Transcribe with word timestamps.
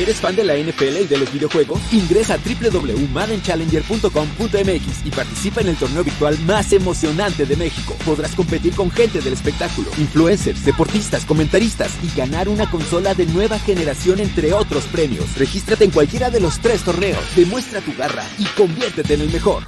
¿Eres 0.00 0.18
fan 0.18 0.34
de 0.34 0.44
la 0.44 0.56
NFL 0.56 1.02
y 1.02 1.06
de 1.06 1.18
los 1.18 1.30
videojuegos? 1.30 1.78
Ingresa 1.92 2.32
a 2.32 2.38
www.maddenchallenger.com.mx 2.38 5.06
y 5.06 5.10
participa 5.10 5.60
en 5.60 5.68
el 5.68 5.76
torneo 5.76 6.02
virtual 6.02 6.38
más 6.46 6.72
emocionante 6.72 7.44
de 7.44 7.54
México. 7.54 7.94
Podrás 8.06 8.34
competir 8.34 8.74
con 8.74 8.90
gente 8.90 9.20
del 9.20 9.34
espectáculo, 9.34 9.90
influencers, 9.98 10.64
deportistas, 10.64 11.26
comentaristas 11.26 11.92
y 12.02 12.08
ganar 12.16 12.48
una 12.48 12.70
consola 12.70 13.12
de 13.12 13.26
nueva 13.26 13.58
generación 13.58 14.20
entre 14.20 14.54
otros 14.54 14.86
premios. 14.86 15.36
Regístrate 15.36 15.84
en 15.84 15.90
cualquiera 15.90 16.30
de 16.30 16.40
los 16.40 16.60
tres 16.60 16.82
torneos, 16.82 17.36
demuestra 17.36 17.82
tu 17.82 17.94
garra 17.94 18.24
y 18.38 18.46
conviértete 18.56 19.12
en 19.12 19.20
el 19.20 19.30
mejor. 19.30 19.64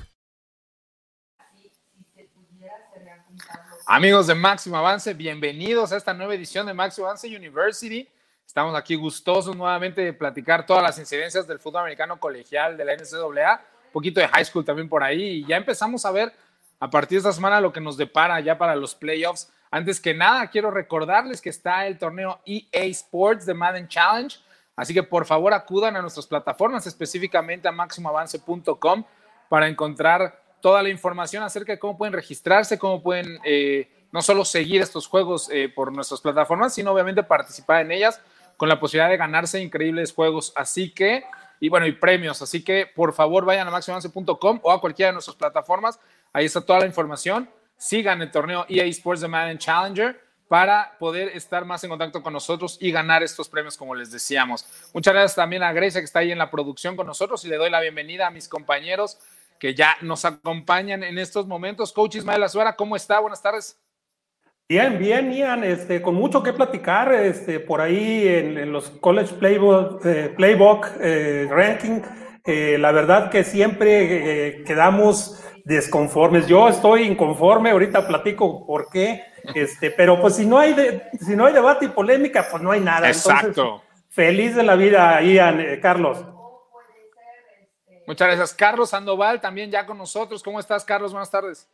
Amigos 3.87 4.29
de 4.29 4.35
Máximo 4.35 4.79
Avance, 4.79 5.13
bienvenidos 5.13 5.93
a 5.93 5.99
esta 5.99 6.15
nueva 6.15 6.35
edición 6.35 6.65
de 6.65 6.73
Máximo 6.73 7.09
Avance 7.09 7.29
University. 7.29 8.09
Estamos 8.47 8.75
aquí 8.75 8.95
gustosos 8.95 9.57
nuevamente 9.57 10.03
de 10.03 10.13
platicar 10.13 10.67
todas 10.67 10.83
las 10.83 10.99
incidencias 10.99 11.47
del 11.47 11.59
fútbol 11.59 11.83
americano 11.83 12.21
colegial 12.21 12.77
de 12.77 12.85
la 12.85 12.95
NCAA, 12.95 13.55
un 13.87 13.93
poquito 13.93 14.21
de 14.21 14.29
high 14.29 14.45
school 14.45 14.65
también 14.65 14.89
por 14.89 15.03
ahí, 15.03 15.23
y 15.23 15.47
ya 15.47 15.57
empezamos 15.57 16.05
a 16.05 16.11
ver 16.11 16.33
a 16.79 16.91
partir 16.91 17.17
de 17.17 17.29
esta 17.29 17.33
semana 17.33 17.61
lo 17.61 17.73
que 17.73 17.81
nos 17.81 17.97
depara 17.97 18.41
ya 18.41 18.59
para 18.59 18.77
los 18.77 18.95
playoffs. 18.95 19.51
Antes 19.71 20.01
que 20.01 20.13
nada, 20.13 20.49
quiero 20.49 20.71
recordarles 20.71 21.41
que 21.41 21.49
está 21.49 21.87
el 21.87 21.99
torneo 21.99 22.41
EA 22.45 22.85
Sports 22.87 23.47
de 23.47 23.55
Madden 23.55 23.89
Challenge, 23.89 24.39
así 24.77 24.93
que 24.93 25.03
por 25.03 25.25
favor 25.25 25.55
acudan 25.55 25.97
a 25.97 26.03
nuestras 26.03 26.27
plataformas, 26.27 26.87
específicamente 26.87 27.69
a 27.69 27.73
máximoavance.com, 27.73 29.05
para 29.49 29.69
encontrar 29.69 30.43
toda 30.61 30.83
la 30.83 30.89
información 30.89 31.43
acerca 31.43 31.73
de 31.73 31.79
cómo 31.79 31.97
pueden 31.97 32.13
registrarse, 32.13 32.79
cómo 32.79 33.03
pueden 33.03 33.39
eh, 33.45 34.02
no 34.13 34.23
solo 34.23 34.45
seguir 34.45 34.83
estos 34.83 35.07
juegos 35.07 35.49
eh, 35.51 35.69
por 35.75 35.93
nuestras 35.93 36.21
plataformas, 36.21 36.75
sino 36.75 36.93
obviamente 36.93 37.23
participar 37.23 37.81
en 37.85 37.93
ellas 37.93 38.21
con 38.57 38.69
la 38.69 38.79
posibilidad 38.79 39.11
de 39.11 39.17
ganarse 39.17 39.61
increíbles 39.61 40.13
juegos. 40.13 40.53
Así 40.55 40.91
que, 40.91 41.25
y 41.59 41.69
bueno, 41.69 41.87
y 41.87 41.93
premios. 41.93 42.43
Así 42.43 42.63
que 42.63 42.87
por 42.87 43.13
favor 43.15 43.45
vayan 43.45 43.67
a 43.67 43.71
maximavance.com 43.71 44.61
o 44.63 44.71
a 44.71 44.81
cualquiera 44.81 45.09
de 45.09 45.15
nuestras 45.15 45.37
plataformas. 45.37 45.99
Ahí 46.33 46.45
está 46.45 46.61
toda 46.61 46.81
la 46.81 46.87
información. 46.87 47.51
Sigan 47.77 48.23
el 48.23 48.31
torneo 48.31 48.67
EA 48.69 48.85
Sports 48.85 49.23
The 49.23 49.29
Madden 49.29 49.59
Challenger 49.59 50.21
para 50.47 50.99
poder 50.99 51.29
estar 51.29 51.65
más 51.65 51.83
en 51.83 51.89
contacto 51.89 52.23
con 52.23 52.35
nosotros 52.35 52.77
y 52.79 52.93
ganar 52.93 53.23
estos 53.23 53.49
premios, 53.49 53.79
como 53.79 53.95
les 53.95 54.13
decíamos. 54.13 54.67
Muchas 54.93 55.15
gracias 55.15 55.35
también 55.35 55.63
a 55.63 55.73
Grecia, 55.73 56.03
que 56.03 56.05
está 56.05 56.19
ahí 56.19 56.31
en 56.31 56.37
la 56.37 56.51
producción 56.51 56.95
con 56.95 57.07
nosotros, 57.07 57.43
y 57.47 57.49
le 57.49 57.57
doy 57.57 57.71
la 57.71 57.81
bienvenida 57.81 58.27
a 58.27 58.31
mis 58.31 58.49
compañeros 58.49 59.19
que 59.59 59.75
ya 59.75 59.97
nos 60.03 60.27
acompañan 60.27 61.05
en 61.05 61.19
estos 61.19 61.47
momentos. 61.47 61.93
Coach 61.93 62.17
Ismael 62.17 62.43
Azuera, 62.43 62.77
¿cómo 62.77 62.97
está? 62.97 63.19
Buenas 63.21 63.41
tardes. 63.41 63.82
Bien, 64.69 64.99
bien, 64.99 65.33
Ian, 65.33 65.65
este, 65.65 66.01
con 66.01 66.15
mucho 66.15 66.43
que 66.43 66.53
platicar 66.53 67.13
este, 67.13 67.61
por 67.61 67.81
ahí 67.81 68.27
en, 68.27 68.73
los 68.73 68.89
College 68.89 69.35
Playbook, 69.35 70.05
eh, 70.07 70.33
Playbook 70.35 70.87
eh, 71.01 71.47
Ranking. 71.51 72.01
Eh, 72.45 72.79
la 72.79 72.91
verdad 72.91 73.31
que 73.31 73.45
siempre 73.45 74.65
quedamos 74.65 75.45
desconformes. 75.65 76.47
Yo 76.47 76.69
estoy 76.69 77.03
inconforme, 77.03 77.71
ahorita 77.71 78.07
platico 78.07 78.67
por 78.67 78.89
qué, 78.89 79.25
este, 79.55 79.91
pero 79.91 80.21
pues 80.21 80.37
si 80.37 80.47
no 80.47 80.59
hay 80.59 80.75
si 81.21 81.37
no 81.37 81.47
hay 81.47 81.53
debate 81.53 81.85
y 81.85 81.89
polémica, 81.89 82.47
pues 82.51 82.63
no 82.63 82.73
hay 82.73 82.81
nada. 82.81 83.09
Exacto. 83.09 83.83
feliz 84.09 84.57
de 84.57 84.63
la 84.63 84.75
vida, 84.75 85.21
Ian, 85.23 85.63
Carlos. 85.83 86.25
Muchas 88.07 88.29
gracias. 88.29 88.55
Carlos 88.55 88.91
Sandoval, 88.91 89.41
también 89.41 89.71
ya 89.71 89.87
con 89.87 89.99
nosotros. 89.99 90.43
¿Cómo 90.43 90.59
estás, 90.59 90.85
Carlos? 90.85 91.13
Buenas 91.13 91.31
tardes. 91.31 91.69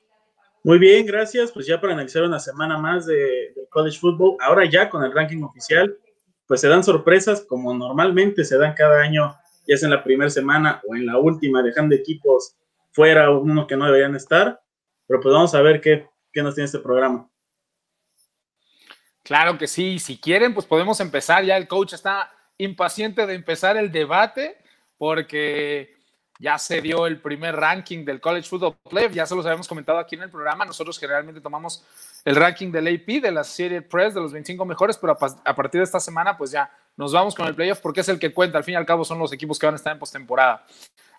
Muy 0.69 0.79
bien, 0.79 1.07
gracias. 1.07 1.51
Pues 1.51 1.67
ya 1.67 1.81
para 1.81 1.95
analizar 1.95 2.25
una 2.25 2.39
semana 2.39 2.77
más 2.77 3.07
de, 3.07 3.55
College 3.71 3.99
Football, 3.99 4.37
ahora 4.39 4.69
ya 4.71 4.91
con 4.91 5.03
el 5.03 5.15
ranking 5.15 5.43
oficial, 5.43 5.97
pues 6.47 6.61
se 6.61 6.69
dan 6.69 6.85
sorpresas 6.85 7.41
como 7.49 7.73
normalmente 7.73 8.45
se 8.45 8.59
dan 8.59 8.75
cada 8.75 9.01
año, 9.01 9.35
ya 9.67 9.79
sea 9.79 9.87
en 9.87 9.95
la 9.95 10.05
primera 10.05 10.29
semana 10.29 10.83
o 10.87 10.95
en 10.95 11.07
la 11.07 11.17
última, 11.17 11.63
dejando 11.63 11.95
equipos 11.95 12.55
fuera, 12.93 13.31
uno 13.31 13.67
que 13.67 13.79
no 13.79 13.87
deberían 13.87 14.15
estar. 14.15 14.61
Pero 15.07 15.23
pues 15.23 15.33
vamos 15.33 15.55
a 15.55 15.63
ver 15.63 15.81
qué, 15.81 16.07
qué 16.31 16.43
nos 16.43 16.55
tiene 16.55 16.67
este 16.67 16.81
programa. 16.81 17.31
Claro 19.23 19.57
que 19.57 19.69
sí, 19.69 19.99
si 19.99 20.19
quieren, 20.19 20.53
pues 20.53 20.67
podemos 20.67 21.01
empezar. 21.01 21.47
Ya 21.47 21.57
el 21.57 21.67
coach 21.67 21.95
está 21.95 22.31
impaciente 22.59 23.25
de 23.27 23.33
empezar 23.33 23.79
el 23.79 23.91
debate 23.91 24.59
porque 24.99 25.98
ya 26.39 26.57
se 26.57 26.81
dio 26.81 27.07
el 27.07 27.21
primer 27.21 27.57
ranking 27.57 28.05
del 28.05 28.21
College 28.21 28.49
Football 28.49 28.77
Playoff, 28.89 29.13
ya 29.13 29.27
se 29.27 29.35
los 29.35 29.45
habíamos 29.45 29.67
comentado 29.67 29.99
aquí 29.99 30.15
en 30.15 30.23
el 30.23 30.31
programa. 30.31 30.65
Nosotros 30.65 30.99
generalmente 30.99 31.41
tomamos 31.41 31.85
el 32.25 32.37
ranking 32.37 32.71
del 32.71 32.87
AP, 32.87 33.21
de 33.21 33.33
la 33.33 33.43
Serie 33.43 33.83
Press, 33.83 34.15
de 34.15 34.21
los 34.21 34.33
25 34.33 34.65
mejores, 34.65 34.97
pero 34.99 35.17
a, 35.45 35.55
partir 35.55 35.81
de 35.81 35.85
esta 35.85 35.99
semana, 35.99 36.37
pues 36.37 36.53
ya 36.53 36.71
nos 36.97 37.13
vamos 37.13 37.35
con 37.35 37.47
el 37.49 37.57
playoff 37.57 37.81
porque 37.81 38.03
es 38.03 38.09
el 38.09 38.21
que 38.21 38.33
cuenta. 38.33 38.59
Al 38.59 38.65
fin 38.65 38.75
y 38.75 38.77
al 38.77 38.87
cabo, 38.87 39.05
son 39.05 39.19
los 39.19 39.33
equipos 39.33 39.59
que 39.59 39.67
van 39.67 39.75
a 39.75 39.77
estar 39.77 39.93
en 39.93 39.99
postemporada. 39.99 40.65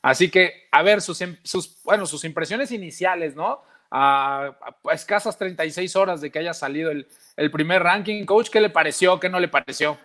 Así 0.01 0.31
que, 0.31 0.67
a 0.71 0.81
ver, 0.83 1.01
sus, 1.01 1.21
sus, 1.43 1.83
bueno, 1.83 2.05
sus 2.05 2.23
impresiones 2.23 2.71
iniciales, 2.71 3.35
¿no? 3.35 3.61
A, 3.91 4.57
escasas 4.93 5.37
36 5.37 5.95
horas 5.97 6.21
de 6.21 6.31
que 6.31 6.39
haya 6.39 6.53
salido 6.53 6.91
el, 6.91 7.09
el 7.35 7.51
primer 7.51 7.83
ranking. 7.83 8.23
Coach, 8.25 8.49
¿qué 8.49 8.61
le 8.61 8.69
pareció? 8.69 9.19
¿Qué 9.19 9.27
no 9.27 9.41
le 9.41 9.49
pareció? 9.49 9.97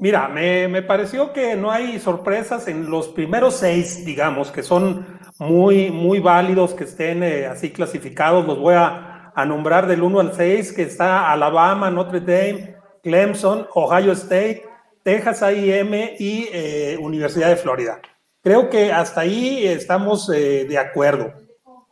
Mira, 0.00 0.28
me, 0.28 0.80
pareció 0.80 1.34
que 1.34 1.56
no 1.56 1.70
hay 1.70 1.98
sorpresas 1.98 2.68
en 2.68 2.88
los 2.88 3.08
primeros 3.08 3.56
seis, 3.56 4.02
digamos, 4.02 4.50
que 4.50 4.62
son 4.62 5.20
muy, 5.38 5.90
muy 5.90 6.20
válidos 6.20 6.72
que 6.72 6.84
estén 6.84 7.22
eh, 7.22 7.44
así 7.44 7.70
clasificados. 7.70 8.46
Los 8.46 8.58
voy 8.58 8.76
a, 8.76 9.34
nombrar 9.46 9.86
del 9.86 10.02
1 10.02 10.20
al 10.20 10.32
6, 10.34 10.72
que 10.72 10.82
está 10.84 11.30
Alabama, 11.30 11.90
Notre 11.90 12.20
Dame, 12.20 12.76
Clemson, 13.02 13.66
Ohio 13.74 14.12
State, 14.12 14.62
Texas 15.02 15.42
A&M 15.42 16.16
y 16.18 16.48
eh, 16.50 16.96
Universidad 16.98 17.48
de 17.48 17.56
Florida. 17.56 18.00
Creo 18.42 18.70
que 18.70 18.92
hasta 18.92 19.20
ahí 19.20 19.66
estamos 19.66 20.30
eh, 20.30 20.64
de 20.66 20.78
acuerdo. 20.78 21.34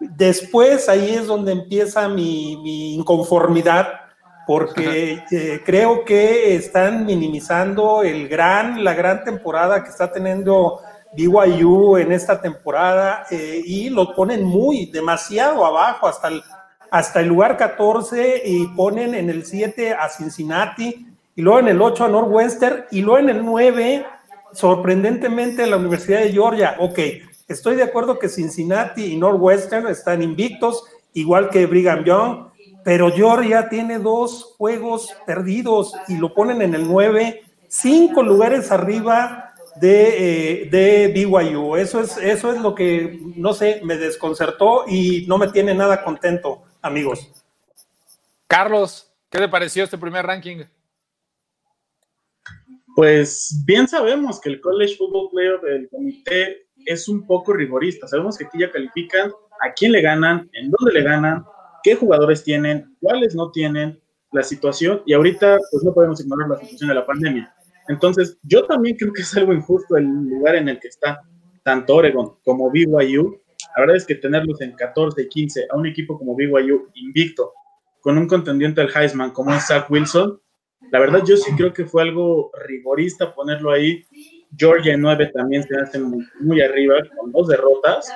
Después 0.01 0.89
ahí 0.89 1.11
es 1.11 1.27
donde 1.27 1.53
empieza 1.53 2.09
mi, 2.09 2.57
mi 2.63 2.95
inconformidad 2.95 4.08
porque 4.49 5.25
eh, 5.31 5.61
creo 5.63 6.07
que 6.07 6.55
están 6.55 7.05
minimizando 7.05 8.03
el 8.03 8.29
gran, 8.29 8.83
la 8.83 8.95
gran 8.95 9.23
temporada 9.23 9.85
que 9.85 9.91
está 9.91 10.11
teniendo 10.11 10.81
BYU 11.15 11.99
en 11.99 12.13
esta 12.13 12.41
temporada 12.41 13.27
eh, 13.31 13.61
y 13.63 13.91
lo 13.91 14.15
ponen 14.15 14.43
muy, 14.43 14.87
demasiado 14.87 15.67
abajo, 15.67 16.09
hasta 16.09 16.29
el, 16.29 16.43
hasta 16.91 17.21
el 17.21 17.29
lugar 17.29 17.59
14 17.59 18.41
y 18.43 18.69
ponen 18.69 19.15
en 19.15 19.29
el 19.29 19.45
7 19.45 19.93
a 19.93 20.09
Cincinnati 20.09 21.07
y 21.37 21.43
luego 21.43 21.59
en 21.59 21.69
el 21.69 21.83
8 21.83 22.07
a 22.07 22.09
Northwestern 22.09 22.87
y 22.91 23.03
luego 23.03 23.19
en 23.19 23.29
el 23.29 23.45
9, 23.45 24.07
sorprendentemente, 24.55 25.67
la 25.67 25.77
Universidad 25.77 26.21
de 26.21 26.33
Georgia. 26.33 26.77
Ok, 26.79 26.99
estoy 27.49 27.77
de 27.77 27.83
acuerdo 27.83 28.19
que 28.19 28.31
Cincinnati 28.31 29.13
y 29.13 29.19
Northwestern 29.19 29.89
están 29.89 30.23
invictos, 30.23 30.85
igual 31.13 31.51
que 31.51 31.67
Brigham 31.67 32.03
Young, 32.03 32.48
pero 32.89 33.13
Georgia 33.13 33.69
tiene 33.69 33.99
dos 33.99 34.55
juegos 34.57 35.15
perdidos 35.27 35.93
y 36.09 36.17
lo 36.17 36.33
ponen 36.33 36.63
en 36.63 36.75
el 36.75 36.89
9, 36.89 37.43
cinco 37.69 38.23
lugares 38.23 38.73
arriba 38.73 39.53
de, 39.77 40.63
eh, 40.63 40.71
de 40.71 41.09
BYU. 41.09 41.77
Eso 41.77 42.01
es, 42.01 42.17
eso 42.17 42.51
es 42.51 42.63
lo 42.63 42.75
que, 42.75 43.21
no 43.37 43.53
sé, 43.53 43.83
me 43.85 43.99
desconcertó 43.99 44.87
y 44.89 45.27
no 45.29 45.37
me 45.37 45.49
tiene 45.49 45.75
nada 45.75 46.03
contento, 46.03 46.63
amigos. 46.81 47.31
Carlos, 48.47 49.13
¿qué 49.29 49.37
te 49.37 49.51
pareció 49.51 49.85
este 49.85 49.99
primer 49.99 50.25
ranking? 50.25 50.65
Pues 52.97 53.63
bien 53.67 53.87
sabemos 53.87 54.41
que 54.41 54.49
el 54.49 54.63
College 54.63 54.97
Football 54.97 55.29
Player 55.31 55.61
del 55.61 55.91
comité 55.91 56.69
es 56.87 57.07
un 57.07 57.27
poco 57.27 57.53
rigorista. 57.53 58.09
Sabemos 58.09 58.39
que 58.39 58.47
aquí 58.47 58.59
ya 58.59 58.73
califican 58.73 59.31
a 59.61 59.75
quién 59.75 59.93
le 59.93 60.01
ganan, 60.01 60.49
en 60.55 60.71
dónde 60.71 60.95
le 60.95 61.03
ganan, 61.03 61.45
qué 61.89 61.95
jugadores 61.95 62.45
tienen, 62.45 62.95
cuáles 63.01 63.35
no 63.35 63.51
tienen, 63.51 63.99
la 64.31 64.43
situación, 64.43 65.01
y 65.07 65.15
ahorita 65.15 65.57
pues 65.71 65.83
no 65.83 65.95
podemos 65.95 66.21
ignorar 66.21 66.51
la 66.51 66.61
situación 66.61 66.89
de 66.89 66.95
la 66.97 67.07
pandemia. 67.07 67.55
Entonces, 67.89 68.37
yo 68.43 68.67
también 68.67 68.95
creo 68.99 69.11
que 69.11 69.23
es 69.23 69.35
algo 69.39 69.55
injusto 69.55 69.97
el 69.97 70.05
lugar 70.05 70.57
en 70.57 70.69
el 70.69 70.79
que 70.79 70.89
está 70.89 71.23
tanto 71.63 71.95
Oregon 71.95 72.35
como 72.45 72.71
BYU. 72.71 73.41
La 73.75 73.81
verdad 73.81 73.97
es 73.97 74.05
que 74.05 74.17
tenerlos 74.17 74.61
en 74.61 74.73
14 74.73 75.23
y 75.23 75.29
15 75.29 75.69
a 75.71 75.77
un 75.79 75.87
equipo 75.87 76.19
como 76.19 76.37
BYU 76.37 76.91
invicto, 76.93 77.55
con 78.03 78.19
un 78.19 78.29
contendiente 78.29 78.83
al 78.83 78.91
Heisman 78.95 79.31
como 79.31 79.55
es 79.55 79.67
Zach 79.67 79.91
Wilson, 79.91 80.39
la 80.93 81.01
verdad 81.01 81.23
yo 81.27 81.39
sí 81.39 81.51
creo 81.57 81.73
que 81.73 81.87
fue 81.87 82.03
algo 82.03 82.51
rigorista 82.67 83.35
ponerlo 83.35 83.73
ahí. 83.73 84.05
Georgia 84.57 84.95
en 84.95 85.01
9 85.03 85.31
también 85.35 85.63
se 85.63 85.77
hace 85.77 85.99
muy, 85.99 86.61
arriba, 86.61 86.97
con 87.17 87.33
dos 87.33 87.49
derrotas. 87.49 88.13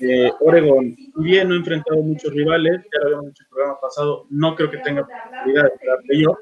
Eh, 0.00 0.30
Oregon, 0.40 0.94
bien, 1.16 1.48
no 1.48 1.54
ha 1.54 1.58
enfrentado 1.58 2.02
muchos 2.02 2.32
rivales, 2.32 2.82
ya 2.92 3.00
lo 3.00 3.06
habíamos 3.06 3.26
dicho 3.26 3.42
en 3.42 3.46
el 3.46 3.50
programa 3.50 3.80
pasado, 3.80 4.26
no 4.28 4.54
creo 4.54 4.70
que 4.70 4.78
tenga 4.78 5.06
posibilidad 5.06 5.64
de 5.64 5.70
quedar 5.80 5.98
yo, 6.12 6.38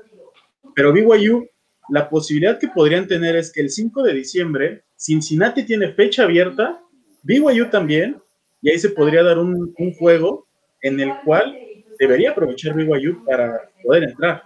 pero 0.74 0.92
BYU, 0.92 1.46
la 1.90 2.08
posibilidad 2.08 2.58
que 2.58 2.68
podrían 2.68 3.06
tener 3.06 3.36
es 3.36 3.52
que 3.52 3.60
el 3.60 3.70
5 3.70 4.02
de 4.02 4.12
diciembre, 4.12 4.84
Cincinnati 4.96 5.64
tiene 5.64 5.92
fecha 5.92 6.24
abierta, 6.24 6.80
BYU 7.22 7.70
también, 7.70 8.20
y 8.60 8.70
ahí 8.70 8.78
se 8.78 8.90
podría 8.90 9.22
dar 9.22 9.38
un, 9.38 9.72
un 9.78 9.94
juego 9.94 10.48
en 10.82 10.98
el 10.98 11.12
cual 11.24 11.56
debería 11.98 12.32
aprovechar 12.32 12.74
BYU 12.74 13.24
para 13.24 13.70
poder 13.84 14.04
entrar. 14.04 14.42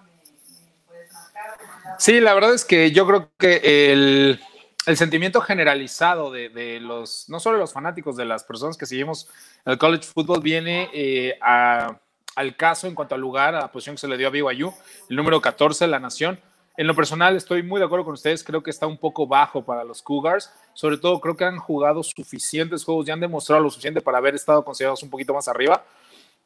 Sí, 1.99 2.21
la 2.21 2.35
verdad 2.35 2.55
es 2.55 2.65
que 2.65 2.93
yo 2.93 3.07
creo 3.07 3.31
que 3.39 3.93
el, 3.93 4.39
el 4.88 4.96
sentimiento 4.96 5.43
generalizado 5.43 6.31
de, 6.31 6.81
los, 6.81 7.29
no 7.29 7.40
solo 7.40 7.58
los 7.58 7.75
fanáticos, 7.75 8.17
de 8.17 8.25
las 8.25 8.43
personas 8.43 8.79
que 8.79 8.87
seguimos 8.87 9.29
el 9.67 9.76
college 9.76 10.05
football 10.05 10.40
viene 10.40 10.88
eh, 10.94 11.38
al 11.43 12.56
caso 12.56 12.87
en 12.87 12.94
cuanto 12.94 13.14
al 13.14 13.20
lugar, 13.20 13.55
a 13.55 13.61
la 13.61 13.70
posición 13.70 13.96
que 13.96 14.00
se 14.00 14.08
le 14.08 14.17
dio 14.17 14.29
a 14.29 14.31
BYU, 14.31 14.73
el 15.11 15.17
número 15.17 15.43
14 15.43 15.85
de 15.85 15.90
la 15.90 16.00
nación. 16.00 16.40
En 16.79 16.87
lo 16.87 16.94
personal 16.94 17.37
estoy 17.37 17.62
muy 17.62 17.81
de 17.81 17.85
acuerdo 17.85 18.06
con 18.06 18.14
ustedes, 18.14 18.43
creo 18.43 18.62
que 18.62 18.70
está 18.70 18.87
un 18.87 18.96
poco 18.96 19.26
bajo 19.26 19.62
para 19.62 19.85
los 19.85 20.00
Cougars, 20.00 20.50
sobre 20.73 20.96
todo 20.96 21.20
creo 21.20 21.37
que 21.37 21.44
han 21.44 21.58
jugado 21.58 22.02
suficientes 22.02 22.82
juegos, 22.82 23.05
ya 23.05 23.12
han 23.12 23.20
demostrado 23.20 23.62
lo 23.62 23.69
suficiente 23.69 24.00
para 24.00 24.17
haber 24.17 24.37
estado 24.37 24.64
considerados 24.64 25.02
un 25.02 25.11
poquito 25.11 25.35
más 25.35 25.49
arriba. 25.49 25.85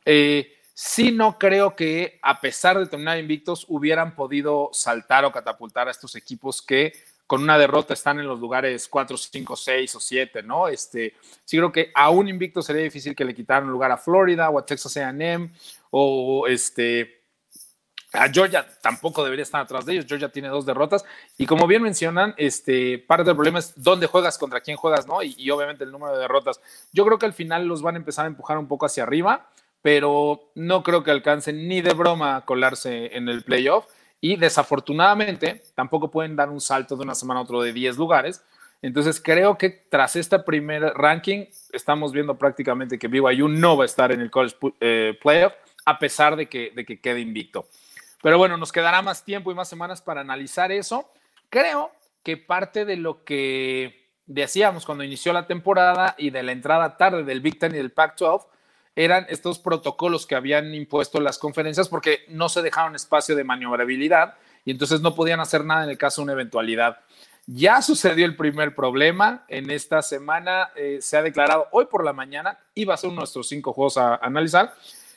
Eh, 0.04 0.52
sí 0.74 1.12
no 1.12 1.38
creo 1.38 1.76
que 1.76 2.18
a 2.22 2.40
pesar 2.40 2.76
de 2.76 2.86
terminar 2.86 3.18
invictos 3.18 3.66
hubieran 3.68 4.16
podido 4.16 4.70
saltar 4.72 5.24
o 5.24 5.30
catapultar 5.30 5.86
a 5.86 5.92
estos 5.92 6.16
equipos 6.16 6.60
que 6.60 6.92
con 7.32 7.42
una 7.42 7.56
derrota 7.56 7.94
están 7.94 8.20
en 8.20 8.26
los 8.26 8.38
lugares 8.38 8.86
4, 8.88 9.16
5, 9.16 9.56
6 9.56 9.94
o 9.94 10.00
7, 10.00 10.42
¿no? 10.42 10.68
Este, 10.68 11.14
sí 11.46 11.56
creo 11.56 11.72
que 11.72 11.90
a 11.94 12.10
un 12.10 12.28
invicto 12.28 12.60
sería 12.60 12.82
difícil 12.82 13.16
que 13.16 13.24
le 13.24 13.34
quitaran 13.34 13.70
lugar 13.70 13.90
a 13.90 13.96
Florida 13.96 14.50
o 14.50 14.58
a 14.58 14.66
Texas 14.66 14.98
A&M 14.98 15.50
o 15.92 16.46
este 16.46 17.22
a 18.12 18.28
Georgia 18.28 18.66
tampoco 18.82 19.24
debería 19.24 19.44
estar 19.44 19.62
atrás 19.62 19.86
de 19.86 19.94
ellos. 19.94 20.04
Georgia 20.06 20.28
tiene 20.28 20.48
dos 20.48 20.66
derrotas. 20.66 21.06
Y 21.38 21.46
como 21.46 21.66
bien 21.66 21.80
mencionan, 21.80 22.34
este, 22.36 22.98
parte 22.98 23.24
del 23.24 23.34
problema 23.34 23.60
es 23.60 23.82
dónde 23.82 24.08
juegas, 24.08 24.36
contra 24.36 24.60
quién 24.60 24.76
juegas, 24.76 25.06
¿no? 25.06 25.22
Y, 25.22 25.50
obviamente 25.50 25.84
el 25.84 25.90
número 25.90 26.12
de 26.12 26.20
derrotas. 26.20 26.60
Yo 26.92 27.06
creo 27.06 27.18
que 27.18 27.24
al 27.24 27.32
final 27.32 27.66
los 27.66 27.80
van 27.80 27.94
a 27.94 27.98
empezar 27.98 28.26
a 28.26 28.28
empujar 28.28 28.58
un 28.58 28.68
poco 28.68 28.84
hacia 28.84 29.04
arriba, 29.04 29.48
pero 29.80 30.50
no 30.54 30.82
creo 30.82 31.02
que 31.02 31.10
alcancen 31.10 31.66
ni 31.66 31.80
de 31.80 31.94
broma 31.94 32.36
a 32.36 32.44
colarse 32.44 33.16
en 33.16 33.30
el 33.30 33.42
playoff. 33.42 33.86
Y 34.24 34.36
desafortunadamente 34.36 35.62
tampoco 35.74 36.08
pueden 36.08 36.36
dar 36.36 36.48
un 36.48 36.60
salto 36.60 36.96
de 36.96 37.02
una 37.02 37.14
semana 37.14 37.40
a 37.40 37.42
otro 37.42 37.60
de 37.60 37.72
10 37.72 37.98
lugares. 37.98 38.44
Entonces 38.80 39.20
creo 39.20 39.58
que 39.58 39.68
tras 39.68 40.14
este 40.14 40.38
primer 40.38 40.82
ranking 40.94 41.46
estamos 41.72 42.12
viendo 42.12 42.38
prácticamente 42.38 43.00
que 43.00 43.08
BYU 43.08 43.48
no 43.48 43.76
va 43.76 43.82
a 43.82 43.86
estar 43.86 44.12
en 44.12 44.20
el 44.20 44.30
college 44.30 44.56
eh, 44.80 45.18
playoff 45.20 45.52
a 45.84 45.98
pesar 45.98 46.36
de 46.36 46.48
que, 46.48 46.70
de 46.74 46.84
que 46.84 47.00
quede 47.00 47.18
invicto. 47.18 47.66
Pero 48.22 48.38
bueno, 48.38 48.56
nos 48.56 48.70
quedará 48.70 49.02
más 49.02 49.24
tiempo 49.24 49.50
y 49.50 49.56
más 49.56 49.68
semanas 49.68 50.00
para 50.00 50.20
analizar 50.20 50.70
eso. 50.70 51.10
Creo 51.50 51.90
que 52.22 52.36
parte 52.36 52.84
de 52.84 52.96
lo 52.96 53.24
que 53.24 54.08
decíamos 54.26 54.86
cuando 54.86 55.02
inició 55.02 55.32
la 55.32 55.48
temporada 55.48 56.14
y 56.16 56.30
de 56.30 56.44
la 56.44 56.52
entrada 56.52 56.96
tarde 56.96 57.24
del 57.24 57.40
Big 57.40 57.58
Ten 57.58 57.74
y 57.74 57.78
del 57.78 57.90
Pac-12 57.90 58.46
eran 58.94 59.26
estos 59.28 59.58
protocolos 59.58 60.26
que 60.26 60.34
habían 60.34 60.74
impuesto 60.74 61.20
las 61.20 61.38
conferencias 61.38 61.88
porque 61.88 62.20
no 62.28 62.48
se 62.48 62.62
dejaron 62.62 62.94
espacio 62.94 63.34
de 63.34 63.44
maniobrabilidad 63.44 64.34
y 64.64 64.70
entonces 64.70 65.00
no 65.00 65.14
podían 65.14 65.40
hacer 65.40 65.64
nada 65.64 65.84
en 65.84 65.90
el 65.90 65.98
caso 65.98 66.20
de 66.20 66.24
una 66.24 66.32
eventualidad. 66.34 67.00
Ya 67.46 67.82
sucedió 67.82 68.24
el 68.24 68.36
primer 68.36 68.74
problema. 68.74 69.44
En 69.48 69.70
esta 69.70 70.02
semana 70.02 70.70
eh, 70.76 70.98
se 71.00 71.16
ha 71.16 71.22
declarado 71.22 71.66
hoy 71.72 71.86
por 71.86 72.04
la 72.04 72.12
mañana, 72.12 72.58
iba 72.74 72.94
a 72.94 72.96
ser 72.96 73.10
nuestros 73.12 73.48
cinco 73.48 73.72
juegos 73.72 73.96
a 73.96 74.16
analizar, 74.16 74.74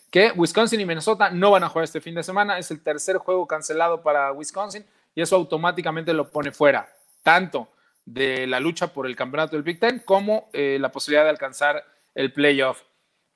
que 0.10 0.32
Wisconsin 0.36 0.80
y 0.80 0.86
Minnesota 0.86 1.30
no 1.30 1.52
van 1.52 1.64
a 1.64 1.70
jugar 1.70 1.84
este 1.84 2.02
fin 2.02 2.16
de 2.16 2.24
semana. 2.24 2.58
Es 2.58 2.72
el 2.72 2.82
tercer 2.82 3.18
juego 3.18 3.46
cancelado 3.46 4.02
para 4.02 4.32
Wisconsin 4.32 4.86
y 5.14 5.22
eso 5.22 5.36
automáticamente 5.36 6.14
lo 6.14 6.30
pone 6.30 6.52
fuera, 6.52 6.90
tanto 7.22 7.70
de 8.06 8.48
la 8.48 8.60
lucha 8.60 8.88
por 8.88 9.06
el 9.08 9.16
campeonato 9.16 9.56
del 9.56 9.64
Big 9.64 9.80
Ten 9.80 10.00
como 10.00 10.50
eh, 10.54 10.78
la 10.80 10.92
posibilidad 10.92 11.24
de 11.24 11.32
alcanzar 11.32 11.84
el 12.14 12.32
playoff. 12.32 12.82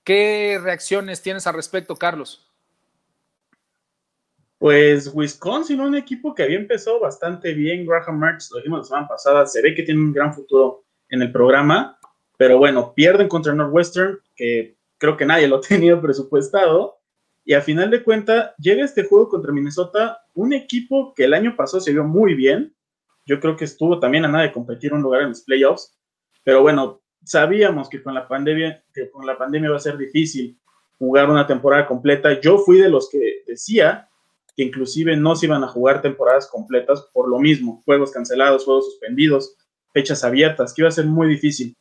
¿Qué 0.03 0.59
reacciones 0.61 1.21
tienes 1.21 1.45
al 1.47 1.55
respecto, 1.55 1.95
Carlos? 1.95 2.49
Pues 4.57 5.09
Wisconsin, 5.13 5.79
un 5.79 5.95
equipo 5.95 6.35
que 6.35 6.43
había 6.43 6.57
empezado 6.57 6.99
bastante 6.99 7.53
bien, 7.53 7.85
Graham 7.85 8.19
Mertz, 8.19 8.51
lo 8.51 8.57
dijimos 8.57 8.79
la 8.79 8.85
semana 8.85 9.07
pasada, 9.07 9.45
se 9.45 9.61
ve 9.61 9.73
que 9.73 9.83
tiene 9.83 10.01
un 10.01 10.11
gran 10.11 10.33
futuro 10.33 10.83
en 11.07 11.21
el 11.21 11.31
programa, 11.31 11.97
pero 12.37 12.57
bueno, 12.57 12.93
pierden 12.93 13.29
contra 13.29 13.53
Northwestern, 13.53 14.19
que 14.35 14.75
creo 14.97 15.17
que 15.17 15.25
nadie 15.25 15.47
lo 15.47 15.59
tenía 15.59 15.99
presupuestado. 16.01 16.99
Y 17.45 17.53
a 17.53 17.61
final 17.61 17.89
de 17.89 18.03
cuentas, 18.03 18.51
llega 18.57 18.85
este 18.85 19.05
juego 19.05 19.29
contra 19.29 19.51
Minnesota, 19.51 20.21
un 20.35 20.53
equipo 20.53 21.13
que 21.15 21.23
el 21.23 21.33
año 21.33 21.55
pasado 21.55 21.81
se 21.81 21.91
vio 21.91 22.03
muy 22.03 22.35
bien. 22.35 22.75
Yo 23.25 23.39
creo 23.39 23.55
que 23.55 23.65
estuvo 23.65 23.99
también 23.99 24.25
a 24.25 24.27
nada 24.27 24.43
de 24.43 24.51
competir 24.51 24.93
un 24.93 25.01
lugar 25.01 25.23
en 25.23 25.29
los 25.29 25.41
playoffs. 25.41 25.97
Pero 26.43 26.61
bueno, 26.61 27.01
sabíamos 27.23 27.89
que 27.89 28.01
con 28.01 28.13
la 28.13 28.27
pandemia, 28.27 28.83
que 28.93 29.09
con 29.09 29.25
la 29.25 29.37
pandemia 29.37 29.69
va 29.69 29.77
a 29.77 29.81
ser 29.81 29.97
difícil 29.97 30.57
jugar 30.97 31.29
una 31.29 31.47
temporada 31.47 31.87
completa. 31.87 32.39
Yo 32.41 32.59
fui 32.59 32.77
de 32.77 32.89
los 32.89 33.09
que 33.09 33.43
decía 33.47 34.09
que 34.55 34.63
inclusive 34.63 35.15
no 35.15 35.35
se 35.35 35.45
iban 35.45 35.63
a 35.63 35.67
jugar 35.67 36.01
temporadas 36.01 36.47
completas 36.47 37.09
por 37.13 37.29
lo 37.29 37.39
mismo, 37.39 37.81
juegos 37.85 38.11
cancelados, 38.11 38.65
juegos 38.65 38.85
suspendidos, 38.85 39.55
fechas 39.93 40.23
abiertas, 40.23 40.73
que 40.73 40.81
iba 40.81 40.89
a 40.89 40.91
ser 40.91 41.05
muy 41.05 41.27
difícil. 41.27 41.75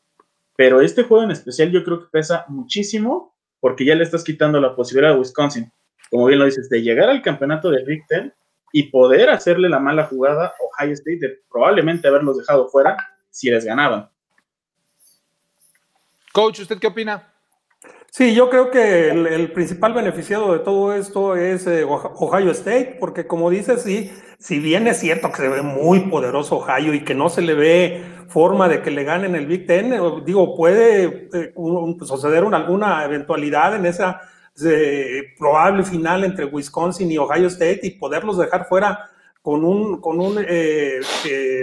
Pero 0.56 0.80
este 0.80 1.02
juego 1.02 1.24
en 1.24 1.30
especial 1.30 1.70
yo 1.70 1.84
creo 1.84 2.00
que 2.00 2.06
pesa 2.10 2.44
muchísimo 2.48 3.34
porque 3.60 3.84
ya 3.84 3.94
le 3.94 4.04
estás 4.04 4.22
quitando 4.22 4.60
la 4.60 4.74
posibilidad 4.76 5.14
a 5.14 5.18
Wisconsin, 5.18 5.72
como 6.10 6.26
bien 6.26 6.38
lo 6.38 6.44
dices, 6.44 6.68
de 6.68 6.82
llegar 6.82 7.10
al 7.10 7.22
campeonato 7.22 7.70
de 7.70 7.84
Ten 8.08 8.32
y 8.72 8.84
poder 8.84 9.30
hacerle 9.30 9.68
la 9.68 9.80
mala 9.80 10.04
jugada 10.04 10.46
a 10.46 10.54
Ohio 10.60 10.94
State 10.94 11.18
de 11.18 11.38
probablemente 11.50 12.06
haberlos 12.06 12.38
dejado 12.38 12.68
fuera 12.68 12.96
si 13.30 13.50
les 13.50 13.64
ganaban. 13.64 14.08
Coach, 16.32 16.60
¿usted 16.60 16.78
qué 16.78 16.86
opina? 16.86 17.32
Sí, 18.10 18.34
yo 18.34 18.48
creo 18.48 18.70
que 18.70 19.10
el, 19.10 19.52
principal 19.52 19.92
beneficiado 19.92 20.52
de 20.52 20.60
todo 20.60 20.94
esto 20.94 21.36
es 21.36 21.66
eh, 21.66 21.84
Ohio 21.84 22.50
State, 22.52 22.96
porque 22.98 23.26
como 23.26 23.50
dices, 23.50 23.82
sí, 23.82 24.10
si 24.38 24.58
bien 24.58 24.88
es 24.88 24.98
cierto 24.98 25.30
que 25.30 25.42
se 25.42 25.48
ve 25.48 25.62
muy 25.62 26.00
poderoso 26.00 26.56
Ohio 26.56 26.94
y 26.94 27.04
que 27.04 27.14
no 27.14 27.28
se 27.28 27.42
le 27.42 27.54
ve 27.54 28.02
forma 28.28 28.68
de 28.68 28.82
que 28.82 28.90
le 28.90 29.04
ganen 29.04 29.34
el 29.34 29.46
Big 29.46 29.66
Ten, 29.66 29.92
eh, 29.92 30.00
digo, 30.24 30.56
puede 30.56 31.28
eh, 31.32 31.54
suceder 32.04 32.44
alguna 32.52 33.04
eventualidad 33.04 33.76
en 33.76 33.86
esa 33.86 34.20
probable 35.38 35.84
final 35.84 36.24
entre 36.24 36.46
Wisconsin 36.46 37.12
y 37.12 37.18
Ohio 37.18 37.46
State 37.46 37.80
y 37.84 37.90
poderlos 37.90 38.38
dejar 38.38 38.66
fuera 38.66 39.08
con 39.40 39.64
un, 39.64 40.00
con 40.00 40.18
un 40.18 40.44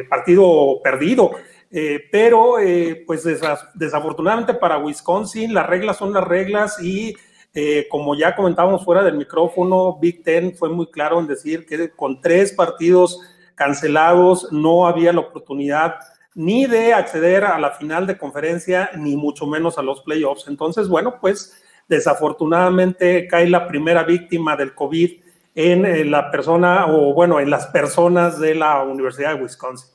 partido 0.09 0.79
perdido. 0.81 1.31
Eh, 1.77 2.07
pero 2.09 2.57
eh, 2.57 3.03
pues 3.05 3.27
desafortunadamente 3.73 4.53
para 4.53 4.77
Wisconsin 4.77 5.53
las 5.53 5.67
reglas 5.67 5.97
son 5.97 6.13
las 6.13 6.23
reglas 6.23 6.81
y 6.81 7.13
eh, 7.53 7.87
como 7.89 8.15
ya 8.15 8.33
comentábamos 8.33 8.85
fuera 8.85 9.03
del 9.03 9.17
micrófono, 9.17 9.97
Big 9.99 10.23
Ten 10.23 10.55
fue 10.55 10.69
muy 10.69 10.89
claro 10.89 11.19
en 11.19 11.27
decir 11.27 11.65
que 11.65 11.89
con 11.89 12.21
tres 12.21 12.53
partidos 12.53 13.19
cancelados 13.55 14.53
no 14.53 14.87
había 14.87 15.11
la 15.11 15.19
oportunidad 15.19 15.95
ni 16.33 16.65
de 16.65 16.93
acceder 16.93 17.43
a 17.43 17.59
la 17.59 17.71
final 17.71 18.07
de 18.07 18.17
conferencia, 18.17 18.91
ni 18.95 19.17
mucho 19.17 19.45
menos 19.45 19.77
a 19.77 19.81
los 19.81 19.99
playoffs. 19.99 20.47
Entonces, 20.47 20.87
bueno, 20.87 21.19
pues 21.19 21.61
desafortunadamente 21.89 23.27
cae 23.27 23.49
la 23.49 23.67
primera 23.67 24.03
víctima 24.03 24.55
del 24.55 24.73
COVID 24.73 25.11
en 25.55 26.09
la 26.09 26.31
persona, 26.31 26.85
o 26.87 27.13
bueno, 27.13 27.41
en 27.41 27.49
las 27.49 27.67
personas 27.67 28.39
de 28.39 28.55
la 28.55 28.81
Universidad 28.81 29.35
de 29.35 29.43
Wisconsin. 29.43 29.94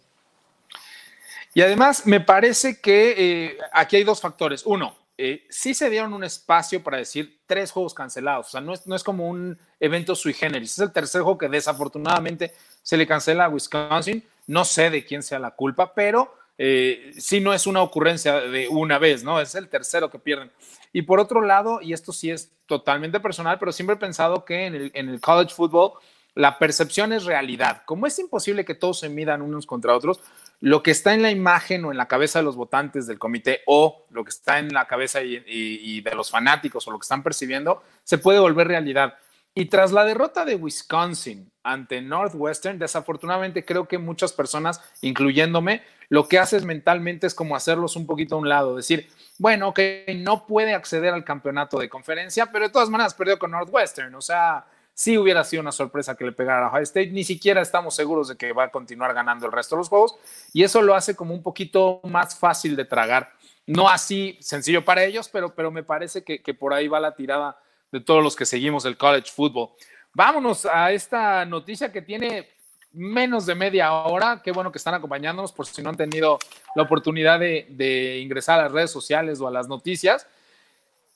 Y 1.61 1.63
además, 1.63 2.07
me 2.07 2.23
parece 2.23 2.81
que 2.81 3.15
eh, 3.19 3.59
aquí 3.71 3.97
hay 3.97 4.03
dos 4.03 4.19
factores. 4.19 4.65
Uno, 4.65 4.97
eh, 5.19 5.45
sí 5.51 5.75
se 5.75 5.91
dieron 5.91 6.15
un 6.15 6.25
espacio 6.25 6.83
para 6.83 6.97
decir 6.97 7.43
tres 7.47 7.71
juegos 7.71 7.93
cancelados. 7.93 8.47
O 8.47 8.51
sea, 8.53 8.63
no 8.63 8.73
es, 8.73 8.87
no 8.87 8.97
es 8.97 9.05
como 9.05 9.29
un 9.29 9.59
evento 9.79 10.17
sui 10.17 10.33
generis. 10.33 10.73
Es 10.73 10.79
el 10.79 10.91
tercer 10.91 11.21
juego 11.21 11.37
que 11.37 11.51
desafortunadamente 11.51 12.55
se 12.83 12.97
le 12.97 13.07
cancela 13.07 13.45
a 13.45 13.49
Wisconsin. 13.51 14.27
No 14.47 14.65
sé 14.65 14.89
de 14.89 15.05
quién 15.05 15.23
sea 15.23 15.39
la 15.39 15.51
culpa, 15.51 15.93
pero 15.93 16.35
eh, 16.57 17.13
sí 17.19 17.41
no 17.41 17.53
es 17.53 17.67
una 17.67 17.83
ocurrencia 17.83 18.41
de 18.41 18.67
una 18.69 18.99
vez, 18.99 19.23
¿no? 19.23 19.39
Es 19.39 19.55
el 19.55 19.69
tercero 19.69 20.11
que 20.11 20.19
pierden. 20.19 20.51
Y 20.95 21.03
por 21.03 21.21
otro 21.21 21.43
lado, 21.43 21.83
y 21.83 21.93
esto 21.93 22.15
sí 22.15 22.31
es 22.31 22.53
totalmente 22.65 23.21
personal, 23.21 23.59
pero 23.59 23.71
siempre 23.73 23.97
he 23.97 23.99
pensado 23.99 24.47
que 24.47 24.65
en 24.65 24.75
el, 24.75 24.91
en 24.95 25.11
el 25.11 25.21
college 25.21 25.55
football 25.55 25.93
la 26.35 26.59
percepción 26.59 27.13
es 27.13 27.25
realidad. 27.25 27.83
Como 27.85 28.07
es 28.07 28.19
imposible 28.19 28.65
que 28.65 28.75
todos 28.75 29.01
se 29.01 29.09
midan 29.09 29.43
unos 29.43 29.67
contra 29.67 29.95
otros, 29.95 30.21
lo 30.61 30.83
que 30.83 30.91
está 30.91 31.15
en 31.15 31.23
la 31.23 31.31
imagen 31.31 31.85
o 31.85 31.91
en 31.91 31.97
la 31.97 32.07
cabeza 32.07 32.39
de 32.39 32.45
los 32.45 32.57
votantes 32.57 33.07
del 33.07 33.19
comité 33.19 33.63
o 33.67 34.05
lo 34.11 34.25
que 34.25 34.31
está 34.31 34.59
en 34.59 34.73
la 34.73 34.87
cabeza 34.87 35.23
y, 35.23 36.01
de 36.01 36.15
los 36.15 36.31
fanáticos 36.31 36.87
o 36.87 36.91
lo 36.91 36.99
que 36.99 37.05
están 37.05 37.23
percibiendo 37.23 37.83
se 38.05 38.19
puede 38.19 38.39
volver 38.39 38.69
realidad. 38.69 39.15
Y 39.55 39.67
tras 39.67 39.91
la 39.91 40.05
derrota 40.05 40.45
de 40.45 40.55
Wisconsin 40.55 41.51
ante 41.65 42.01
Northwestern, 42.01 42.79
desafortunadamente 42.79 43.65
creo 43.65 43.89
que 43.89 43.99
muchas 43.99 44.33
personas, 44.33 44.81
incluyéndome, 45.01 45.83
lo 46.09 46.29
que 46.29 46.39
haces 46.39 46.65
mentalmente 46.65 47.27
es 47.27 47.35
como 47.35 47.57
hacerlos 47.57 47.97
un 47.97 48.07
poquito 48.07 48.37
a 48.37 48.39
un 48.39 48.49
lado, 48.49 48.77
decir, 48.77 49.09
bueno, 49.39 49.75
que 49.75 50.05
no 50.25 50.47
puede 50.47 50.75
acceder 50.75 51.15
al 51.15 51.25
campeonato 51.25 51.79
de 51.79 51.89
conferencia, 51.89 52.47
pero 52.53 52.67
de 52.67 52.73
todas 52.73 52.91
maneras 52.91 53.15
perdió 53.15 53.39
con 53.39 53.51
Northwestern, 53.51 54.15
o 54.15 54.21
sea, 54.21 54.67
si 55.01 55.17
hubiera 55.17 55.43
sido 55.45 55.63
una 55.63 55.73
sorpresa 55.73 56.15
que 56.15 56.27
le 56.27 56.33
pegara 56.33 56.67
a 56.67 56.69
Ohio 56.69 56.83
State. 56.83 57.07
Ni 57.07 57.25
siquiera 57.25 57.63
estamos 57.63 57.95
seguros 57.95 58.29
de 58.29 58.37
que 58.37 58.53
va 58.53 58.65
a 58.65 58.71
continuar 58.71 59.15
ganando 59.15 59.47
el 59.47 59.53
resto 59.53 59.75
de 59.75 59.79
los 59.81 59.89
juegos 59.89 60.17
y 60.53 60.63
eso 60.63 60.83
lo 60.83 60.95
hace 60.95 61.17
como 61.17 61.33
un 61.33 61.43
poquito 61.43 62.03
más 62.05 62.39
fácil 62.39 62.77
de 62.77 62.85
tragar. 62.85 63.33
No 63.65 63.89
así 63.89 64.37
sencillo 64.43 64.85
para 64.85 65.03
ellos, 65.03 65.31
pero, 65.31 65.55
pero 65.55 65.71
me 65.71 65.83
parece 65.83 66.23
que, 66.23 66.43
que 66.43 66.53
por 66.53 66.75
ahí 66.75 66.87
va 66.87 67.01
la 67.01 67.15
tirada 67.15 67.59
de 67.91 68.01
todos 68.01 68.23
los 68.23 68.37
que 68.37 68.45
seguimos 68.45 68.85
el 68.85 68.99
college 68.99 69.31
football. 69.35 69.71
Vámonos 70.13 70.67
a 70.67 70.93
esta 70.93 71.47
noticia 71.47 71.91
que 71.91 72.03
tiene 72.03 72.51
menos 72.93 73.47
de 73.47 73.55
media 73.55 73.95
hora. 73.95 74.43
Qué 74.45 74.53
bueno 74.53 74.71
que 74.71 74.77
están 74.77 74.93
acompañándonos 74.93 75.51
por 75.51 75.65
si 75.65 75.81
no 75.81 75.89
han 75.89 75.97
tenido 75.97 76.39
la 76.75 76.83
oportunidad 76.83 77.41
de, 77.41 77.69
de 77.71 78.19
ingresar 78.19 78.61
a 78.61 78.65
las 78.65 78.73
redes 78.73 78.91
sociales 78.91 79.41
o 79.41 79.49
a 79.49 79.51
las 79.51 79.67
noticias. 79.67 80.27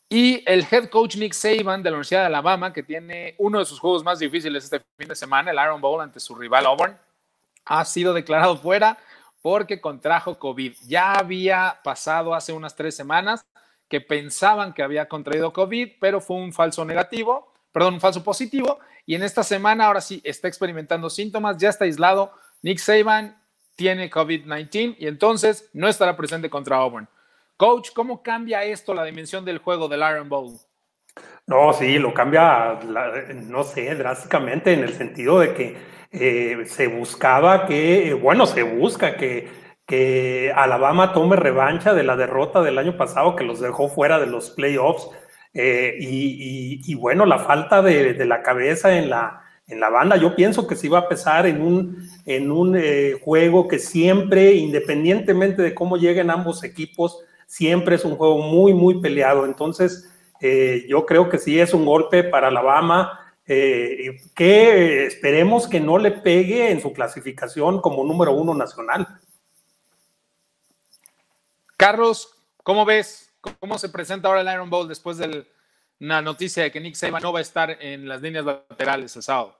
Y 0.08 0.42
el 0.46 0.66
head 0.70 0.90
coach 0.90 1.16
Nick 1.16 1.32
Saban 1.32 1.82
de 1.82 1.90
la 1.90 1.96
Universidad 1.96 2.20
de 2.20 2.26
Alabama, 2.26 2.72
que 2.72 2.82
tiene 2.82 3.34
uno 3.38 3.58
de 3.58 3.64
sus 3.64 3.80
juegos 3.80 4.04
más 4.04 4.18
difíciles 4.18 4.64
este 4.64 4.80
fin 4.98 5.08
de 5.08 5.16
semana, 5.16 5.50
el 5.50 5.58
Iron 5.58 5.80
Bowl 5.80 6.00
ante 6.00 6.20
su 6.20 6.34
rival 6.34 6.66
Auburn, 6.66 6.96
ha 7.64 7.84
sido 7.84 8.12
declarado 8.12 8.56
fuera 8.56 8.98
porque 9.42 9.80
contrajo 9.80 10.38
COVID. 10.38 10.74
Ya 10.86 11.12
había 11.12 11.80
pasado 11.82 12.34
hace 12.34 12.52
unas 12.52 12.74
tres 12.74 12.94
semanas 12.94 13.44
que 13.88 14.00
pensaban 14.00 14.72
que 14.72 14.82
había 14.82 15.08
contraído 15.08 15.52
COVID, 15.52 15.92
pero 16.00 16.20
fue 16.20 16.36
un 16.36 16.52
falso 16.52 16.84
negativo, 16.84 17.52
perdón, 17.72 17.94
un 17.94 18.00
falso 18.00 18.22
positivo. 18.24 18.78
Y 19.06 19.14
en 19.14 19.22
esta 19.22 19.42
semana 19.42 19.86
ahora 19.86 20.00
sí 20.00 20.20
está 20.24 20.48
experimentando 20.48 21.10
síntomas, 21.10 21.58
ya 21.58 21.68
está 21.68 21.84
aislado. 21.84 22.32
Nick 22.62 22.78
Saban 22.78 23.36
tiene 23.76 24.10
COVID-19 24.10 24.96
y 24.98 25.06
entonces 25.06 25.68
no 25.72 25.88
estará 25.88 26.16
presente 26.16 26.48
contra 26.48 26.76
Auburn. 26.76 27.08
Coach, 27.56 27.90
¿cómo 27.94 28.22
cambia 28.22 28.64
esto 28.64 28.94
la 28.94 29.04
dimensión 29.04 29.44
del 29.44 29.58
juego 29.58 29.88
del 29.88 30.00
Iron 30.00 30.28
Bowl? 30.28 30.52
No, 31.46 31.72
sí, 31.72 31.98
lo 31.98 32.12
cambia, 32.12 32.80
no 33.34 33.62
sé, 33.64 33.94
drásticamente 33.94 34.72
en 34.72 34.80
el 34.80 34.94
sentido 34.94 35.38
de 35.38 35.54
que 35.54 35.76
eh, 36.10 36.64
se 36.66 36.86
buscaba 36.88 37.66
que, 37.66 38.14
bueno, 38.14 38.46
se 38.46 38.62
busca 38.62 39.16
que, 39.16 39.48
que 39.86 40.52
Alabama 40.54 41.12
tome 41.12 41.36
revancha 41.36 41.92
de 41.92 42.02
la 42.02 42.16
derrota 42.16 42.62
del 42.62 42.78
año 42.78 42.96
pasado 42.96 43.36
que 43.36 43.44
los 43.44 43.60
dejó 43.60 43.88
fuera 43.88 44.18
de 44.18 44.26
los 44.26 44.50
playoffs. 44.50 45.08
Eh, 45.52 45.96
y, 46.00 46.94
bueno, 46.96 47.26
la 47.26 47.38
falta 47.38 47.80
de, 47.82 48.24
la 48.24 48.42
cabeza 48.42 48.96
en 48.98 49.10
la, 49.10 49.42
en 49.68 49.78
la 49.78 49.90
banda, 49.90 50.16
yo 50.16 50.34
pienso 50.34 50.66
que 50.66 50.74
se 50.74 50.86
iba 50.88 50.98
a 50.98 51.08
pesar 51.08 51.46
en 51.46 51.62
un, 51.62 52.08
en 52.26 52.50
un 52.50 52.74
eh, 52.76 53.12
juego 53.22 53.68
que 53.68 53.78
siempre, 53.78 54.54
independientemente 54.54 55.62
de 55.62 55.74
cómo 55.74 55.96
lleguen 55.96 56.30
ambos 56.30 56.64
equipos, 56.64 57.24
siempre 57.46 57.96
es 57.96 58.04
un 58.04 58.16
juego 58.16 58.38
muy, 58.38 58.74
muy 58.74 59.00
peleado. 59.00 59.44
Entonces, 59.44 60.10
eh, 60.40 60.84
yo 60.88 61.06
creo 61.06 61.28
que 61.28 61.38
sí 61.38 61.58
es 61.58 61.74
un 61.74 61.84
golpe 61.84 62.24
para 62.24 62.48
Alabama. 62.48 63.20
Eh, 63.46 64.22
que 64.34 65.04
esperemos 65.04 65.68
que 65.68 65.78
no 65.78 65.98
le 65.98 66.10
pegue 66.10 66.70
en 66.70 66.80
su 66.80 66.92
clasificación 66.92 67.80
como 67.80 68.04
número 68.04 68.32
uno 68.32 68.54
nacional. 68.54 69.06
Carlos, 71.76 72.42
¿cómo 72.62 72.84
ves? 72.84 73.32
¿Cómo 73.60 73.78
se 73.78 73.90
presenta 73.90 74.28
ahora 74.28 74.40
el 74.40 74.52
Iron 74.52 74.70
Bowl 74.70 74.88
después 74.88 75.18
de 75.18 75.46
la 75.98 76.22
noticia 76.22 76.62
de 76.62 76.70
que 76.70 76.80
Nick 76.80 76.94
Saban 76.94 77.22
no 77.22 77.32
va 77.32 77.40
a 77.40 77.42
estar 77.42 77.70
en 77.70 78.08
las 78.08 78.22
líneas 78.22 78.44
laterales 78.44 79.14
el 79.16 79.22
sábado? 79.22 79.58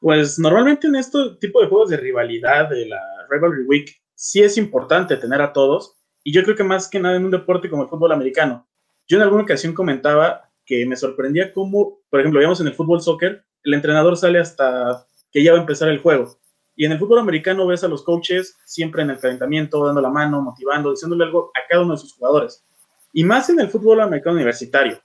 Pues 0.00 0.38
normalmente 0.38 0.88
en 0.88 0.96
este 0.96 1.18
tipo 1.40 1.62
de 1.62 1.68
juegos 1.68 1.90
de 1.90 1.96
rivalidad 1.96 2.68
de 2.68 2.86
la 2.86 3.00
Rivalry 3.30 3.64
Week 3.64 4.01
sí 4.14 4.42
es 4.42 4.56
importante 4.56 5.16
tener 5.16 5.40
a 5.40 5.52
todos, 5.52 5.96
y 6.24 6.32
yo 6.32 6.42
creo 6.44 6.56
que 6.56 6.64
más 6.64 6.88
que 6.88 7.00
nada 7.00 7.16
en 7.16 7.24
un 7.24 7.30
deporte 7.30 7.68
como 7.68 7.82
el 7.82 7.88
fútbol 7.88 8.12
americano. 8.12 8.66
Yo 9.08 9.16
en 9.16 9.22
alguna 9.24 9.42
ocasión 9.42 9.74
comentaba 9.74 10.50
que 10.64 10.86
me 10.86 10.96
sorprendía 10.96 11.52
cómo, 11.52 11.98
por 12.08 12.20
ejemplo, 12.20 12.38
veíamos 12.38 12.60
en 12.60 12.68
el 12.68 12.74
fútbol 12.74 13.00
soccer, 13.00 13.44
el 13.64 13.74
entrenador 13.74 14.16
sale 14.16 14.38
hasta 14.38 15.06
que 15.30 15.42
ya 15.42 15.52
va 15.52 15.58
a 15.58 15.62
empezar 15.62 15.88
el 15.88 15.98
juego. 15.98 16.38
Y 16.74 16.86
en 16.86 16.92
el 16.92 16.98
fútbol 16.98 17.18
americano 17.18 17.66
ves 17.66 17.84
a 17.84 17.88
los 17.88 18.02
coaches 18.02 18.56
siempre 18.64 19.02
en 19.02 19.10
el 19.10 19.18
calentamiento, 19.18 19.84
dando 19.84 20.00
la 20.00 20.08
mano, 20.08 20.40
motivando, 20.40 20.90
diciéndole 20.90 21.24
algo 21.24 21.50
a 21.54 21.66
cada 21.68 21.82
uno 21.82 21.94
de 21.94 22.00
sus 22.00 22.14
jugadores. 22.14 22.64
Y 23.12 23.24
más 23.24 23.50
en 23.50 23.60
el 23.60 23.68
fútbol 23.68 24.00
americano 24.00 24.36
universitario, 24.36 24.98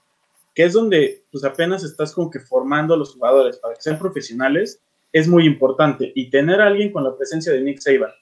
que 0.54 0.64
es 0.64 0.72
donde 0.72 1.24
pues 1.30 1.44
apenas 1.44 1.84
estás 1.84 2.12
como 2.14 2.30
que 2.30 2.40
formando 2.40 2.94
a 2.94 2.96
los 2.96 3.12
jugadores 3.12 3.58
para 3.58 3.74
que 3.74 3.82
sean 3.82 3.98
profesionales, 3.98 4.80
es 5.12 5.28
muy 5.28 5.44
importante. 5.44 6.12
Y 6.14 6.30
tener 6.30 6.60
a 6.60 6.66
alguien 6.66 6.92
con 6.92 7.04
la 7.04 7.16
presencia 7.16 7.52
de 7.52 7.60
Nick 7.60 7.80
Saban, 7.80 8.12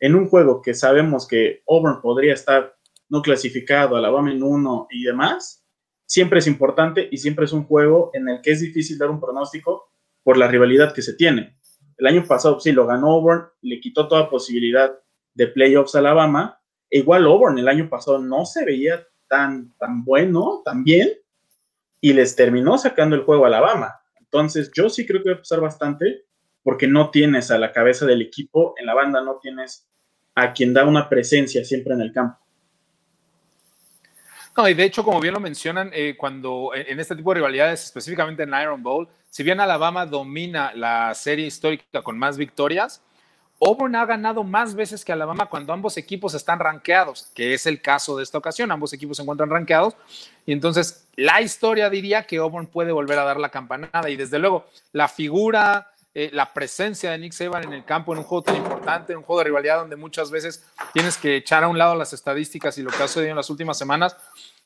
en 0.00 0.14
un 0.14 0.28
juego 0.28 0.62
que 0.62 0.74
sabemos 0.74 1.28
que 1.28 1.62
Auburn 1.68 2.00
podría 2.00 2.34
estar 2.34 2.74
no 3.10 3.22
clasificado, 3.22 3.96
Alabama 3.96 4.32
en 4.32 4.42
uno 4.42 4.86
y 4.90 5.04
demás, 5.04 5.64
siempre 6.06 6.38
es 6.38 6.46
importante 6.46 7.08
y 7.10 7.18
siempre 7.18 7.44
es 7.44 7.52
un 7.52 7.64
juego 7.64 8.10
en 8.14 8.28
el 8.28 8.40
que 8.40 8.52
es 8.52 8.60
difícil 8.60 8.98
dar 8.98 9.10
un 9.10 9.20
pronóstico 9.20 9.92
por 10.22 10.36
la 10.36 10.48
rivalidad 10.48 10.94
que 10.94 11.02
se 11.02 11.14
tiene. 11.14 11.58
El 11.98 12.06
año 12.06 12.24
pasado 12.26 12.58
sí 12.60 12.72
lo 12.72 12.86
ganó 12.86 13.12
Auburn, 13.12 13.48
le 13.60 13.78
quitó 13.80 14.08
toda 14.08 14.30
posibilidad 14.30 14.92
de 15.34 15.46
playoffs 15.48 15.94
a 15.94 15.98
Alabama. 15.98 16.60
E 16.88 16.98
igual 16.98 17.26
Auburn 17.26 17.58
el 17.58 17.68
año 17.68 17.88
pasado 17.88 18.18
no 18.18 18.46
se 18.46 18.64
veía 18.64 19.06
tan, 19.28 19.76
tan 19.76 20.04
bueno, 20.04 20.62
tan 20.64 20.82
bien, 20.82 21.10
y 22.00 22.12
les 22.14 22.34
terminó 22.34 22.78
sacando 22.78 23.16
el 23.16 23.22
juego 23.22 23.44
a 23.44 23.48
Alabama. 23.48 24.00
Entonces 24.18 24.70
yo 24.74 24.88
sí 24.88 25.06
creo 25.06 25.22
que 25.22 25.30
va 25.30 25.36
a 25.36 25.40
pasar 25.40 25.60
bastante 25.60 26.24
porque 26.62 26.86
no 26.86 27.10
tienes 27.10 27.50
a 27.50 27.58
la 27.58 27.72
cabeza 27.72 28.06
del 28.06 28.22
equipo, 28.22 28.74
en 28.78 28.86
la 28.86 28.94
banda 28.94 29.22
no 29.22 29.38
tienes 29.40 29.86
a 30.34 30.52
quien 30.52 30.72
da 30.72 30.84
una 30.84 31.08
presencia 31.08 31.64
siempre 31.64 31.94
en 31.94 32.00
el 32.00 32.12
campo. 32.12 32.38
No, 34.56 34.68
y 34.68 34.74
de 34.74 34.84
hecho, 34.84 35.04
como 35.04 35.20
bien 35.20 35.34
lo 35.34 35.40
mencionan, 35.40 35.90
eh, 35.92 36.16
cuando 36.16 36.72
en 36.74 36.98
este 36.98 37.16
tipo 37.16 37.30
de 37.30 37.36
rivalidades, 37.36 37.84
específicamente 37.84 38.42
en 38.42 38.52
Iron 38.60 38.82
Bowl, 38.82 39.08
si 39.30 39.42
bien 39.42 39.60
Alabama 39.60 40.06
domina 40.06 40.72
la 40.74 41.14
serie 41.14 41.46
histórica 41.46 42.02
con 42.02 42.18
más 42.18 42.36
victorias, 42.36 43.00
Auburn 43.62 43.94
ha 43.94 44.06
ganado 44.06 44.42
más 44.42 44.74
veces 44.74 45.04
que 45.04 45.12
Alabama 45.12 45.46
cuando 45.46 45.72
ambos 45.72 45.98
equipos 45.98 46.32
están 46.34 46.58
rankeados, 46.58 47.30
que 47.34 47.52
es 47.52 47.66
el 47.66 47.82
caso 47.82 48.16
de 48.16 48.22
esta 48.22 48.38
ocasión. 48.38 48.72
Ambos 48.72 48.92
equipos 48.94 49.18
se 49.18 49.22
encuentran 49.22 49.50
rankeados. 49.50 49.94
Y 50.46 50.52
entonces 50.52 51.06
la 51.14 51.42
historia 51.42 51.90
diría 51.90 52.26
que 52.26 52.38
Auburn 52.38 52.66
puede 52.66 52.90
volver 52.90 53.18
a 53.18 53.24
dar 53.24 53.38
la 53.38 53.50
campanada. 53.50 54.08
Y 54.08 54.16
desde 54.16 54.38
luego, 54.38 54.66
la 54.92 55.08
figura 55.08 55.89
eh, 56.12 56.30
la 56.32 56.52
presencia 56.52 57.12
de 57.12 57.18
Nick 57.18 57.32
Saban 57.32 57.64
en 57.64 57.72
el 57.72 57.84
campo 57.84 58.12
en 58.12 58.18
un 58.18 58.24
juego 58.24 58.42
tan 58.42 58.56
importante, 58.56 59.12
en 59.12 59.18
un 59.18 59.24
juego 59.24 59.40
de 59.40 59.44
rivalidad 59.44 59.78
donde 59.78 59.94
muchas 59.94 60.30
veces 60.30 60.64
tienes 60.92 61.16
que 61.16 61.36
echar 61.36 61.62
a 61.62 61.68
un 61.68 61.78
lado 61.78 61.94
las 61.94 62.12
estadísticas 62.12 62.76
y 62.78 62.82
lo 62.82 62.90
que 62.90 63.02
ha 63.02 63.06
sucedido 63.06 63.30
en 63.30 63.36
las 63.36 63.48
últimas 63.48 63.78
semanas, 63.78 64.16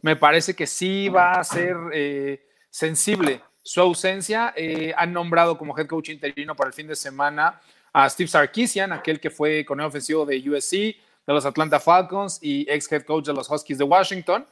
me 0.00 0.16
parece 0.16 0.54
que 0.54 0.66
sí 0.66 1.08
va 1.10 1.32
a 1.32 1.44
ser 1.44 1.76
eh, 1.92 2.46
sensible 2.70 3.42
su 3.62 3.80
ausencia. 3.80 4.54
Eh, 4.56 4.94
han 4.96 5.12
nombrado 5.12 5.58
como 5.58 5.76
head 5.76 5.86
coach 5.86 6.08
interino 6.08 6.56
para 6.56 6.68
el 6.68 6.74
fin 6.74 6.86
de 6.86 6.96
semana 6.96 7.60
a 7.92 8.08
Steve 8.08 8.28
Sarkisian, 8.28 8.92
aquel 8.92 9.20
que 9.20 9.30
fue 9.30 9.64
con 9.64 9.80
ofensivo 9.80 10.24
de 10.24 10.38
USC, 10.48 10.96
de 11.26 11.32
los 11.32 11.46
Atlanta 11.46 11.80
Falcons 11.80 12.38
y 12.42 12.66
ex 12.70 12.90
head 12.92 13.04
coach 13.04 13.26
de 13.26 13.32
los 13.32 13.50
Huskies 13.50 13.78
de 13.78 13.84
Washington. 13.84 14.46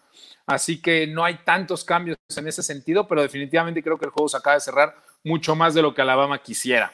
Así 0.46 0.80
que 0.80 1.06
no 1.06 1.24
hay 1.24 1.38
tantos 1.44 1.84
cambios 1.84 2.18
en 2.36 2.48
ese 2.48 2.62
sentido, 2.62 3.06
pero 3.06 3.22
definitivamente 3.22 3.82
creo 3.82 3.98
que 3.98 4.06
el 4.06 4.10
juego 4.10 4.28
se 4.28 4.36
acaba 4.36 4.54
de 4.54 4.60
cerrar 4.60 4.96
mucho 5.24 5.54
más 5.54 5.74
de 5.74 5.82
lo 5.82 5.94
que 5.94 6.02
Alabama 6.02 6.38
quisiera. 6.38 6.92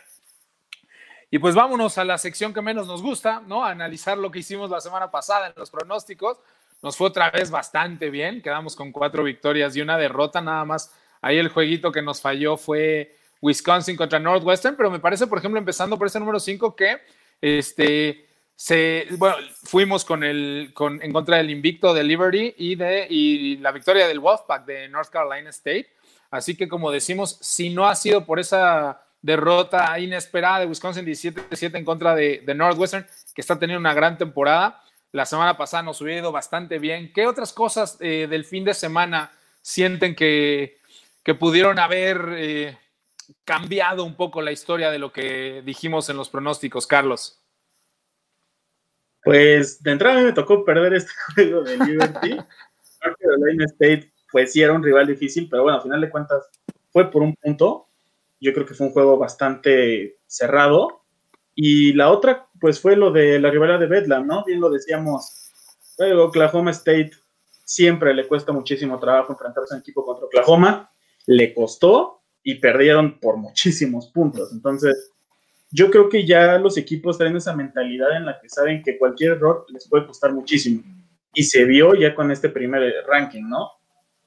Y 1.31 1.39
pues 1.39 1.55
vámonos 1.55 1.99
a 1.99 2.05
la 2.05 2.17
sección 2.17 2.55
que 2.55 2.63
menos 2.63 2.87
nos 2.87 3.03
gusta, 3.03 3.41
¿no? 3.47 3.65
Analizar 3.65 4.17
lo 4.17 4.31
que 4.31 4.39
hicimos 4.39 4.71
la 4.71 4.81
semana 4.81 5.11
pasada 5.11 5.49
en 5.49 5.53
los 5.57 5.71
pronósticos. 5.71 6.39
Nos 6.83 6.97
fue 6.97 7.09
otra 7.09 7.31
vez 7.31 7.51
bastante 7.51 8.09
bien, 8.09 8.41
quedamos 8.41 8.77
con 8.77 8.93
cuatro 8.93 9.25
victorias 9.25 9.77
y 9.77 9.83
una 9.83 9.99
derrota 9.99 10.41
nada 10.41 10.65
más. 10.65 10.95
Ahí 11.21 11.37
el 11.37 11.49
jueguito 11.49 11.93
que 11.93 12.03
nos 12.03 12.21
falló 12.21 12.57
fue 12.57 13.17
Wisconsin 13.43 13.97
contra 13.97 14.19
Northwestern, 14.19 14.77
pero 14.77 14.91
me 14.91 15.01
parece, 15.01 15.27
por 15.27 15.39
ejemplo, 15.39 15.59
empezando 15.59 15.99
por 15.99 16.07
ese 16.07 16.21
número 16.21 16.41
5 16.41 16.77
que 16.77 17.03
este, 17.41 18.28
se, 18.61 19.07
bueno, 19.19 19.37
fuimos 19.63 20.05
con 20.05 20.25
el, 20.25 20.73
con, 20.75 21.01
en 21.01 21.13
contra 21.13 21.37
del 21.37 21.49
invicto 21.49 21.95
de 21.95 22.03
Liberty 22.03 22.57
y, 22.59 22.75
de, 22.75 23.07
y 23.09 23.57
la 23.59 23.71
victoria 23.71 24.09
del 24.09 24.19
Wolfpack 24.19 24.67
de 24.67 24.89
North 24.89 25.11
Carolina 25.11 25.51
State. 25.51 25.87
Así 26.33 26.57
que 26.57 26.67
como 26.67 26.91
decimos, 26.91 27.39
si 27.41 27.71
no 27.71 27.87
ha 27.87 27.95
sido 27.95 28.27
por 28.27 28.41
esa 28.41 29.01
derrota 29.23 29.97
inesperada 30.01 30.59
de 30.59 30.67
Wisconsin 30.67 31.07
17-7 31.07 31.77
en 31.77 31.85
contra 31.85 32.17
de, 32.17 32.43
Northwestern, 32.53 33.07
que 33.33 33.41
está 33.41 33.57
teniendo 33.61 33.79
una 33.79 33.95
gran 33.95 34.19
temporada, 34.19 34.83
la 35.13 35.25
semana 35.25 35.57
pasada 35.57 35.85
nos 35.85 36.01
hubiera 36.01 36.23
ido 36.23 36.33
bastante 36.33 36.81
bien. 36.81 37.13
¿Qué 37.13 37.29
otras 37.29 37.53
cosas 37.53 37.97
eh, 38.01 38.27
del 38.29 38.45
fin 38.45 38.65
de 38.65 38.75
semana 38.75 39.31
sienten 39.63 40.17
que, 40.17 40.79
que 41.23 41.37
pudieron 41.37 41.79
haber 41.79 42.35
eh, 42.35 42.77
cambiado 43.45 44.03
un 44.03 44.17
poco 44.17 44.43
la 44.43 44.51
historia 44.51 44.91
de 44.91 44.99
lo 44.99 45.13
que 45.13 45.63
dijimos 45.65 46.09
en 46.11 46.17
los 46.17 46.29
pronósticos, 46.29 46.89
Carlos? 46.89 47.39
Pues 49.29 49.83
de 49.83 49.91
entrada 49.91 50.17
a 50.17 50.19
mí 50.21 50.25
me 50.25 50.33
tocó 50.33 50.65
perder 50.65 50.95
este 50.95 51.13
juego 51.35 51.63
de 51.63 51.77
Liberty. 51.77 52.31
North 52.31 53.19
Carolina 53.21 53.67
State 53.67 54.11
pues 54.33 54.53
sí 54.53 54.63
era 54.63 54.73
un 54.73 54.83
rival 54.83 55.07
difícil, 55.07 55.49
pero 55.51 55.65
bueno, 55.65 55.77
al 55.77 55.83
final 55.83 56.01
de 56.01 56.09
cuentas 56.09 56.49
fue 56.91 57.11
por 57.11 57.21
un 57.21 57.35
punto. 57.37 57.89
Yo 58.41 58.55
creo 58.55 58.65
que 58.65 58.73
fue 58.73 58.87
un 58.87 58.93
juego 58.95 59.19
bastante 59.19 60.17
cerrado. 60.27 61.03
Y 61.55 61.93
la 61.93 62.11
otra, 62.11 62.49
pues 62.59 62.81
fue 62.81 62.97
lo 62.97 63.11
de 63.11 63.39
la 63.39 63.51
rivalidad 63.51 63.79
de 63.79 63.87
Bedlam, 63.87 64.27
¿no? 64.27 64.45
Bien 64.47 64.61
lo 64.61 64.71
decíamos, 64.71 65.53
Oklahoma 65.99 66.71
State 66.71 67.11
siempre 67.65 68.15
le 68.15 68.27
cuesta 68.27 68.53
muchísimo 68.53 68.99
trabajo 68.99 69.35
enfrentarse 69.35 69.75
en 69.75 69.81
equipo 69.81 70.07
contra 70.07 70.25
Oklahoma. 70.25 70.91
Le 71.27 71.53
costó 71.53 72.23
y 72.43 72.55
perdieron 72.55 73.21
por 73.21 73.37
muchísimos 73.37 74.07
puntos. 74.07 74.55
Entonces, 74.55 75.13
yo 75.71 75.91
creo 75.91 76.09
que 76.09 76.27
ya 76.27 76.59
los 76.59 76.77
equipos 76.77 77.19
traen 77.19 77.37
esa 77.37 77.55
mentalidad 77.55 78.17
en 78.17 78.27
la 78.27 78.41
que 78.41 78.49
saben 78.49 78.83
que 78.83 78.99
cualquier 78.99 79.33
error 79.33 79.67
les 79.69 79.89
puede 79.89 80.07
costar 80.07 80.33
muchísimo. 80.33 80.83
Y 81.35 81.45
se 81.45 81.65
vio 81.65 81.95
ya 81.95 82.15
con 82.15 82.31
este 82.31 82.49
primer 82.49 83.05
ranking, 83.07 83.45
¿no? 83.49 83.79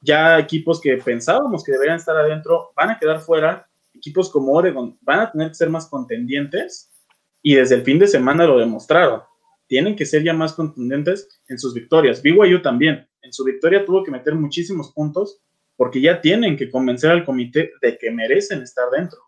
ya 0.01 0.39
equipos 0.39 0.81
que 0.81 0.97
pensábamos 0.97 1.63
que 1.63 1.71
deberían 1.71 1.97
estar 1.97 2.17
adentro 2.17 2.71
van 2.75 2.89
a 2.89 2.99
quedar 2.99 3.19
fuera 3.19 3.67
equipos 3.93 4.29
como 4.29 4.53
Oregon 4.53 4.97
van 5.01 5.19
a 5.19 5.31
tener 5.31 5.49
que 5.49 5.55
ser 5.55 5.69
más 5.69 5.87
contendientes 5.87 6.91
y 7.43 7.55
desde 7.55 7.75
el 7.75 7.83
fin 7.83 7.99
de 7.99 8.07
semana 8.07 8.45
lo 8.45 8.59
demostraron. 8.59 9.21
Tienen 9.67 9.95
que 9.95 10.05
ser 10.05 10.23
ya 10.23 10.33
más 10.33 10.53
contundentes 10.53 11.41
en 11.47 11.57
sus 11.57 11.73
victorias. 11.73 12.21
BYU 12.21 12.61
también. 12.61 13.07
En 13.21 13.33
su 13.33 13.43
victoria 13.43 13.85
tuvo 13.85 14.03
que 14.03 14.11
meter 14.11 14.35
muchísimos 14.35 14.91
puntos 14.93 15.41
porque 15.75 16.01
ya 16.01 16.21
tienen 16.21 16.55
que 16.55 16.69
convencer 16.69 17.09
al 17.09 17.25
comité 17.25 17.71
de 17.81 17.97
que 17.97 18.11
merecen 18.11 18.61
estar 18.61 18.89
dentro. 18.91 19.19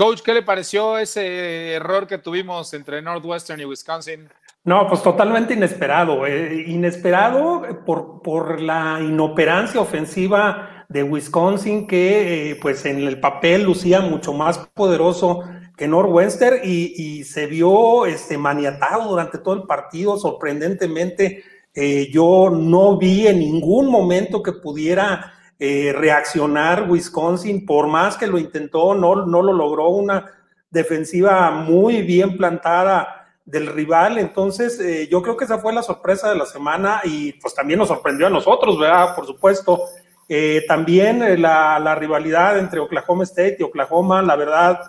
Coach, 0.00 0.22
¿qué 0.22 0.32
le 0.32 0.42
pareció 0.42 0.96
ese 0.96 1.74
error 1.74 2.06
que 2.06 2.16
tuvimos 2.16 2.72
entre 2.72 3.02
Northwestern 3.02 3.60
y 3.60 3.66
Wisconsin? 3.66 4.30
No, 4.64 4.88
pues 4.88 5.02
totalmente 5.02 5.52
inesperado. 5.52 6.24
Eh, 6.24 6.64
inesperado 6.68 7.84
por, 7.84 8.22
por 8.22 8.62
la 8.62 8.98
inoperancia 9.02 9.78
ofensiva 9.78 10.86
de 10.88 11.02
Wisconsin, 11.02 11.86
que 11.86 12.52
eh, 12.52 12.58
pues 12.62 12.86
en 12.86 13.00
el 13.00 13.20
papel 13.20 13.64
lucía 13.64 14.00
mucho 14.00 14.32
más 14.32 14.56
poderoso 14.72 15.44
que 15.76 15.86
Northwestern 15.86 16.60
y, 16.64 16.94
y, 16.96 17.24
se 17.24 17.44
vio 17.44 18.06
este, 18.06 18.38
maniatado 18.38 19.06
durante 19.06 19.36
todo 19.36 19.52
el 19.52 19.64
partido, 19.64 20.16
sorprendentemente. 20.16 21.44
Eh, 21.74 22.08
yo 22.10 22.48
no 22.48 22.96
vi 22.96 23.26
en 23.26 23.38
ningún 23.38 23.90
momento 23.90 24.42
que 24.42 24.52
pudiera 24.52 25.34
reaccionar 25.60 26.90
Wisconsin, 26.90 27.66
por 27.66 27.86
más 27.86 28.16
que 28.16 28.26
lo 28.26 28.38
intentó, 28.38 28.94
no, 28.94 29.26
no 29.26 29.42
lo 29.42 29.52
logró. 29.52 29.90
Una 29.90 30.24
defensiva 30.70 31.50
muy 31.50 32.02
bien 32.02 32.36
plantada 32.36 33.20
del 33.44 33.66
rival. 33.66 34.18
Entonces, 34.18 34.78
eh, 34.80 35.08
yo 35.10 35.22
creo 35.22 35.36
que 35.36 35.44
esa 35.44 35.58
fue 35.58 35.72
la 35.72 35.82
sorpresa 35.82 36.30
de 36.30 36.36
la 36.36 36.46
semana 36.46 37.00
y 37.04 37.32
pues 37.32 37.54
también 37.54 37.78
nos 37.78 37.88
sorprendió 37.88 38.26
a 38.26 38.30
nosotros, 38.30 38.78
¿verdad? 38.78 39.14
Por 39.14 39.26
supuesto. 39.26 39.82
Eh, 40.28 40.64
también 40.68 41.22
eh, 41.22 41.36
la, 41.36 41.94
rivalidad 41.96 42.58
entre 42.58 42.78
Oklahoma 42.78 43.24
State 43.24 43.56
y 43.58 43.64
Oklahoma, 43.64 44.22
la 44.22 44.36
verdad, 44.36 44.80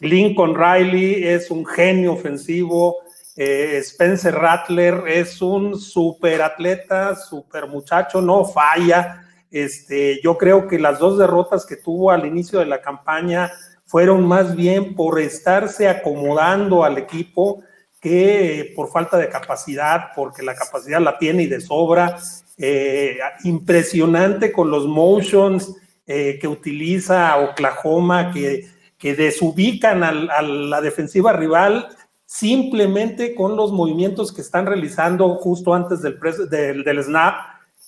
Lincoln 0.00 0.56
Riley 0.56 1.28
es 1.28 1.50
un 1.50 1.64
genio 1.64 2.14
ofensivo, 2.14 2.96
Spencer 3.36 4.34
Rattler 4.34 5.04
es 5.06 5.40
un 5.40 5.78
super 5.78 6.42
atleta, 6.42 7.14
super 7.14 7.66
muchacho, 7.66 8.20
no 8.20 8.44
falla. 8.44 9.29
Este, 9.50 10.20
yo 10.22 10.38
creo 10.38 10.68
que 10.68 10.78
las 10.78 10.98
dos 10.98 11.18
derrotas 11.18 11.66
que 11.66 11.76
tuvo 11.76 12.10
al 12.10 12.26
inicio 12.26 12.58
de 12.60 12.66
la 12.66 12.80
campaña 12.80 13.50
fueron 13.84 14.26
más 14.26 14.54
bien 14.54 14.94
por 14.94 15.18
estarse 15.20 15.88
acomodando 15.88 16.84
al 16.84 16.98
equipo 16.98 17.62
que 18.00 18.72
por 18.76 18.90
falta 18.90 19.18
de 19.18 19.28
capacidad, 19.28 20.10
porque 20.14 20.42
la 20.42 20.54
capacidad 20.54 21.00
la 21.00 21.18
tiene 21.18 21.42
y 21.42 21.46
de 21.46 21.60
sobra, 21.60 22.18
eh, 22.56 23.18
impresionante 23.44 24.52
con 24.52 24.70
los 24.70 24.86
motions 24.86 25.74
eh, 26.06 26.38
que 26.40 26.48
utiliza 26.48 27.36
Oklahoma, 27.38 28.32
que, 28.32 28.68
que 28.96 29.14
desubican 29.14 30.02
a 30.02 30.42
la 30.42 30.80
defensiva 30.80 31.32
rival 31.32 31.88
simplemente 32.24 33.34
con 33.34 33.56
los 33.56 33.72
movimientos 33.72 34.32
que 34.32 34.40
están 34.40 34.64
realizando 34.64 35.34
justo 35.34 35.74
antes 35.74 36.00
del, 36.00 36.18
del, 36.48 36.84
del 36.84 37.02
snap. 37.02 37.34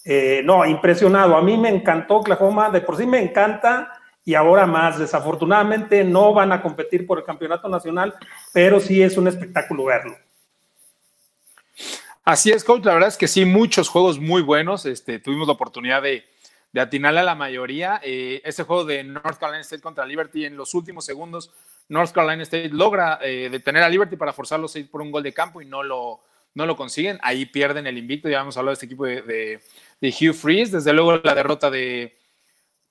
Eh, 0.04 0.42
no, 0.44 0.64
impresionado. 0.66 1.36
A 1.36 1.42
mí 1.42 1.56
me 1.56 1.68
encantó 1.68 2.16
Oklahoma, 2.16 2.70
de 2.70 2.80
por 2.80 2.96
sí 2.96 3.06
me 3.06 3.22
encanta 3.22 3.92
y 4.24 4.34
ahora 4.34 4.66
más. 4.66 4.98
Desafortunadamente 4.98 6.04
no 6.04 6.32
van 6.32 6.52
a 6.52 6.62
competir 6.62 7.06
por 7.06 7.18
el 7.18 7.24
campeonato 7.24 7.68
nacional, 7.68 8.14
pero 8.52 8.80
sí 8.80 9.02
es 9.02 9.16
un 9.16 9.28
espectáculo 9.28 9.84
verlo. 9.84 10.16
Así 12.24 12.50
es, 12.50 12.62
coach. 12.62 12.84
La 12.84 12.94
verdad 12.94 13.08
es 13.08 13.16
que 13.16 13.28
sí, 13.28 13.44
muchos 13.44 13.88
juegos 13.88 14.18
muy 14.18 14.42
buenos. 14.42 14.86
Este, 14.86 15.18
tuvimos 15.18 15.46
la 15.46 15.54
oportunidad 15.54 16.02
de, 16.02 16.24
atinarle 16.78 17.20
a 17.20 17.24
la 17.24 17.34
mayoría. 17.34 18.00
Eh, 18.02 18.40
ese 18.44 18.62
juego 18.62 18.84
de 18.84 19.02
North 19.04 19.38
Carolina 19.38 19.60
State 19.62 19.82
contra 19.82 20.06
Liberty 20.06 20.44
en 20.44 20.56
los 20.56 20.74
últimos 20.74 21.04
segundos, 21.04 21.52
North 21.88 22.12
Carolina 22.12 22.42
State 22.44 22.70
logra 22.70 23.18
eh, 23.22 23.48
detener 23.50 23.82
a 23.82 23.88
Liberty 23.88 24.16
para 24.16 24.32
forzarlos 24.32 24.74
a 24.74 24.78
ir 24.78 24.90
por 24.90 25.02
un 25.02 25.10
gol 25.10 25.22
de 25.22 25.34
campo 25.34 25.60
y 25.60 25.66
no 25.66 25.82
lo, 25.82 26.22
no 26.54 26.66
lo 26.66 26.76
consiguen. 26.76 27.18
Ahí 27.22 27.46
pierden 27.46 27.86
el 27.86 27.98
invicto. 27.98 28.28
Ya 28.28 28.40
hemos 28.40 28.56
hablado 28.56 28.72
de 28.72 28.74
este 28.74 28.86
equipo 28.86 29.04
de, 29.06 29.22
de, 29.22 29.60
de 30.00 30.08
Hugh 30.08 30.34
Freeze. 30.34 30.72
Desde 30.72 30.92
luego 30.92 31.16
la 31.18 31.34
derrota 31.34 31.70
de, 31.70 32.16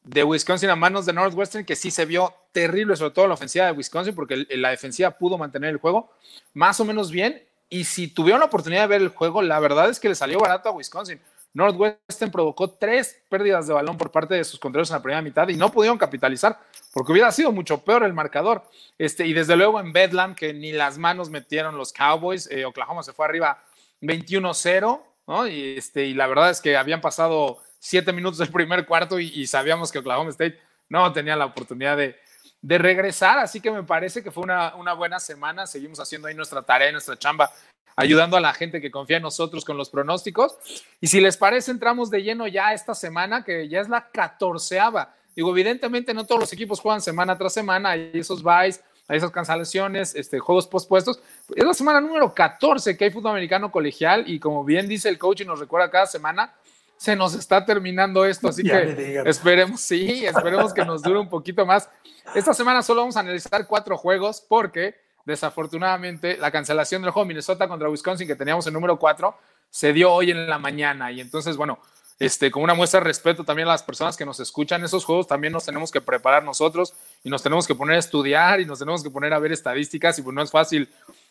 de 0.04 0.24
Wisconsin 0.24 0.70
a 0.70 0.76
manos 0.76 1.06
de 1.06 1.14
Northwestern, 1.14 1.66
que 1.66 1.76
sí 1.76 1.92
se 1.92 2.06
vio 2.06 2.34
terrible, 2.52 2.96
sobre 2.96 3.12
todo 3.12 3.28
la 3.28 3.36
ofensiva 3.36 3.66
de 3.66 3.72
Wisconsin, 3.72 4.16
porque 4.16 4.46
la 4.50 4.70
defensiva 4.70 5.12
pudo 5.12 5.38
mantener 5.38 5.70
el 5.70 5.78
juego 5.78 6.12
más 6.54 6.80
o 6.80 6.86
menos 6.86 7.12
bien. 7.12 7.44
Y 7.70 7.86
si 7.86 8.08
tuvieron 8.08 8.40
la 8.40 8.48
oportunidad 8.48 8.82
de 8.82 8.88
ver 8.88 9.02
el 9.02 9.10
juego, 9.10 9.42
la 9.42 9.60
verdad 9.60 9.90
es 9.90 10.00
que 10.00 10.10
le 10.10 10.16
salió 10.16 10.40
barato 10.40 10.70
a 10.70 10.74
Wisconsin. 10.74 11.22
Northwestern 11.54 12.32
provocó 12.32 12.70
tres 12.70 13.22
pérdidas 13.28 13.68
de 13.68 13.74
balón 13.74 13.98
por 13.98 14.12
parte 14.12 14.36
de 14.36 14.44
sus 14.44 14.60
contrarios 14.60 14.90
en 14.90 14.96
la 14.96 15.02
primera 15.02 15.22
mitad 15.22 15.48
y 15.50 15.58
no 15.58 15.72
pudieron 15.72 15.98
capitalizar, 15.98 16.60
porque 16.94 17.12
hubiera 17.12 17.32
sido 17.32 17.52
mucho 17.52 17.84
peor 17.84 18.04
el 18.04 18.14
marcador. 18.14 18.64
Este, 18.98 19.26
y 19.26 19.34
desde 19.34 19.56
luego 19.56 19.80
en 19.80 19.92
Bedlam, 19.92 20.36
que 20.36 20.54
ni 20.54 20.72
las 20.72 20.98
manos 20.98 21.30
metieron 21.30 21.78
los 21.78 21.92
Cowboys, 21.92 22.50
eh, 22.50 22.66
Oklahoma 22.66 23.04
se 23.04 23.14
fue 23.14 23.26
arriba 23.26 23.62
21-0, 24.02 25.02
¿no? 25.28 25.48
Y, 25.48 25.78
este, 25.78 26.06
y 26.06 26.14
la 26.14 26.28
verdad 26.28 26.50
es 26.50 26.62
que 26.62 26.78
habían 26.78 27.02
pasado 27.02 27.60
siete 27.80 28.14
minutos 28.14 28.38
del 28.38 28.50
primer 28.50 28.86
cuarto 28.86 29.20
y, 29.20 29.46
sabíamos 29.48 29.92
que 29.92 30.00
Oklahoma 30.00 30.30
State 30.30 30.60
no 30.88 31.12
tenía 31.12 31.36
la 31.36 31.46
oportunidad 31.46 31.98
de, 31.98 32.16
regresar, 32.64 33.40
así 33.40 33.60
que 33.60 33.72
me 33.72 33.82
parece 33.82 34.22
que 34.22 34.30
fue 34.30 34.44
una, 34.44 34.76
una, 34.76 34.94
buena 34.94 35.20
semana, 35.20 35.66
seguimos 35.66 36.00
haciendo 36.00 36.28
ahí 36.28 36.36
nuestra 36.36 36.62
tarea, 36.62 36.92
nuestra 36.92 37.18
chamba, 37.18 37.52
ayudando 37.96 38.38
a 38.38 38.42
la 38.42 38.54
gente 38.54 38.82
que 38.82 38.92
confía 38.92 39.18
en 39.18 39.24
nosotros 39.24 39.66
con 39.66 39.78
los 39.78 39.90
pronósticos. 39.90 40.58
Y 41.00 41.08
si 41.08 41.22
les 41.22 41.38
parece, 41.38 41.72
entramos 41.72 42.10
de 42.10 42.24
lleno 42.24 42.48
ya 42.48 42.74
esta 42.74 42.96
semana, 42.96 43.44
que 43.44 43.68
ya 43.68 43.82
es 43.82 43.90
la 43.90 44.10
catorceava. 44.10 45.14
Digo, 45.36 45.52
evidentemente 45.52 46.14
no 46.14 46.26
todos 46.26 46.42
los 46.42 46.54
equipos 46.54 46.80
juegan 46.80 47.02
semana 47.02 47.38
tras 47.38 47.54
semana, 47.54 47.92
hay 47.92 48.12
esos 48.14 48.44
buys, 48.44 48.82
hay 49.08 49.18
esas 49.18 49.32
cancelaciones, 49.32 50.16
este, 50.16 50.40
juegos 50.40 50.68
pospuestos. 50.68 51.22
Es 51.56 51.64
la 51.64 51.74
semana 51.74 52.02
número 52.02 52.34
14 52.34 52.98
que 52.98 53.06
hay 53.06 53.12
fútbol 53.12 53.32
americano 53.32 53.72
colegial 53.72 54.26
y 54.28 54.40
como 54.40 54.64
bien 54.64 54.88
dice 54.88 55.10
el 55.10 55.18
coach 55.18 55.42
y 55.42 55.46
nos 55.46 55.60
recuerda 55.60 55.90
cada 55.90 56.06
semana, 56.06 56.54
se 56.98 57.16
nos 57.16 57.34
está 57.34 57.66
terminando 57.66 58.26
esto, 58.26 58.50
así 58.50 58.62
que 58.64 59.24
esperemos, 59.26 59.82
sí, 59.82 60.26
esperemos 60.26 60.74
que 60.74 60.86
nos 60.86 61.02
dure 61.02 61.20
un 61.20 61.30
poquito 61.30 61.66
más. 61.66 61.90
Esta 62.36 62.54
semana 62.54 62.84
solo 62.84 63.02
vamos 63.02 63.18
a 63.18 63.22
analizar 63.22 63.66
cuatro 63.68 63.98
juegos 63.98 64.46
porque 64.48 64.96
desafortunadamente 65.26 66.38
la 66.38 66.52
cancelación 66.52 67.02
del 67.02 67.12
juego 67.12 67.26
Minnesota 67.26 67.68
contra 67.68 67.90
Wisconsin 67.90 68.28
que 68.28 68.36
teníamos 68.36 68.66
en 68.68 68.74
número 68.74 68.98
cuatro 68.98 69.36
se 69.70 69.94
dio 69.94 70.12
hoy 70.12 70.32
en 70.32 70.50
la 70.50 70.60
mañana 70.60 71.12
y 71.12 71.22
entonces, 71.22 71.56
bueno, 71.58 71.80
este, 72.20 72.52
como 72.52 72.64
una 72.66 72.76
muestra 72.76 73.00
de 73.00 73.06
respeto 73.06 73.44
también 73.44 73.68
a 73.68 73.72
las 73.72 73.82
personas 73.82 74.16
que 74.16 74.26
nos 74.26 74.40
escuchan 74.40 74.84
esos 74.84 75.06
juegos, 75.06 75.26
también 75.26 75.54
nos 75.54 75.66
tenemos 75.66 75.90
que 75.90 76.02
preparar 76.02 76.44
nosotros 76.44 76.94
y 77.24 77.30
nos 77.30 77.42
tenemos 77.42 77.66
que 77.66 77.74
poner 77.74 77.96
a 77.96 78.00
estudiar 78.00 78.60
y 78.60 78.66
nos 78.66 78.78
tenemos 78.78 79.02
que 79.02 79.10
poner 79.10 79.34
a 79.34 79.40
ver 79.40 79.52
estadísticas 79.52 80.20
y 80.20 80.22
pues 80.22 80.36
no 80.36 80.44
es 80.44 80.52
fácil, 80.52 80.88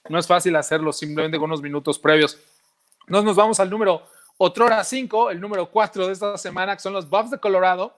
no 0.09 0.19
es 0.19 0.27
fácil 0.27 0.57
hacerlo 0.57 0.93
simplemente 0.93 1.39
con 1.39 1.51
unos 1.51 1.63
minutos 1.63 1.99
previos. 1.99 2.39
Entonces 3.07 3.25
nos 3.25 3.37
vamos 3.37 3.61
al 3.61 3.71
número 3.71 4.03
otro 4.37 4.65
hora 4.65 4.83
5, 4.83 5.31
el 5.31 5.41
número 5.41 5.71
4 5.71 6.07
de 6.07 6.13
esta 6.13 6.37
semana, 6.39 6.75
que 6.75 6.83
son 6.83 6.93
los 6.93 7.09
Buffs 7.09 7.31
de 7.31 7.39
Colorado, 7.39 7.97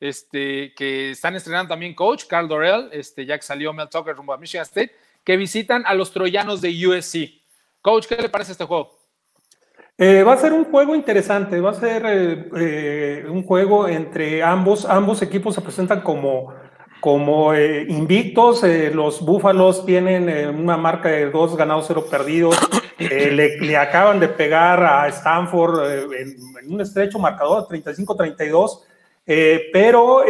este, 0.00 0.74
que 0.74 1.12
están 1.12 1.36
estrenando 1.36 1.70
también 1.70 1.94
coach, 1.94 2.24
Carl 2.26 2.48
Dorrell, 2.48 2.90
este, 2.92 3.24
ya 3.24 3.38
que 3.38 3.44
salió 3.44 3.72
Mel 3.72 3.88
Tucker 3.88 4.14
rumbo 4.14 4.34
a 4.34 4.36
Michigan 4.36 4.64
State, 4.64 4.94
que 5.24 5.36
visitan 5.36 5.84
a 5.86 5.94
los 5.94 6.12
troyanos 6.12 6.60
de 6.60 6.86
USC. 6.86 7.42
Coach, 7.80 8.06
¿qué 8.06 8.16
le 8.16 8.28
parece 8.28 8.52
este 8.52 8.64
juego? 8.64 9.04
Eh, 9.96 10.24
va 10.24 10.32
a 10.32 10.36
ser 10.36 10.52
un 10.52 10.64
juego 10.64 10.96
interesante, 10.96 11.60
va 11.60 11.70
a 11.70 11.74
ser 11.74 12.02
eh, 12.04 12.48
eh, 12.56 13.26
un 13.28 13.44
juego 13.44 13.86
entre 13.86 14.42
ambos, 14.42 14.84
ambos 14.84 15.22
equipos 15.22 15.54
se 15.54 15.60
presentan 15.60 16.00
como, 16.00 16.52
como 17.00 17.54
invictos, 17.54 18.64
los 18.92 19.24
Búfalos 19.24 19.86
tienen 19.86 20.48
una 20.48 20.76
marca 20.76 21.10
de 21.10 21.30
dos 21.30 21.56
ganados, 21.56 21.84
cero 21.86 22.06
perdidos, 22.10 22.58
le, 22.98 23.76
acaban 23.76 24.18
de 24.18 24.26
pegar 24.26 24.82
a 24.82 25.06
Stanford 25.08 26.12
en, 26.12 26.36
un 26.66 26.80
estrecho 26.80 27.20
marcador, 27.20 27.68
35-32, 27.68 28.80
eh, 29.26 29.70
pero 29.72 30.24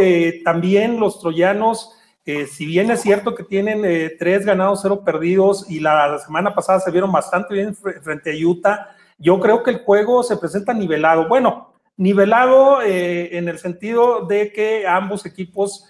también 0.45 1.01
los 1.01 1.21
troyanos, 1.21 1.94
si 2.25 2.67
bien 2.67 2.91
es 2.91 3.03
cierto 3.03 3.35
que 3.35 3.45
tienen 3.45 3.83
tres 4.19 4.47
ganados, 4.47 4.81
cero 4.83 5.03
perdidos, 5.05 5.71
y 5.71 5.81
la 5.81 6.19
semana 6.19 6.55
pasada 6.55 6.81
se 6.81 6.91
vieron 6.91 7.13
bastante 7.13 7.55
bien 7.55 7.75
frente 7.75 8.33
a 8.33 8.47
Utah, 8.47 8.89
yo 9.19 9.39
creo 9.41 9.63
que 9.63 9.71
el 9.71 9.79
juego 9.85 10.23
se 10.23 10.37
presenta 10.37 10.73
nivelado. 10.73 11.29
Bueno, 11.29 11.75
nivelado 11.97 12.83
en 12.83 13.49
el 13.49 13.59
sentido 13.59 14.27
de 14.27 14.53
que 14.53 14.87
ambos 14.87 15.27
equipos 15.27 15.87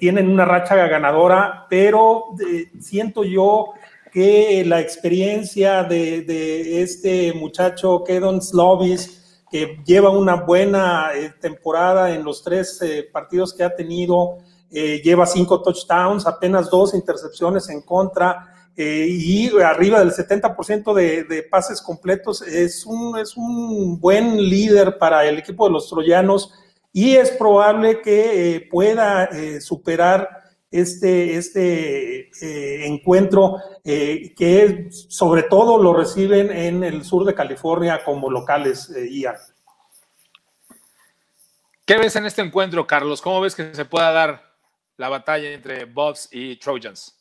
tienen 0.00 0.28
una 0.28 0.44
racha 0.44 0.74
ganadora, 0.74 1.66
pero 1.70 2.34
siento 2.80 3.22
yo 3.22 3.72
que 4.12 4.62
la 4.66 4.80
experiencia 4.80 5.84
de, 5.84 6.82
este 6.82 7.32
muchacho 7.32 8.04
Kedon 8.04 8.42
Slovis, 8.42 9.44
que 9.50 9.78
lleva 9.86 10.10
una 10.10 10.34
buena 10.34 11.10
eh, 11.14 11.32
temporada 11.40 12.14
en 12.14 12.22
los 12.22 12.42
tres 12.44 12.80
eh, 12.82 13.08
partidos 13.10 13.54
que 13.54 13.64
ha 13.64 13.74
tenido, 13.74 14.38
eh, 14.72 15.00
lleva 15.02 15.26
cinco 15.26 15.62
touchdowns, 15.62 16.26
apenas 16.26 16.70
dos 16.70 16.94
intercepciones 16.94 17.68
en 17.68 17.82
contra 17.82 18.48
y 18.74 19.50
arriba 19.60 19.98
del 19.98 20.12
70% 20.12 20.94
de, 20.94 21.24
de, 21.24 21.42
pases 21.42 21.82
completos, 21.82 22.40
es 22.40 22.86
un, 22.86 23.18
es 23.18 23.36
un 23.36 24.00
buen 24.00 24.38
líder 24.38 24.96
para 24.96 25.26
el 25.26 25.36
equipo 25.36 25.66
de 25.66 25.74
los 25.74 25.90
troyanos 25.90 26.54
y 26.90 27.16
es 27.16 27.32
probable 27.32 28.00
que 28.00 28.66
pueda 28.70 29.28
superar 29.60 30.42
este, 30.72 31.36
este 31.36 32.30
eh, 32.40 32.86
encuentro 32.86 33.58
eh, 33.84 34.34
que 34.34 34.88
sobre 34.90 35.42
todo 35.44 35.80
lo 35.80 35.92
reciben 35.92 36.50
en 36.50 36.82
el 36.82 37.04
sur 37.04 37.26
de 37.26 37.34
California 37.34 38.02
como 38.04 38.30
locales, 38.30 38.90
eh, 38.96 39.24
¿Qué 41.84 41.98
ves 41.98 42.16
en 42.16 42.24
este 42.24 42.40
encuentro, 42.40 42.86
Carlos? 42.86 43.20
¿Cómo 43.20 43.42
ves 43.42 43.54
que 43.54 43.74
se 43.74 43.84
pueda 43.84 44.12
dar 44.12 44.51
la 45.02 45.08
batalla 45.08 45.50
entre 45.50 45.84
Buffs 45.84 46.28
y 46.30 46.54
Trojans? 46.60 47.18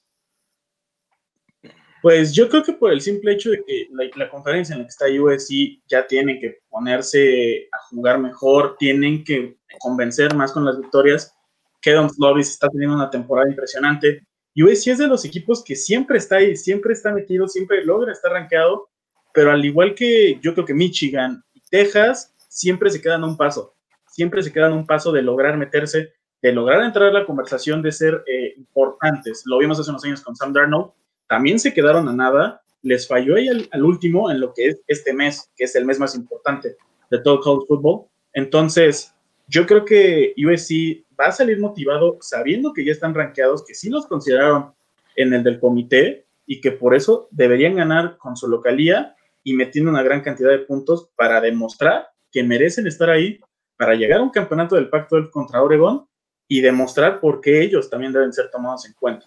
Pues 2.04 2.32
yo 2.32 2.48
creo 2.48 2.64
que 2.64 2.74
por 2.74 2.92
el 2.92 3.02
simple 3.02 3.34
hecho 3.34 3.50
de 3.50 3.64
que 3.66 3.88
la, 4.16 4.30
conferencia 4.30 4.74
en 4.74 4.80
la 4.82 4.86
que 4.86 4.90
está 4.90 5.06
USC 5.08 5.82
ya 5.88 6.06
tienen 6.06 6.40
que 6.40 6.60
ponerse 6.70 7.68
a 7.72 7.78
jugar 7.90 8.20
mejor, 8.20 8.76
tienen 8.78 9.24
que 9.24 9.58
convencer 9.80 10.36
más 10.36 10.52
con 10.52 10.64
las 10.64 10.80
victorias, 10.80 11.36
Kedon 11.82 12.12
Slovis 12.12 12.50
está 12.50 12.70
teniendo 12.70 12.96
una 12.96 13.10
temporada 13.10 13.50
impresionante. 13.50 14.28
USC 14.56 14.90
es 14.90 14.98
de 15.00 15.08
los 15.08 15.26
equipos 15.26 15.64
que 15.64 15.76
siempre 15.76 16.20
está 16.20 16.36
ahí, 16.36 16.56
siempre 16.56 16.94
está 16.94 17.12
metido, 17.12 17.48
siempre 17.48 17.84
logra 17.84 18.12
estar 18.12 18.32
rankeado, 18.32 18.90
pero 19.34 19.52
al 19.52 19.66
igual 19.66 19.96
que 19.96 20.40
yo 20.40 20.54
creo 20.54 20.68
que 20.68 20.76
Michigan 20.76 21.44
y 21.52 21.62
Texas, 21.62 22.36
siempre 22.48 22.92
se 22.92 23.02
quedan 23.02 23.24
un 23.24 23.38
paso, 23.38 23.76
siempre 24.08 24.44
se 24.44 24.54
quedan 24.54 24.74
un 24.74 24.86
paso 24.86 25.12
de 25.12 25.24
lograr 25.24 25.58
meterse, 25.58 26.14
de 26.42 26.52
lograr 26.52 26.84
entrar 26.84 27.10
a 27.10 27.20
la 27.20 27.26
conversación, 27.26 27.82
de 27.82 27.92
ser 27.92 28.24
eh, 28.28 28.54
importantes. 28.58 29.44
Lo 29.46 29.60
vimos 29.60 29.80
hace 29.80 29.90
unos 29.90 30.04
años 30.04 30.22
con 30.22 30.36
Sam 30.36 30.54
Darnold, 30.54 30.92
también 31.28 31.60
se 31.60 31.74
quedaron 31.74 32.10
a 32.10 32.14
nada, 32.14 32.62
les 32.82 33.08
falló 33.08 33.36
ahí 33.36 33.48
al, 33.48 33.84
último 33.84 34.32
en 34.32 34.40
lo 34.40 34.54
que 34.54 34.68
es 34.68 34.82
este 34.88 35.14
mes, 35.14 35.52
que 35.56 35.66
es 35.66 35.76
el 35.76 35.86
mes 35.86 36.00
más 36.00 36.16
importante 36.16 36.76
de 37.10 37.20
todo 37.20 37.36
el 37.36 37.40
college 37.42 37.68
football. 37.68 38.06
Entonces, 38.34 39.14
yo 39.48 39.66
creo 39.66 39.86
que 39.86 40.34
USC 40.38 41.06
va 41.20 41.28
a 41.28 41.32
salir 41.32 41.60
motivado 41.60 42.18
sabiendo 42.22 42.74
que 42.74 42.84
ya 42.84 42.92
están 42.92 43.14
rankeados, 43.14 43.64
que 43.66 43.76
sí 43.76 43.90
los 43.90 44.08
consideraron 44.08 44.74
en 45.16 45.34
el 45.34 45.44
del 45.44 45.60
comité 45.60 46.26
y 46.46 46.60
que 46.60 46.72
por 46.72 46.96
eso 46.96 47.28
deberían 47.32 47.76
ganar 47.76 48.18
con 48.18 48.36
su 48.36 48.48
localía 48.48 49.16
y 49.44 49.54
metiendo 49.54 49.92
una 49.92 50.04
gran 50.04 50.22
cantidad 50.22 50.50
de 50.50 50.60
puntos 50.60 51.10
para 51.16 51.40
demostrar 51.40 52.08
que 52.32 52.44
merecen 52.44 52.88
estar 52.88 53.10
ahí 53.10 53.40
para 53.78 53.96
llegar 53.96 54.20
a 54.20 54.24
un 54.24 54.30
campeonato 54.30 54.76
del 54.76 54.90
Pacto 54.90 55.30
contra 55.32 55.62
Oregon 55.62 56.08
y 56.52 56.60
demostrar 56.60 57.22
por 57.22 57.40
qué 57.40 57.62
ellos 57.62 57.90
también 57.90 58.12
deben 58.12 58.34
ser 58.34 58.52
tomados 58.52 58.86
en 58.86 58.92
cuenta. 59.00 59.26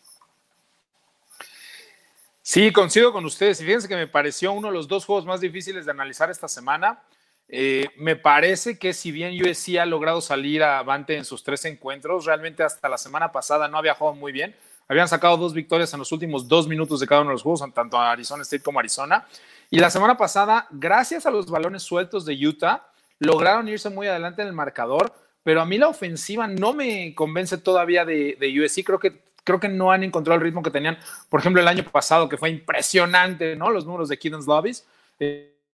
Sí, 2.42 2.70
coincido 2.70 3.14
con 3.14 3.24
ustedes. 3.24 3.58
Y 3.62 3.64
fíjense 3.64 3.88
que 3.88 3.96
me 3.96 4.06
pareció 4.06 4.52
uno 4.52 4.68
de 4.68 4.74
los 4.74 4.86
dos 4.86 5.06
juegos 5.06 5.24
más 5.24 5.40
difíciles 5.40 5.86
de 5.86 5.90
analizar 5.90 6.30
esta 6.30 6.48
semana. 6.48 7.02
Eh, 7.48 7.86
me 7.96 8.14
parece 8.14 8.78
que 8.78 8.92
si 8.92 9.10
bien 9.10 9.42
USC 9.42 9.78
ha 9.78 9.86
logrado 9.86 10.20
salir 10.20 10.62
avante 10.62 11.16
en 11.16 11.24
sus 11.24 11.42
tres 11.42 11.64
encuentros, 11.64 12.26
realmente 12.26 12.62
hasta 12.62 12.90
la 12.90 12.98
semana 12.98 13.32
pasada 13.32 13.68
no 13.68 13.78
había 13.78 13.94
jugado 13.94 14.16
muy 14.16 14.30
bien. 14.30 14.54
Habían 14.86 15.08
sacado 15.08 15.38
dos 15.38 15.54
victorias 15.54 15.94
en 15.94 16.00
los 16.00 16.12
últimos 16.12 16.46
dos 16.46 16.68
minutos 16.68 17.00
de 17.00 17.06
cada 17.06 17.22
uno 17.22 17.30
de 17.30 17.36
los 17.36 17.42
juegos, 17.42 17.64
tanto 17.72 17.98
Arizona 17.98 18.42
State 18.42 18.62
como 18.62 18.80
Arizona. 18.80 19.26
Y 19.70 19.78
la 19.78 19.88
semana 19.88 20.18
pasada, 20.18 20.66
gracias 20.70 21.24
a 21.24 21.30
los 21.30 21.46
balones 21.46 21.84
sueltos 21.84 22.26
de 22.26 22.34
Utah, 22.34 22.86
lograron 23.18 23.66
irse 23.66 23.88
muy 23.88 24.08
adelante 24.08 24.42
en 24.42 24.48
el 24.48 24.54
marcador, 24.54 25.23
pero 25.44 25.60
a 25.60 25.66
mí 25.66 25.78
la 25.78 25.88
ofensiva 25.88 26.48
no 26.48 26.72
me 26.72 27.14
convence 27.14 27.58
todavía 27.58 28.04
de, 28.04 28.36
USC. 28.40 28.82
Creo 28.82 28.98
que, 28.98 29.20
creo 29.44 29.60
que 29.60 29.68
no 29.68 29.92
han 29.92 30.02
encontrado 30.02 30.38
el 30.38 30.42
ritmo 30.42 30.62
que 30.62 30.70
tenían, 30.70 30.98
por 31.28 31.40
ejemplo, 31.40 31.60
el 31.60 31.68
año 31.68 31.84
pasado, 31.84 32.28
que 32.28 32.38
fue 32.38 32.50
impresionante, 32.50 33.54
¿no? 33.54 33.70
Los 33.70 33.84
números 33.84 34.08
de 34.08 34.18
Kiddens 34.18 34.46
Lobbies. 34.46 34.86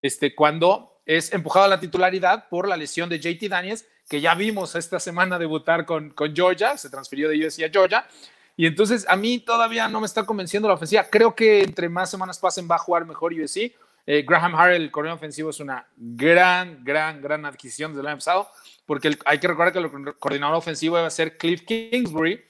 Este, 0.02 0.35
cuando 0.35 1.00
es 1.06 1.33
empujado 1.33 1.66
a 1.66 1.68
la 1.68 1.80
titularidad 1.80 2.48
por 2.48 2.68
la 2.68 2.76
lesión 2.76 3.09
de 3.09 3.20
JT 3.20 3.48
Daniels, 3.48 3.87
que 4.09 4.20
ya 4.20 4.35
vimos 4.35 4.74
esta 4.74 4.98
semana 4.98 5.38
debutar 5.38 5.87
con, 5.87 6.11
con 6.11 6.35
Georgia, 6.35 6.76
se 6.76 6.90
transfirió 6.90 7.28
de 7.28 7.46
USC 7.46 7.62
a 7.62 7.70
Georgia. 7.70 8.06
Y 8.56 8.66
entonces 8.66 9.06
a 9.09 9.16
mí 9.16 9.38
todavía 9.38 9.88
no 9.88 10.00
me 10.00 10.06
está 10.06 10.26
convenciendo 10.26 10.68
la 10.68 10.74
ofensiva. 10.74 11.06
Creo 11.09 11.35
que 11.35 11.62
entre 11.62 11.88
más 11.88 12.11
semanas 12.11 12.40
pasen 12.40 12.68
va 12.68 12.74
a 12.74 12.78
jugar 12.78 13.06
mejor 13.06 13.33
USC. 13.33 13.72
Eh, 14.06 14.24
Graham 14.26 14.54
Harrell, 14.54 14.83
el 14.83 14.90
corredor 14.90 15.16
ofensivo, 15.16 15.50
es 15.50 15.61
una 15.61 15.87
gran, 15.96 16.83
gran, 16.85 17.22
gran 17.22 17.46
adquisición 17.46 17.94
del 17.94 18.06
año 18.06 18.16
pasado, 18.16 18.48
porque 18.90 19.16
hay 19.24 19.38
que 19.38 19.46
recordar 19.46 19.72
que 19.72 19.79
el 19.79 20.18
coordinador 20.18 20.57
ofensivo 20.57 20.98
iba 20.98 21.07
a 21.07 21.11
ser 21.11 21.38
Cliff 21.38 21.62
Kingsbury 21.62 22.44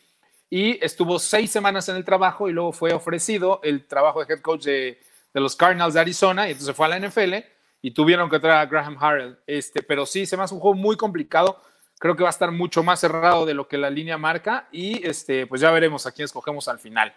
y 0.48 0.82
estuvo 0.82 1.18
seis 1.18 1.50
semanas 1.50 1.86
en 1.90 1.96
el 1.96 2.04
trabajo 2.06 2.48
y 2.48 2.52
luego 2.52 2.72
fue 2.72 2.94
ofrecido 2.94 3.60
el 3.62 3.86
trabajo 3.86 4.24
de 4.24 4.32
head 4.32 4.40
coach 4.40 4.62
de, 4.62 4.98
de 5.34 5.40
los 5.42 5.54
Cardinals 5.54 5.92
de 5.92 6.00
Arizona 6.00 6.48
y 6.48 6.52
entonces 6.52 6.74
fue 6.74 6.86
a 6.86 6.88
la 6.88 6.98
NFL 6.98 7.34
y 7.82 7.90
tuvieron 7.90 8.30
que 8.30 8.40
traer 8.40 8.56
a 8.56 8.64
Graham 8.64 8.96
Harrell. 8.98 9.38
Este, 9.46 9.82
pero 9.82 10.06
sí, 10.06 10.24
se 10.24 10.38
me 10.38 10.44
hace 10.44 10.54
un 10.54 10.60
juego 10.60 10.78
muy 10.78 10.96
complicado. 10.96 11.60
Creo 11.98 12.16
que 12.16 12.22
va 12.22 12.30
a 12.30 12.32
estar 12.32 12.50
mucho 12.52 12.82
más 12.82 13.00
cerrado 13.00 13.44
de 13.44 13.52
lo 13.52 13.68
que 13.68 13.76
la 13.76 13.90
línea 13.90 14.16
marca 14.16 14.66
y 14.72 15.06
este, 15.06 15.46
pues 15.46 15.60
ya 15.60 15.70
veremos 15.70 16.06
a 16.06 16.12
quién 16.12 16.24
escogemos 16.24 16.68
al 16.68 16.78
final. 16.78 17.12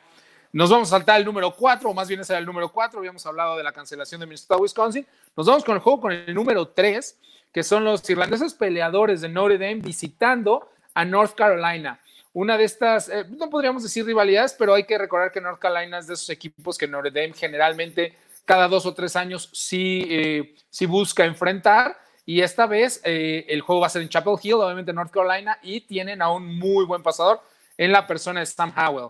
Nos 0.52 0.70
vamos 0.70 0.90
a 0.90 0.98
saltar 0.98 1.18
el 1.18 1.26
número 1.26 1.56
4, 1.56 1.90
o 1.90 1.94
más 1.94 2.10
bien 2.10 2.20
ese 2.20 2.34
era 2.34 2.42
el 2.42 2.46
número 2.46 2.74
4. 2.74 3.00
Habíamos 3.00 3.26
hablado 3.26 3.56
de 3.56 3.64
la 3.64 3.72
cancelación 3.72 4.20
de 4.20 4.28
Minnesota, 4.28 4.58
Wisconsin. 4.58 5.08
Nos 5.38 5.48
vamos 5.48 5.64
con 5.64 5.76
el 5.76 5.82
juego 5.82 6.02
con 6.02 6.12
el 6.12 6.34
número 6.34 6.68
3, 6.68 7.20
que 7.54 7.64
son 7.64 7.84
los 7.84 8.10
irlandeses 8.10 8.54
peleadores 8.54 9.22
de 9.22 9.30
Notre 9.30 9.58
Dame 9.58 9.76
visitando 9.76 10.70
a 10.94 11.06
North 11.06 11.36
Carolina. 11.36 12.00
Una 12.34 12.58
de 12.58 12.64
estas, 12.64 13.10
eh, 13.10 13.26
no 13.30 13.50
podríamos 13.50 13.84
decir 13.84 14.06
rivalidades, 14.06 14.56
pero 14.58 14.74
hay 14.74 14.86
que 14.86 14.98
recordar 14.98 15.32
que 15.32 15.40
North 15.40 15.60
Carolina 15.60 16.00
es 16.00 16.08
de 16.08 16.16
esos 16.16 16.30
equipos 16.32 16.78
que 16.78 16.88
Notre 16.88 17.12
Dame 17.12 17.34
generalmente 17.34 18.18
cada 18.44 18.68
dos 18.68 18.86
o 18.86 18.94
tres 18.94 19.16
años 19.16 19.50
sí, 19.54 20.06
eh, 20.10 20.56
busca 20.88 21.26
enfrentar. 21.26 21.98
Y 22.26 22.42
esta 22.42 22.66
vez 22.66 23.02
eh, 23.04 23.46
el 23.50 23.62
juego 23.62 23.82
va 23.82 23.88
a 23.88 23.90
ser 23.90 24.02
en 24.02 24.10
Chapel 24.10 24.36
Hill, 24.42 24.54
obviamente 24.54 24.94
North 24.94 25.12
Carolina, 25.12 25.60
y 25.62 25.82
tienen 25.82 26.22
a 26.22 26.32
un 26.32 26.58
muy 26.58 26.86
buen 26.86 27.04
pasador 27.04 27.42
en 27.78 27.92
la 27.92 28.08
persona 28.08 28.40
de 28.40 28.46
Sam 28.46 28.74
Howell. 28.76 29.10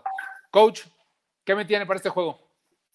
Coach, 0.50 0.82
¿qué 1.44 1.54
me 1.54 1.64
tiene 1.64 1.86
para 1.86 1.96
este 1.96 2.10
juego? 2.10 2.43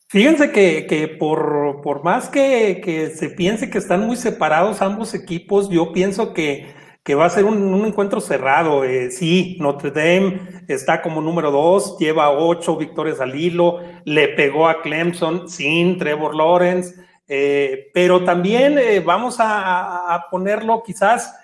Fíjense 0.10 0.52
que, 0.52 1.16
por, 1.20 1.82
por, 1.82 2.04
más 2.04 2.30
que, 2.30 2.82
que, 2.84 3.12
se 3.12 3.30
piense 3.30 3.70
que 3.70 3.78
están 3.78 4.06
muy 4.06 4.18
separados 4.18 4.82
ambos 4.82 5.14
equipos, 5.14 5.70
yo 5.70 5.94
pienso 5.94 6.34
que 6.34 6.68
que 7.10 7.16
va 7.16 7.26
a 7.26 7.30
ser 7.32 7.46
un, 7.46 7.86
encuentro 7.86 8.22
cerrado. 8.22 8.84
Eh, 8.84 9.10
sí, 9.10 9.58
Notre 9.60 9.90
Dame 9.90 10.64
está 10.68 11.02
como 11.02 11.22
número 11.22 11.50
dos, 11.50 11.98
lleva 11.98 12.30
ocho 12.30 12.76
victorias 12.76 13.20
al 13.20 13.36
hilo, 13.36 13.80
le 14.06 14.28
pegó 14.30 14.68
a 14.68 14.84
Clemson 14.84 15.50
sin 15.50 15.98
Trevor 15.98 16.36
Lawrence, 16.36 16.94
eh, 17.28 17.90
pero 17.96 18.24
también 18.24 18.78
eh, 18.78 19.00
vamos 19.00 19.38
a, 19.40 20.28
ponerlo 20.30 20.84
quizás. 20.86 21.36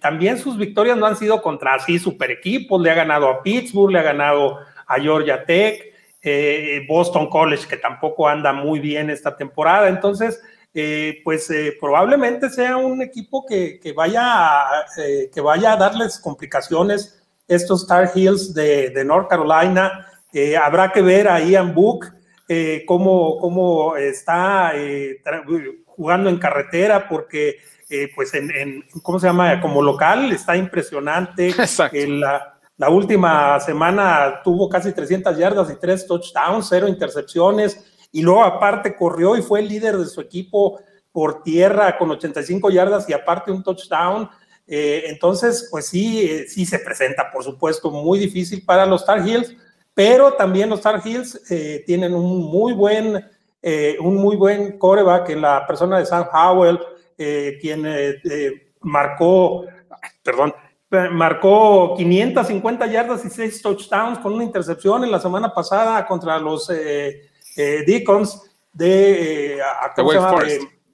también 0.00 0.38
sus 0.38 0.56
victorias 0.56 0.96
no 0.96 1.06
han 1.06 1.16
sido 1.16 1.42
contra 1.42 1.74
así 1.74 1.98
super 1.98 2.30
equipos, 2.30 2.80
le 2.80 2.90
ha 2.90 2.94
ganado 2.94 3.28
a 3.28 3.42
Pittsburgh, 3.42 3.90
le 3.90 3.98
ha 3.98 4.02
ganado 4.02 4.58
a 4.86 5.00
Georgia 5.00 5.44
Tech, 5.44 5.91
Boston 6.88 7.28
College, 7.28 7.66
que 7.66 7.76
tampoco 7.76 8.28
anda 8.28 8.52
muy 8.52 8.78
bien 8.80 9.10
esta 9.10 9.36
temporada. 9.36 9.88
Entonces, 9.88 10.40
eh, 10.74 11.20
pues 11.22 11.50
eh, 11.50 11.76
probablemente 11.78 12.48
sea 12.48 12.78
un 12.78 13.02
equipo 13.02 13.44
que, 13.44 13.78
vaya 13.94 14.22
a, 14.22 14.86
eh, 14.96 15.28
que 15.32 15.40
vaya 15.42 15.74
a 15.74 15.76
darles 15.76 16.18
complicaciones 16.18 17.22
estos 17.46 17.82
Star 17.82 18.10
Heels 18.14 18.54
de, 18.54 19.04
North 19.04 19.28
Carolina. 19.28 20.06
habrá 20.62 20.90
que 20.90 21.02
ver 21.02 21.28
a 21.28 21.40
Ian 21.40 21.74
Book 21.74 22.06
cómo, 22.86 23.38
cómo, 23.38 23.96
está 23.96 24.72
jugando 25.84 26.30
en 26.30 26.38
carretera, 26.38 27.06
porque 27.06 27.58
pues 28.14 28.32
en, 28.32 28.82
¿cómo 29.02 29.20
se 29.20 29.26
llama? 29.26 29.60
Como 29.60 29.82
local 29.82 30.32
está 30.32 30.56
impresionante. 30.56 31.54
La, 32.08 32.51
la 32.76 32.88
última 32.88 33.60
semana 33.60 34.40
tuvo 34.42 34.68
casi 34.68 34.92
300 34.92 35.36
yardas 35.36 35.70
y 35.70 35.76
tres 35.78 36.06
touchdowns, 36.06 36.66
cero 36.68 36.88
intercepciones 36.88 38.08
y 38.10 38.22
luego 38.22 38.42
aparte 38.42 38.96
corrió 38.96 39.36
y 39.36 39.42
fue 39.42 39.60
el 39.60 39.68
líder 39.68 39.96
de 39.98 40.06
su 40.06 40.20
equipo 40.20 40.80
por 41.12 41.42
tierra 41.42 41.96
con 41.98 42.10
85 42.10 42.70
yardas 42.70 43.08
y 43.08 43.12
aparte 43.12 43.52
un 43.52 43.62
touchdown. 43.62 44.28
Eh, 44.66 45.04
entonces, 45.06 45.68
pues 45.70 45.86
sí, 45.86 46.22
eh, 46.22 46.48
sí 46.48 46.64
se 46.64 46.78
presenta, 46.78 47.30
por 47.30 47.44
supuesto, 47.44 47.90
muy 47.90 48.18
difícil 48.18 48.64
para 48.64 48.86
los 48.86 49.04
Tar 49.04 49.26
Heels, 49.26 49.54
pero 49.94 50.32
también 50.32 50.70
los 50.70 50.80
Tar 50.80 51.02
Heels 51.04 51.40
eh, 51.50 51.82
tienen 51.86 52.14
un 52.14 52.44
muy 52.44 52.72
buen, 52.72 53.28
un 54.00 54.16
muy 54.16 54.34
buen 54.34 54.76
coreback 54.76 55.28
en 55.30 55.42
la 55.42 55.64
persona 55.66 55.98
de 55.98 56.06
Sam 56.06 56.26
Howell, 56.32 56.80
quien 57.60 57.86
marcó, 58.80 59.64
perdón, 60.24 60.52
marcó 61.10 61.94
550 61.96 62.86
yardas 62.86 63.24
y 63.24 63.30
6 63.30 63.62
touchdowns 63.62 64.18
con 64.18 64.34
una 64.34 64.44
intercepción 64.44 65.04
en 65.04 65.10
la 65.10 65.20
semana 65.20 65.52
pasada 65.52 66.06
contra 66.06 66.38
los 66.38 66.70
eh, 66.70 67.28
Deacons 67.56 68.50
de, 68.72 69.56
eh, 69.56 69.60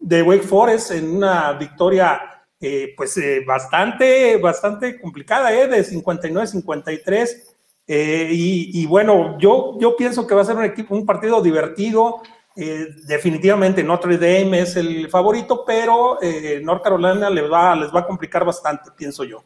de, 0.00 0.22
Wake 0.22 0.42
Forest 0.42 0.90
en 0.92 1.16
una 1.16 1.52
victoria 1.52 2.38
eh, 2.60 2.92
pues 2.96 3.16
eh, 3.18 3.44
bastante, 3.46 4.36
bastante 4.38 5.00
complicada, 5.00 5.50
de 5.50 5.84
59-53. 5.84 7.44
Y, 7.90 8.82
y, 8.82 8.86
bueno, 8.86 9.38
yo, 9.38 9.78
yo 9.80 9.96
pienso 9.96 10.26
que 10.26 10.34
va 10.34 10.42
a 10.42 10.44
ser 10.44 10.56
un, 10.56 10.64
equipo, 10.64 10.94
un 10.94 11.06
partido 11.06 11.40
divertido. 11.40 12.20
eh, 12.56 12.88
definitivamente 13.06 13.84
Notre 13.84 14.18
Dame 14.18 14.60
es 14.60 14.74
el 14.76 15.08
favorito, 15.08 15.64
pero 15.64 16.20
eh, 16.20 16.60
North 16.62 16.82
Carolina 16.82 17.30
les 17.30 17.50
va, 17.50 17.76
les 17.76 17.94
va 17.94 18.00
a 18.00 18.06
complicar 18.06 18.44
bastante, 18.44 18.90
pienso 18.96 19.22
yo. 19.22 19.42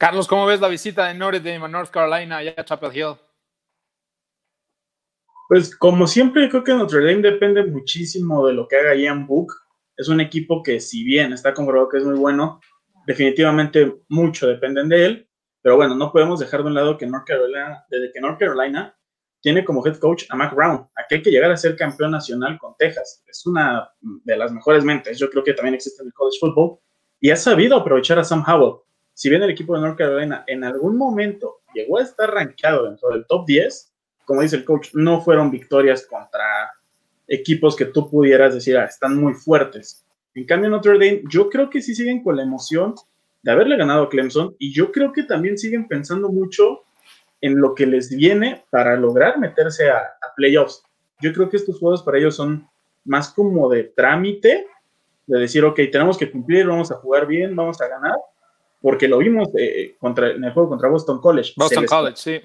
Carlos, 0.00 0.26
¿cómo 0.26 0.46
ves 0.46 0.62
la 0.62 0.68
visita 0.68 1.08
de 1.08 1.12
Notre 1.12 1.40
Dame 1.40 1.66
a 1.66 1.68
North 1.68 1.90
Carolina 1.90 2.38
allá 2.38 2.54
a 2.56 2.64
Chapel 2.64 2.96
Hill? 2.96 3.16
Pues 5.46 5.76
como 5.76 6.06
siempre, 6.06 6.48
creo 6.48 6.64
que 6.64 6.72
Notre 6.72 7.04
Dame 7.04 7.20
depende 7.20 7.62
muchísimo 7.64 8.46
de 8.46 8.54
lo 8.54 8.66
que 8.66 8.76
haga 8.76 8.94
Ian 8.94 9.26
Book. 9.26 9.52
Es 9.98 10.08
un 10.08 10.22
equipo 10.22 10.62
que 10.62 10.80
si 10.80 11.04
bien 11.04 11.34
está 11.34 11.52
comprobado 11.52 11.90
que 11.90 11.98
es 11.98 12.04
muy 12.04 12.18
bueno, 12.18 12.60
definitivamente 13.06 13.94
mucho 14.08 14.46
dependen 14.46 14.88
de 14.88 15.04
él. 15.04 15.28
Pero 15.60 15.76
bueno, 15.76 15.94
no 15.94 16.10
podemos 16.12 16.40
dejar 16.40 16.62
de 16.62 16.68
un 16.68 16.74
lado 16.74 16.96
que 16.96 17.06
North 17.06 17.26
Carolina, 17.26 17.84
desde 17.90 18.10
que 18.10 18.22
North 18.22 18.38
Carolina 18.38 18.96
tiene 19.42 19.66
como 19.66 19.86
head 19.86 19.98
coach 19.98 20.24
a 20.30 20.34
Mac 20.34 20.54
Brown, 20.54 20.88
aquel 20.96 21.20
que 21.20 21.30
llegara 21.30 21.52
a 21.52 21.58
ser 21.58 21.76
campeón 21.76 22.12
nacional 22.12 22.56
con 22.58 22.74
Texas. 22.78 23.22
Es 23.26 23.44
una 23.44 23.92
de 24.00 24.36
las 24.38 24.50
mejores 24.50 24.82
mentes, 24.82 25.18
yo 25.18 25.28
creo 25.28 25.44
que 25.44 25.52
también 25.52 25.74
existe 25.74 26.02
en 26.02 26.06
el 26.06 26.14
college 26.14 26.38
football, 26.40 26.78
y 27.20 27.28
ha 27.28 27.36
sabido 27.36 27.76
aprovechar 27.76 28.18
a 28.18 28.24
Sam 28.24 28.42
Howell. 28.48 28.80
Si 29.20 29.28
bien 29.28 29.42
el 29.42 29.50
equipo 29.50 29.74
de 29.74 29.82
North 29.82 29.98
Carolina 29.98 30.44
en 30.46 30.64
algún 30.64 30.96
momento 30.96 31.58
llegó 31.74 31.98
a 31.98 32.02
estar 32.02 32.32
rankeado 32.32 32.86
dentro 32.86 33.10
del 33.10 33.26
top 33.26 33.44
10, 33.44 33.92
como 34.24 34.40
dice 34.40 34.56
el 34.56 34.64
coach, 34.64 34.94
no 34.94 35.20
fueron 35.20 35.50
victorias 35.50 36.06
contra 36.06 36.72
equipos 37.28 37.76
que 37.76 37.84
tú 37.84 38.08
pudieras 38.08 38.54
decir, 38.54 38.78
ah, 38.78 38.86
están 38.86 39.20
muy 39.20 39.34
fuertes. 39.34 40.06
En 40.34 40.46
cambio, 40.46 40.70
Notre 40.70 40.94
Dame, 40.94 41.22
yo 41.28 41.50
creo 41.50 41.68
que 41.68 41.82
sí 41.82 41.94
siguen 41.94 42.22
con 42.22 42.34
la 42.34 42.44
emoción 42.44 42.94
de 43.42 43.52
haberle 43.52 43.76
ganado 43.76 44.04
a 44.04 44.08
Clemson 44.08 44.56
y 44.58 44.72
yo 44.72 44.90
creo 44.90 45.12
que 45.12 45.24
también 45.24 45.58
siguen 45.58 45.86
pensando 45.86 46.30
mucho 46.30 46.84
en 47.42 47.60
lo 47.60 47.74
que 47.74 47.84
les 47.84 48.08
viene 48.08 48.64
para 48.70 48.96
lograr 48.96 49.38
meterse 49.38 49.90
a, 49.90 49.98
a 49.98 50.34
playoffs. 50.34 50.82
Yo 51.20 51.34
creo 51.34 51.50
que 51.50 51.58
estos 51.58 51.78
juegos 51.78 52.02
para 52.02 52.16
ellos 52.16 52.36
son 52.36 52.66
más 53.04 53.28
como 53.34 53.68
de 53.68 53.84
trámite, 53.84 54.66
de 55.26 55.38
decir, 55.38 55.62
ok, 55.62 55.78
tenemos 55.92 56.16
que 56.16 56.30
cumplir, 56.30 56.66
vamos 56.66 56.90
a 56.90 56.96
jugar 56.96 57.26
bien, 57.26 57.54
vamos 57.54 57.82
a 57.82 57.86
ganar, 57.86 58.16
porque 58.80 59.08
lo 59.08 59.18
vimos 59.18 59.48
eh, 59.58 59.96
contra, 59.98 60.30
en 60.30 60.44
el 60.44 60.52
juego 60.52 60.70
contra 60.70 60.88
Boston 60.88 61.20
College. 61.20 61.52
Boston 61.56 61.86
College, 61.86 62.16
sí 62.16 62.40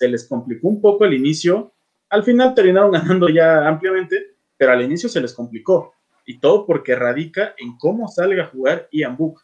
se 0.00 0.08
les 0.08 0.26
complicó 0.26 0.68
un 0.68 0.80
poco 0.80 1.04
el 1.04 1.12
inicio. 1.12 1.72
Al 2.08 2.24
final 2.24 2.54
terminaron 2.54 2.90
ganando 2.92 3.28
ya 3.28 3.68
ampliamente, 3.68 4.34
pero 4.56 4.72
al 4.72 4.82
inicio 4.82 5.08
se 5.08 5.20
les 5.20 5.34
complicó. 5.34 5.94
Y 6.24 6.38
todo 6.38 6.64
porque 6.64 6.96
radica 6.96 7.54
en 7.58 7.76
cómo 7.76 8.08
salga 8.08 8.44
a 8.44 8.46
jugar 8.46 8.88
Ian 8.92 9.16
Book. 9.16 9.42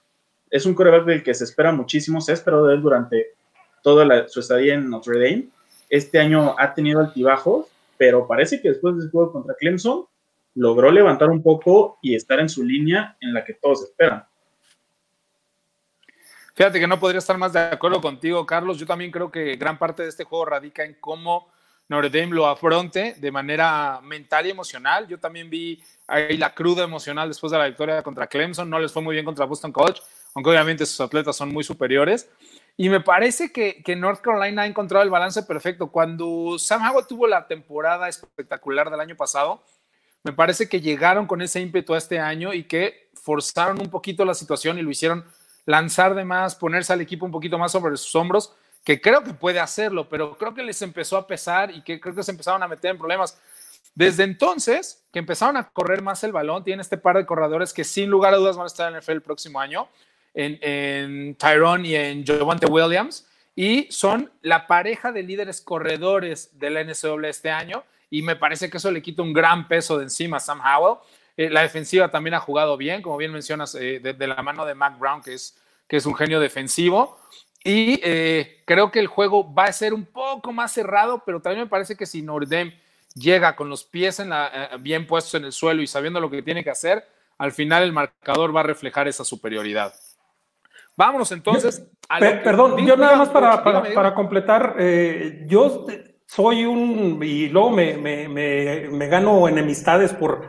Es 0.51 0.65
un 0.65 0.75
coreback 0.75 1.05
del 1.05 1.23
que 1.23 1.35
se 1.35 1.45
espera 1.45 1.73
muchísimo, 1.73 2.21
se 2.21 2.33
ha 2.33 2.35
esperado 2.35 2.67
de 2.67 2.75
él 2.75 2.81
durante 2.81 3.35
toda 3.83 4.29
su 4.29 4.41
estadía 4.41 4.75
en 4.75 4.89
Notre 4.89 5.19
Dame. 5.19 5.49
Este 5.91 6.19
año 6.19 6.55
ha 6.59 6.73
tenido 6.73 7.01
altibajos, 7.01 7.67
pero 7.99 8.27
parece 8.27 8.63
que 8.63 8.71
después 8.71 8.97
del 8.97 9.11
juego 9.11 9.33
contra 9.33 9.55
Clemson 9.55 10.07
logró 10.55 10.91
levantar 10.91 11.29
un 11.29 11.43
poco 11.43 11.99
y 12.01 12.15
estar 12.15 12.41
en 12.41 12.49
su 12.49 12.65
línea 12.65 13.17
en 13.21 13.35
la 13.35 13.45
que 13.45 13.55
todos 13.55 13.83
esperan. 13.83 14.25
Fíjate 16.57 16.81
que 16.81 16.87
no 16.87 16.99
podría 16.99 17.19
estar 17.19 17.37
más 17.37 17.53
de 17.53 17.61
acuerdo 17.61 18.01
contigo, 18.01 18.47
Carlos. 18.47 18.79
Yo 18.79 18.87
también 18.87 19.11
creo 19.11 19.31
que 19.31 19.57
gran 19.57 19.79
parte 19.79 20.03
de 20.03 20.09
este 20.09 20.25
juego 20.25 20.47
radica 20.47 20.85
en 20.85 20.95
cómo 20.99 21.53
Notre 21.87 22.09
Dame 22.09 22.35
lo 22.35 22.47
afronte 22.47 23.15
de 23.19 23.31
manera 23.31 24.01
mental 24.03 24.47
y 24.47 24.51
emocional. 24.53 25.07
Yo 25.07 25.21
también 25.21 25.51
vi 25.51 25.85
ahí 26.07 26.39
la 26.39 26.55
cruda 26.55 26.83
emocional 26.83 27.29
después 27.29 27.53
de 27.53 27.59
la 27.59 27.67
victoria 27.67 28.03
contra 28.03 28.27
Clemson. 28.27 28.71
No 28.71 28.79
les 28.79 28.91
fue 28.91 29.03
muy 29.03 29.13
bien 29.13 29.27
contra 29.27 29.45
Boston 29.45 29.71
College, 29.71 30.01
aunque 30.35 30.49
obviamente 30.49 30.87
sus 30.87 30.99
atletas 30.99 31.37
son 31.37 31.53
muy 31.53 31.63
superiores. 31.63 32.27
Y 32.79 32.89
me 32.89 33.01
parece 33.01 33.53
que, 33.53 33.83
que 33.83 33.95
North 33.95 34.23
Carolina 34.23 34.63
ha 34.63 34.67
encontrado 34.67 35.05
el 35.05 35.11
balance 35.11 35.43
perfecto. 35.43 35.89
Cuando 35.89 36.59
Sam 36.59 36.89
Howell 36.89 37.07
tuvo 37.07 37.27
la 37.27 37.47
temporada 37.47 38.09
espectacular 38.09 38.91
del 38.91 39.01
año 39.01 39.15
pasado, 39.15 39.63
me 40.25 40.33
parece 40.33 40.71
que 40.71 40.81
llegaron 40.81 41.27
con 41.27 41.43
ese 41.43 41.61
ímpetu 41.61 41.93
a 41.93 41.99
este 41.99 42.19
año 42.19 42.55
y 42.55 42.65
que 42.65 43.11
forzaron 43.13 43.79
un 43.79 43.91
poquito 43.91 44.25
la 44.25 44.33
situación 44.33 44.79
y 44.79 44.83
lo 44.83 44.91
hicieron 44.91 45.23
lanzar 45.67 46.15
de 46.15 46.25
más, 46.25 46.55
ponerse 46.55 46.93
al 46.93 47.01
equipo 47.03 47.27
un 47.27 47.33
poquito 47.33 47.59
más 47.59 47.73
sobre 47.73 47.97
sus 47.97 48.15
hombros, 48.15 48.55
que 48.85 49.01
creo 49.01 49.23
que 49.23 49.35
puede 49.35 49.59
hacerlo, 49.59 50.09
pero 50.09 50.39
creo 50.39 50.55
que 50.55 50.63
les 50.63 50.81
empezó 50.81 51.17
a 51.17 51.27
pesar 51.27 51.73
y 51.73 51.83
que 51.83 52.01
creo 52.01 52.15
que 52.15 52.23
se 52.23 52.31
empezaron 52.31 52.63
a 52.63 52.69
meter 52.69 52.93
en 52.93 52.99
problemas. 52.99 53.39
Desde 53.97 54.23
entonces, 54.23 55.05
que 55.13 55.19
empezaron 55.19 55.57
a 55.57 55.69
correr 55.71 56.03
más 56.03 56.23
el 56.23 56.33
balón, 56.33 56.63
tiene 56.63 56.83
este 56.83 56.97
par 56.97 57.17
de 57.17 57.27
corredores 57.27 57.73
que 57.73 57.83
sin 57.83 58.09
lugar 58.09 58.33
a 58.33 58.37
dudas 58.37 58.57
van 58.57 58.65
a 58.65 58.69
estar 58.69 58.89
en 58.89 58.95
el 58.95 59.01
NFL 59.01 59.13
el 59.13 59.23
próximo 59.23 59.59
año, 59.61 59.89
en, 60.35 60.59
en 60.61 61.35
Tyrone 61.35 61.89
y 61.89 61.97
en 61.97 62.25
Javante 62.25 62.67
Williams, 62.67 63.27
y 63.57 63.89
son 63.91 64.31
la 64.43 64.67
pareja 64.67 65.11
de 65.11 65.23
líderes 65.23 65.61
corredores 65.61 66.57
de 66.59 66.71
la 66.71 66.85
NCAA 66.85 67.29
este 67.29 67.51
año, 67.51 67.83
y 68.09 68.23
me 68.23 68.37
parece 68.37 68.71
que 68.71 68.77
eso 68.77 68.91
le 68.91 69.03
quita 69.03 69.23
un 69.23 69.33
gran 69.33 69.67
peso 69.67 69.99
de 69.99 70.05
encima 70.05 70.37
a 70.37 70.41
Sam 70.41 70.61
Howell. 70.61 70.99
Eh, 71.37 71.51
la 71.51 71.63
defensiva 71.63 72.11
también 72.11 72.35
ha 72.35 72.41
jugado 72.41 72.77
bien, 72.77 73.03
como 73.03 73.17
bien 73.17 73.33
mencionas, 73.33 73.75
eh, 73.75 74.01
de, 74.01 74.27
la 74.27 74.43
mano 74.43 74.65
de 74.65 74.75
Mac 74.75 74.99
Brown, 74.99 75.23
que 75.23 75.35
es, 75.35 75.57
que 75.87 75.97
es 75.97 76.07
un 76.07 76.15
genio 76.15 76.41
defensivo. 76.41 77.19
Y 77.63 78.01
eh, 78.03 78.63
creo 78.65 78.91
que 78.91 79.01
el 79.01 79.07
juego 79.07 79.53
va 79.53 79.65
a 79.65 79.73
ser 79.73 79.93
un 79.93 80.07
poco 80.07 80.53
más 80.53 80.73
cerrado, 80.73 81.23
pero 81.27 81.41
también 81.41 81.65
me 81.65 81.71
parece 81.71 81.97
que 81.97 82.07
si 82.07 82.23
Nordem 82.23 82.73
llega 83.15 83.57
con 83.57 83.69
los 83.69 83.85
pies 83.85 84.21
en 84.21 84.31
la, 84.31 84.71
bien 84.81 85.07
puestos 85.07 85.35
en 85.35 85.45
el 85.45 85.53
suelo 85.53 85.83
y 85.83 85.87
sabiendo 85.87 86.21
lo 86.21 86.31
que 86.31 86.43
tiene 86.43 86.63
que 86.63 86.71
hacer, 86.71 87.05
al 87.39 87.53
final 87.53 87.83
el 87.83 87.93
marcador 87.93 88.55
va 88.55 88.61
a 88.61 88.65
reflejar 88.65 89.09
esa 89.09 89.25
superioridad. 89.25 89.95
Vámonos 90.97 91.33
entonces. 91.33 91.83
A 92.09 92.19
perdón, 92.19 92.87
yo 92.87 92.97
nada 92.97 93.17
más 93.17 93.29
para, 93.29 93.63
para, 93.63 94.15
completar, 94.15 94.77
yo 95.47 95.87
soy 96.27 96.65
un, 96.65 97.21
y 97.23 97.49
luego 97.49 97.71
me, 97.71 97.97
me, 97.97 98.29
me, 98.29 99.07
gano 99.09 99.49
enemistades 99.49 100.13
por, 100.13 100.47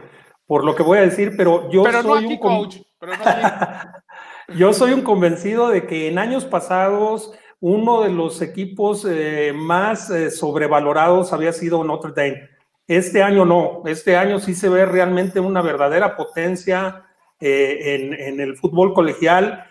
por 0.47 0.63
lo 0.63 0.75
que 0.75 0.83
voy 0.83 0.97
a 0.97 1.01
decir, 1.01 1.35
pero 1.37 1.69
yo 1.69 1.83
soy 2.01 2.25
un 2.25 2.37
coach, 2.37 2.77
yo 4.55 4.73
soy 4.73 4.93
un 4.93 5.01
convencido 5.01 5.69
de 5.69 5.85
que 5.85 6.07
en 6.07 6.17
años 6.17 6.45
pasados 6.45 7.33
uno 7.59 8.03
de 8.03 8.09
los 8.09 8.41
equipos 8.41 9.05
eh, 9.07 9.51
más 9.53 10.09
eh, 10.09 10.31
sobrevalorados 10.31 11.33
había 11.33 11.51
sido 11.51 11.83
Notre 11.83 12.11
Dame. 12.15 12.49
Este 12.87 13.21
año 13.21 13.43
no, 13.45 13.81
este 13.85 14.15
año 14.15 14.39
sí 14.39 14.55
se 14.55 14.69
ve 14.69 14.85
realmente 14.85 15.41
una 15.41 15.61
verdadera 15.61 16.15
potencia 16.15 17.03
eh, 17.39 18.15
en, 18.19 18.39
el 18.39 18.55
fútbol 18.55 18.93
colegial, 18.93 19.65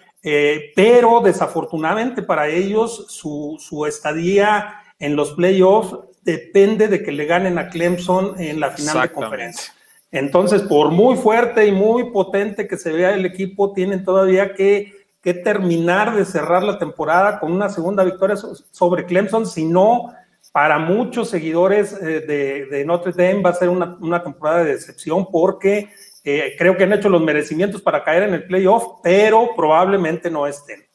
pero 0.74 1.20
desafortunadamente 1.20 2.20
para 2.22 2.48
ellos 2.48 3.06
su, 3.08 3.56
su 3.58 3.86
estadía 3.86 4.82
en 4.98 5.16
los 5.16 5.32
playoffs 5.32 5.96
depende 6.22 6.88
de 6.88 7.02
que 7.02 7.12
le 7.12 7.24
ganen 7.24 7.58
a 7.58 7.68
Clemson 7.68 8.38
en 8.38 8.60
la 8.60 8.70
final 8.72 9.02
de 9.02 9.12
conferencia. 9.12 9.75
Entonces, 10.10 10.62
por 10.62 10.90
muy 10.90 11.16
fuerte 11.16 11.66
y 11.66 11.72
muy 11.72 12.10
potente 12.10 12.68
que 12.68 12.76
se 12.76 12.92
vea 12.92 13.14
el 13.14 13.26
equipo, 13.26 13.72
tienen 13.72 14.04
todavía 14.04 14.54
que, 14.54 14.94
terminar 15.42 16.14
de 16.14 16.24
cerrar 16.24 16.62
la 16.62 16.78
temporada 16.78 17.40
con 17.40 17.50
una 17.50 17.68
segunda 17.68 18.04
victoria 18.04 18.36
sobre 18.36 19.06
Clemson, 19.06 19.44
si 19.44 19.64
no, 19.64 20.14
para 20.52 20.78
muchos 20.78 21.28
seguidores 21.28 21.94
eh, 22.00 22.68
de, 22.70 22.84
Notre 22.84 23.10
Dame 23.10 23.42
va 23.42 23.50
a 23.50 23.54
ser 23.54 23.68
una, 23.68 24.22
temporada 24.22 24.62
de 24.62 24.74
decepción 24.74 25.26
porque 25.28 25.90
eh, 26.22 26.54
creo 26.56 26.76
que 26.76 26.84
han 26.84 26.92
hecho 26.92 27.08
los 27.08 27.20
merecimientos 27.20 27.82
para 27.82 28.04
caer 28.04 28.22
en 28.22 28.34
el 28.34 28.46
playoff, 28.46 29.00
pero 29.02 29.50
probablemente 29.56 30.30
no 30.30 30.46
estén. 30.46 30.86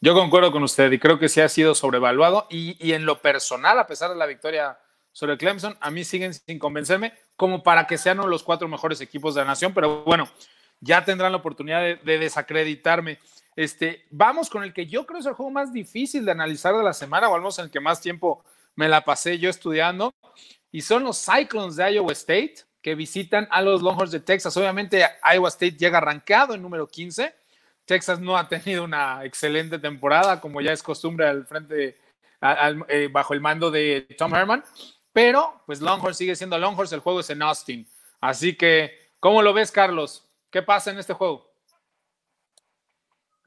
Yo 0.00 0.12
concuerdo 0.12 0.50
con 0.50 0.64
usted 0.64 0.90
y 0.90 0.98
creo 0.98 1.20
que 1.20 1.28
sí 1.28 1.40
ha 1.40 1.48
sido 1.48 1.76
sobrevaluado 1.76 2.48
y, 2.50 2.76
y 2.84 2.94
en 2.94 3.06
lo 3.06 3.22
personal, 3.22 3.78
a 3.78 3.86
pesar 3.86 4.10
de 4.10 4.16
la 4.16 4.26
victoria 4.26 4.76
sobre 5.12 5.36
Clemson, 5.36 5.76
a 5.80 5.90
mí 5.90 6.04
siguen 6.04 6.34
sin 6.34 6.58
convencerme 6.58 7.12
como 7.36 7.62
para 7.62 7.86
que 7.86 7.98
sean 7.98 8.18
los 8.18 8.42
cuatro 8.42 8.68
mejores 8.68 9.00
equipos 9.00 9.34
de 9.34 9.40
la 9.40 9.46
nación, 9.46 9.72
pero 9.74 10.04
bueno, 10.04 10.28
ya 10.80 11.04
tendrán 11.04 11.32
la 11.32 11.38
oportunidad 11.38 11.80
de, 11.80 12.18
desacreditarme. 12.18 13.18
Este, 13.56 14.06
vamos 14.10 14.48
con 14.48 14.62
el 14.62 14.72
que 14.72 14.86
yo 14.86 15.06
creo 15.06 15.20
es 15.20 15.26
el 15.26 15.34
juego 15.34 15.50
más 15.50 15.72
difícil 15.72 16.24
de 16.24 16.32
analizar 16.32 16.76
de 16.76 16.82
la 16.82 16.92
semana, 16.92 17.28
o 17.28 17.34
al 17.34 17.40
menos 17.40 17.58
el 17.58 17.70
que 17.70 17.80
más 17.80 18.00
tiempo 18.00 18.44
me 18.76 18.88
la 18.88 19.04
pasé 19.04 19.38
yo 19.38 19.50
estudiando, 19.50 20.14
y 20.70 20.82
son 20.82 21.04
los 21.04 21.24
Cyclones 21.24 21.76
de 21.76 21.94
Iowa 21.94 22.12
State, 22.12 22.56
que 22.82 22.94
visitan 22.94 23.46
a 23.50 23.60
los 23.60 23.82
Longhorns 23.82 24.12
de 24.12 24.20
Texas. 24.20 24.56
Obviamente, 24.56 25.04
Iowa 25.34 25.48
State 25.48 25.76
llega 25.76 25.98
arrancado 25.98 26.54
en 26.54 26.62
número 26.62 26.86
15. 26.86 27.34
Texas 27.84 28.20
no 28.20 28.36
ha 28.36 28.48
tenido 28.48 28.84
una 28.84 29.24
excelente 29.24 29.78
temporada, 29.78 30.40
como 30.40 30.60
ya 30.60 30.72
es 30.72 30.82
costumbre 30.82 31.26
al 31.26 31.44
frente, 31.46 31.98
eh, 32.88 33.08
bajo 33.10 33.34
el 33.34 33.40
mando 33.40 33.70
de 33.70 34.06
Tom 34.16 34.34
Herman. 34.34 34.64
Pero, 35.12 35.62
pues 35.66 35.80
Longhorns 35.80 36.16
sigue 36.16 36.36
siendo 36.36 36.58
Longhorns, 36.58 36.92
el 36.92 37.00
juego 37.00 37.20
es 37.20 37.30
en 37.30 37.42
Austin. 37.42 37.86
Así 38.20 38.56
que, 38.56 38.92
¿cómo 39.18 39.42
lo 39.42 39.52
ves, 39.52 39.72
Carlos? 39.72 40.28
¿Qué 40.50 40.62
pasa 40.62 40.90
en 40.90 40.98
este 40.98 41.14
juego? 41.14 41.50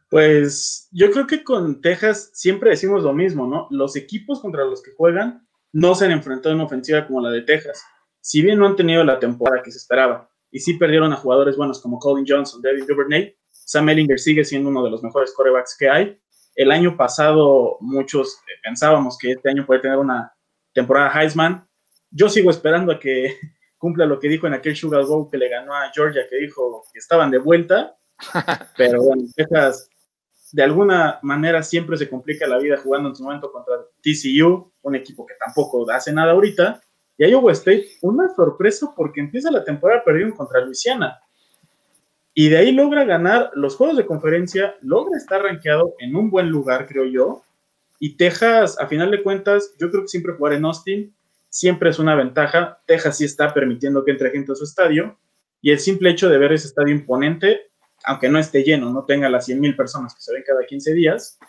Pues 0.10 0.90
yo 0.92 1.12
creo 1.12 1.26
que 1.26 1.44
con 1.44 1.82
Texas 1.82 2.32
siempre 2.34 2.70
decimos 2.70 3.04
lo 3.04 3.14
mismo, 3.14 3.48
¿no? 3.48 3.68
Los 3.72 3.96
equipos 3.96 4.42
contra 4.42 4.64
los 4.64 4.84
que 4.84 4.92
juegan 4.96 5.48
no 5.72 5.96
se 5.96 6.06
han 6.06 6.12
enfrentado 6.12 6.52
en 6.52 6.58
una 6.58 6.66
ofensiva 6.66 7.08
como 7.08 7.22
la 7.22 7.32
de 7.32 7.42
Texas. 7.42 7.84
Si 8.22 8.42
bien 8.42 8.60
no 8.60 8.68
han 8.68 8.76
tenido 8.76 9.04
la 9.04 9.20
temporada 9.20 9.64
que 9.64 9.72
se 9.72 9.80
esperaba 9.80 10.30
y 10.52 10.60
sí 10.60 10.76
perdieron 10.76 11.12
a 11.12 11.16
jugadores 11.16 11.58
buenos 11.58 11.82
como 11.82 11.98
Colin 11.98 12.26
Johnson, 12.28 12.62
David 12.62 12.86
Duvernay, 12.88 13.36
Sam 13.50 13.90
Ellinger 13.90 14.20
sigue 14.20 14.46
siendo 14.46 14.70
uno 14.70 14.84
de 14.84 14.92
los 14.92 15.02
mejores 15.02 15.34
corebacks 15.34 15.76
que 15.78 15.90
hay. 15.90 16.22
El 16.56 16.72
año 16.72 16.96
pasado 16.96 17.78
muchos 17.80 18.40
pensábamos 18.64 19.18
que 19.18 19.32
este 19.32 19.50
año 19.50 19.66
puede 19.66 19.82
tener 19.82 19.98
una 19.98 20.32
temporada 20.74 21.12
Heisman. 21.14 21.68
Yo 22.12 22.30
sigo 22.30 22.50
esperando 22.50 22.92
a 22.92 23.00
que 23.00 23.38
cumpla 23.78 24.06
lo 24.06 24.20
que 24.20 24.30
dijo 24.30 24.48
en 24.48 24.54
aquel 24.54 24.76
Sugar 24.76 25.06
Bowl 25.06 25.30
que 25.30 25.38
le 25.38 25.50
ganó 25.50 25.74
a 25.74 25.92
Georgia, 25.94 26.28
que 26.30 26.38
dijo 26.38 26.84
que 26.92 27.00
estaban 27.00 27.32
de 27.32 27.38
vuelta. 27.38 27.96
Pero 28.78 29.02
bueno, 29.04 29.24
Texas 29.36 29.90
de 30.54 30.62
alguna 30.62 31.20
manera 31.24 31.64
siempre 31.64 31.98
se 31.98 32.08
complica 32.08 32.46
la 32.46 32.60
vida 32.60 32.78
jugando 32.78 33.10
en 33.10 33.16
su 33.16 33.24
momento 33.24 33.52
contra 33.52 33.76
TCU, 34.02 34.72
un 34.84 34.96
equipo 34.96 35.26
que 35.26 35.34
tampoco 35.44 35.90
hace 35.90 36.14
nada 36.14 36.32
ahorita. 36.32 36.80
Y 37.18 37.26
Iowa 37.26 37.52
State, 37.52 37.98
una 38.02 38.30
sorpresa 38.36 38.94
porque 38.96 39.20
empieza 39.20 39.50
la 39.50 39.64
temporada 39.64 40.04
perdiendo 40.04 40.36
contra 40.36 40.62
Luisiana. 40.62 41.20
Y 42.36 42.50
de 42.50 42.58
ahí 42.58 42.72
logra 42.72 43.04
ganar 43.04 43.50
los 43.56 43.76
juegos 43.76 43.98
de 43.98 44.06
conferencia, 44.06 44.76
logra 44.82 45.18
estar 45.18 45.42
rankeado 45.42 45.96
en 46.00 46.16
un 46.16 46.30
buen 46.30 46.50
lugar, 46.50 46.88
creo 46.88 47.06
yo. 47.06 47.44
Y 48.00 48.18
Texas, 48.18 48.78
a 48.80 48.88
final 48.88 49.12
de 49.12 49.24
cuentas, 49.24 49.74
yo 49.80 49.90
creo 49.90 50.04
que 50.04 50.10
siempre 50.10 50.34
jugar 50.34 50.54
en 50.54 50.66
Austin 50.66 51.16
siempre 51.50 51.90
es 51.90 52.00
una 52.00 52.16
ventaja. 52.16 52.82
Texas 52.86 53.18
sí 53.18 53.26
está 53.26 53.54
permitiendo 53.54 54.04
que 54.04 54.12
entre 54.12 54.32
gente 54.32 54.52
a 54.52 54.56
su 54.56 54.64
estadio. 54.64 55.18
Y 55.62 55.72
el 55.72 55.80
simple 55.80 56.10
hecho 56.10 56.30
de 56.30 56.38
ver 56.38 56.52
ese 56.52 56.68
estadio 56.68 56.94
imponente 56.94 57.72
aunque 58.04 58.30
no 58.30 58.40
esté 58.40 58.64
lleno, 58.64 58.92
no 58.92 59.06
tenga 59.06 59.30
las 59.30 59.48
100.000 59.48 59.76
personas 59.76 60.14
que 60.14 60.22
se 60.22 60.34
ven 60.34 60.44
cada 60.46 60.66
15 60.66 60.94
días, 60.94 61.40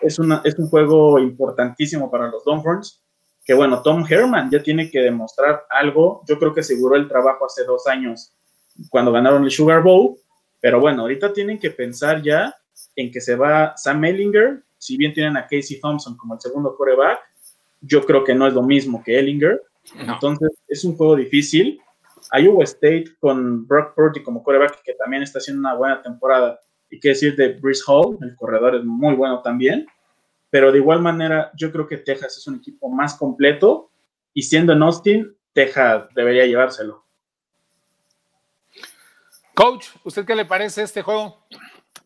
es, 0.00 0.18
una, 0.18 0.40
es 0.44 0.58
un 0.58 0.68
juego 0.68 1.18
importantísimo 1.18 2.10
para 2.10 2.28
los 2.28 2.44
Longhorns, 2.46 3.02
que 3.44 3.54
bueno, 3.54 3.82
Tom 3.82 4.04
Herman 4.08 4.50
ya 4.50 4.62
tiene 4.62 4.90
que 4.90 5.00
demostrar 5.00 5.64
algo, 5.70 6.22
yo 6.26 6.38
creo 6.38 6.54
que 6.54 6.60
aseguró 6.60 6.96
el 6.96 7.08
trabajo 7.08 7.44
hace 7.46 7.64
dos 7.64 7.86
años 7.86 8.32
cuando 8.88 9.12
ganaron 9.12 9.44
el 9.44 9.50
Sugar 9.50 9.82
Bowl, 9.82 10.16
pero 10.60 10.80
bueno, 10.80 11.02
ahorita 11.02 11.32
tienen 11.32 11.58
que 11.58 11.70
pensar 11.70 12.22
ya 12.22 12.54
en 12.96 13.10
que 13.10 13.20
se 13.20 13.36
va 13.36 13.74
Sam 13.76 14.04
Ellinger, 14.04 14.62
si 14.84 14.98
bien 14.98 15.14
tienen 15.14 15.34
a 15.38 15.46
Casey 15.46 15.80
Thompson 15.80 16.14
como 16.14 16.34
el 16.34 16.40
segundo 16.42 16.76
coreback, 16.76 17.18
yo 17.80 18.04
creo 18.04 18.22
que 18.22 18.34
no 18.34 18.46
es 18.46 18.52
lo 18.52 18.62
mismo 18.62 19.02
que 19.02 19.18
Ellinger, 19.18 19.62
entonces 19.98 20.50
es 20.68 20.84
un 20.84 20.94
juego 20.94 21.16
difícil, 21.16 21.80
Iowa 22.32 22.64
State 22.64 23.16
con 23.18 23.66
Brock 23.66 23.94
Purdy 23.94 24.22
como 24.22 24.42
coreback, 24.42 24.82
que 24.82 24.92
también 24.92 25.22
está 25.22 25.38
haciendo 25.38 25.60
una 25.60 25.74
buena 25.74 26.02
temporada, 26.02 26.60
y 26.90 27.00
qué 27.00 27.08
decir 27.08 27.34
de 27.34 27.54
Brice 27.54 27.82
Hall, 27.86 28.18
el 28.20 28.36
corredor 28.36 28.74
es 28.74 28.84
muy 28.84 29.14
bueno 29.14 29.40
también, 29.40 29.86
pero 30.50 30.70
de 30.70 30.78
igual 30.78 31.00
manera 31.00 31.50
yo 31.56 31.72
creo 31.72 31.86
que 31.86 31.96
Texas 31.96 32.36
es 32.36 32.46
un 32.46 32.56
equipo 32.56 32.90
más 32.90 33.14
completo, 33.14 33.90
y 34.34 34.42
siendo 34.42 34.74
en 34.74 34.82
Austin, 34.82 35.34
Texas 35.54 36.08
debería 36.14 36.44
llevárselo. 36.44 37.06
Coach, 39.54 39.86
¿usted 40.04 40.26
qué 40.26 40.34
le 40.34 40.44
parece 40.44 40.82
este 40.82 41.00
juego? 41.00 41.46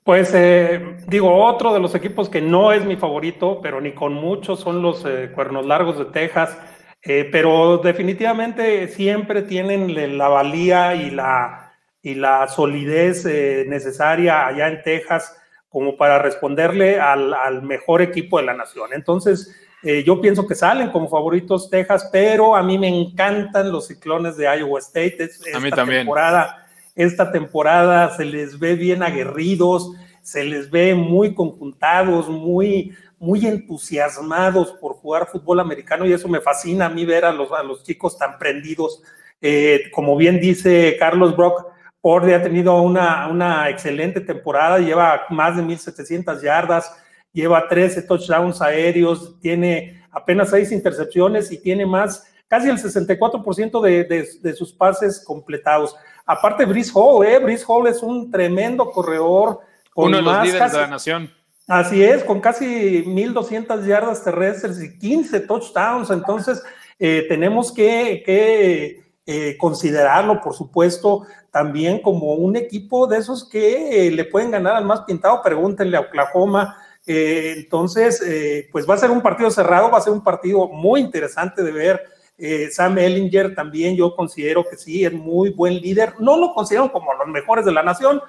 Pues 0.04 0.32
eh, 0.34 0.96
digo, 1.06 1.44
otro 1.44 1.74
de 1.74 1.80
los 1.80 1.94
equipos 1.94 2.28
que 2.28 2.40
no 2.40 2.72
es 2.72 2.84
mi 2.84 2.96
favorito, 2.96 3.60
pero 3.62 3.80
ni 3.80 3.92
con 3.92 4.14
mucho, 4.14 4.56
son 4.56 4.80
los 4.80 5.04
eh, 5.04 5.30
Cuernos 5.34 5.66
Largos 5.66 5.98
de 5.98 6.06
Texas. 6.06 6.56
Eh, 7.02 7.28
pero 7.30 7.78
definitivamente 7.78 8.88
siempre 8.88 9.42
tienen 9.42 10.18
la 10.18 10.28
valía 10.28 10.94
y 10.94 11.10
la, 11.10 11.72
y 12.02 12.14
la 12.14 12.48
solidez 12.48 13.24
necesaria 13.66 14.46
allá 14.46 14.68
en 14.68 14.82
Texas 14.82 15.36
como 15.68 15.96
para 15.96 16.18
responderle 16.18 16.98
al, 16.98 17.62
mejor 17.62 18.02
equipo 18.02 18.38
de 18.38 18.46
la 18.46 18.54
nación. 18.54 18.92
Entonces, 18.92 19.54
yo 20.04 20.20
pienso 20.20 20.46
que 20.46 20.56
salen 20.56 20.90
como 20.90 21.08
favoritos 21.08 21.70
Texas, 21.70 22.08
pero 22.10 22.56
a 22.56 22.62
mí 22.62 22.78
me 22.78 22.88
encantan 22.88 23.70
los 23.70 23.86
ciclones 23.86 24.36
de 24.36 24.46
Iowa 24.46 24.80
State. 24.80 25.30
a 25.54 25.60
mí 25.60 25.70
también. 25.70 26.00
Temporada, 26.00 26.67
esta 26.98 27.30
temporada 27.30 28.10
se 28.16 28.24
les 28.24 28.58
ve 28.58 28.74
bien 28.74 29.04
aguerridos, 29.04 29.92
se 30.20 30.42
les 30.42 30.68
ve 30.68 30.96
muy 30.96 31.32
conjuntados, 31.32 32.28
muy, 32.28 32.92
muy 33.20 33.46
entusiasmados 33.46 34.72
por 34.72 34.94
jugar 34.94 35.28
fútbol 35.28 35.60
americano 35.60 36.04
y 36.04 36.12
eso 36.12 36.26
me 36.26 36.40
fascina 36.40 36.86
a 36.86 36.88
mí 36.88 37.06
ver 37.06 37.24
a 37.24 37.32
los, 37.32 37.52
a 37.52 37.62
los 37.62 37.84
chicos 37.84 38.18
tan 38.18 38.36
prendidos. 38.36 39.00
Eh, 39.40 39.84
como 39.94 40.16
bien 40.16 40.40
dice 40.40 40.96
Carlos 40.98 41.36
Brock, 41.36 41.66
Porde 42.00 42.34
ha 42.34 42.42
tenido 42.42 42.82
una, 42.82 43.28
una 43.28 43.70
excelente 43.70 44.20
temporada, 44.20 44.80
lleva 44.80 45.22
más 45.30 45.56
de 45.56 45.62
1.700 45.62 46.42
yardas, 46.42 46.92
lleva 47.32 47.68
13 47.68 48.02
touchdowns 48.02 48.60
aéreos, 48.60 49.38
tiene 49.40 50.02
apenas 50.10 50.50
6 50.50 50.72
intercepciones 50.72 51.52
y 51.52 51.58
tiene 51.58 51.86
más, 51.86 52.26
casi 52.48 52.68
el 52.68 52.76
64% 52.78 53.80
de, 53.80 54.04
de, 54.04 54.28
de, 54.42 54.52
sus 54.54 54.72
pases 54.72 55.22
completados. 55.24 55.94
Aparte, 56.30 56.64
Brice 56.66 56.92
Hall, 56.94 57.26
¿eh? 57.26 57.38
Brice 57.38 57.64
Hall 57.66 57.86
es 57.86 58.02
un 58.02 58.30
tremendo 58.30 58.90
corredor. 58.90 59.60
Uno 59.94 60.18
de 60.18 60.22
los 60.22 60.42
líderes 60.44 60.72
de 60.72 60.78
la 60.78 60.86
nación 60.86 61.30
Así 61.68 62.02
es, 62.02 62.24
con 62.24 62.40
casi 62.40 63.04
1.200 63.04 63.84
yardas 63.84 64.24
terrestres 64.24 64.82
y 64.82 64.98
15 64.98 65.40
touchdowns. 65.40 66.08
Entonces, 66.08 66.62
eh, 66.98 67.26
tenemos 67.28 67.72
que, 67.72 68.24
eh, 69.26 69.56
considerarlo, 69.58 70.40
por 70.40 70.54
supuesto, 70.54 71.26
también 71.50 72.00
como 72.00 72.32
un 72.32 72.56
equipo 72.56 73.06
de 73.06 73.18
esos 73.18 73.46
que 73.46 74.06
eh, 74.06 74.10
le 74.10 74.24
pueden 74.24 74.50
ganar 74.50 74.76
al 74.76 74.86
más 74.86 75.02
pintado. 75.02 75.42
Pregúntenle 75.42 75.98
a 75.98 76.00
Oklahoma. 76.00 76.76
entonces, 77.06 78.22
pues 78.70 78.88
va 78.88 78.94
a 78.94 78.98
ser 78.98 79.10
un 79.10 79.22
partido 79.22 79.50
cerrado, 79.50 79.90
va 79.90 79.96
a 79.96 80.02
ser 80.02 80.12
un 80.12 80.22
partido 80.22 80.68
muy 80.68 81.00
interesante 81.00 81.62
de 81.62 81.72
ver. 81.72 82.02
Sam 82.70 82.98
Ellinger 82.98 83.54
también 83.54 83.96
yo 83.96 84.14
considero 84.14 84.64
que 84.68 84.76
sí, 84.76 85.04
es 85.04 85.12
muy 85.12 85.50
buen 85.50 85.80
líder. 85.80 86.14
No 86.20 86.36
lo 86.36 86.54
considero 86.54 86.92
como 86.92 87.12
los 87.14 87.26
mejores 87.26 87.64
de 87.64 87.72
la 87.72 87.82
nación, 87.82 88.20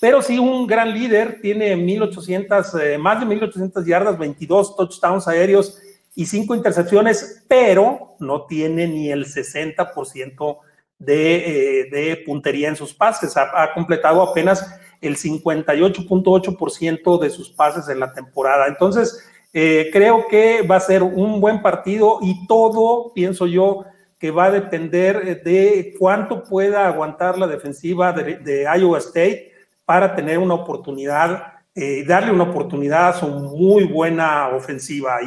pero 0.00 0.22
sí 0.22 0.38
un 0.38 0.66
gran 0.66 0.94
líder, 0.94 1.40
tiene 1.42 1.76
1800, 1.76 2.74
eh, 2.76 2.96
más 2.98 3.20
de 3.20 3.26
1800 3.26 3.84
yardas, 3.84 4.18
22 4.18 4.76
touchdowns 4.76 5.26
aéreos 5.26 5.82
y 6.14 6.26
5 6.26 6.54
intercepciones, 6.54 7.44
pero 7.48 8.14
no 8.20 8.46
tiene 8.46 8.86
ni 8.86 9.10
el 9.10 9.26
60% 9.26 10.58
de, 10.98 11.80
eh, 11.80 11.90
de, 11.90 12.22
puntería 12.24 12.68
en 12.68 12.76
sus 12.76 12.94
pases. 12.94 13.36
Ha, 13.36 13.74
completado 13.74 14.22
apenas 14.22 14.78
el 15.00 15.16
58.8% 15.16 17.20
de 17.20 17.30
sus 17.30 17.50
pases 17.50 17.88
en 17.88 17.98
la 18.00 18.12
temporada. 18.12 18.68
Entonces, 18.68 19.24
eh, 19.52 19.88
creo 19.92 20.26
que 20.28 20.62
va 20.62 20.76
a 20.76 20.80
ser 20.80 21.02
un 21.02 21.40
buen 21.40 21.62
partido 21.62 22.18
y 22.22 22.46
todo, 22.46 23.12
pienso 23.14 23.46
yo, 23.46 23.84
que 24.18 24.30
va 24.30 24.46
a 24.46 24.50
depender 24.50 25.42
de 25.42 25.94
cuánto 25.98 26.42
pueda 26.42 26.86
aguantar 26.86 27.38
la 27.38 27.46
defensiva 27.46 28.12
de, 28.12 28.66
Iowa 28.76 28.98
State 28.98 29.52
para 29.84 30.14
tener 30.14 30.38
una 30.38 30.54
oportunidad, 30.54 31.54
eh, 31.74 32.04
darle 32.04 32.32
una 32.32 32.44
oportunidad 32.44 33.08
a 33.08 33.12
su 33.12 33.26
muy 33.26 33.84
buena 33.84 34.48
ofensiva. 34.48 35.18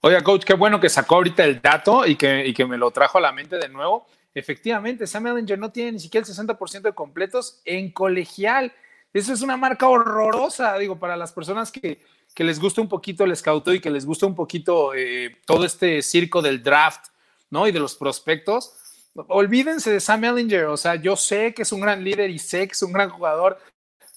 Oiga, 0.00 0.20
coach, 0.22 0.44
qué 0.44 0.54
bueno 0.54 0.78
que 0.78 0.88
sacó 0.88 1.16
ahorita 1.16 1.44
el 1.44 1.60
dato 1.60 2.06
y 2.06 2.16
que, 2.16 2.46
y 2.46 2.52
que 2.52 2.66
me 2.66 2.76
lo 2.76 2.90
trajo 2.90 3.18
a 3.18 3.20
la 3.22 3.32
mente 3.32 3.56
de 3.56 3.68
nuevo. 3.68 4.06
Efectivamente, 4.34 5.06
Sam 5.06 5.26
Ellinger 5.26 5.58
no 5.58 5.70
tiene 5.70 5.92
ni 5.92 5.98
siquiera 6.00 6.26
el 6.26 6.34
60% 6.34 6.82
de 6.82 6.92
completos 6.92 7.60
en 7.64 7.90
colegial. 7.92 8.72
Eso 9.12 9.32
es 9.32 9.42
una 9.42 9.56
marca 9.56 9.88
horrorosa, 9.88 10.76
digo, 10.78 10.98
para 10.98 11.16
las 11.16 11.32
personas 11.32 11.70
que, 11.70 12.00
que 12.34 12.44
les 12.44 12.58
gusta 12.58 12.80
un 12.80 12.88
poquito 12.88 13.24
el 13.24 13.36
scout 13.36 13.68
y 13.68 13.80
que 13.80 13.90
les 13.90 14.06
gusta 14.06 14.26
un 14.26 14.34
poquito 14.34 14.94
eh, 14.94 15.36
todo 15.46 15.64
este 15.64 16.02
circo 16.02 16.40
del 16.40 16.62
draft, 16.62 17.08
¿no? 17.50 17.66
Y 17.66 17.72
de 17.72 17.80
los 17.80 17.94
prospectos 17.94 18.74
olvídense 19.14 19.90
de 19.90 20.00
Sam 20.00 20.24
Ellinger, 20.24 20.66
o 20.66 20.76
sea, 20.76 20.94
yo 20.94 21.16
sé 21.16 21.52
que 21.54 21.62
es 21.62 21.72
un 21.72 21.80
gran 21.80 22.02
líder 22.02 22.30
y 22.30 22.38
sé 22.38 22.66
que 22.66 22.72
es 22.72 22.82
un 22.82 22.92
gran 22.92 23.10
jugador 23.10 23.58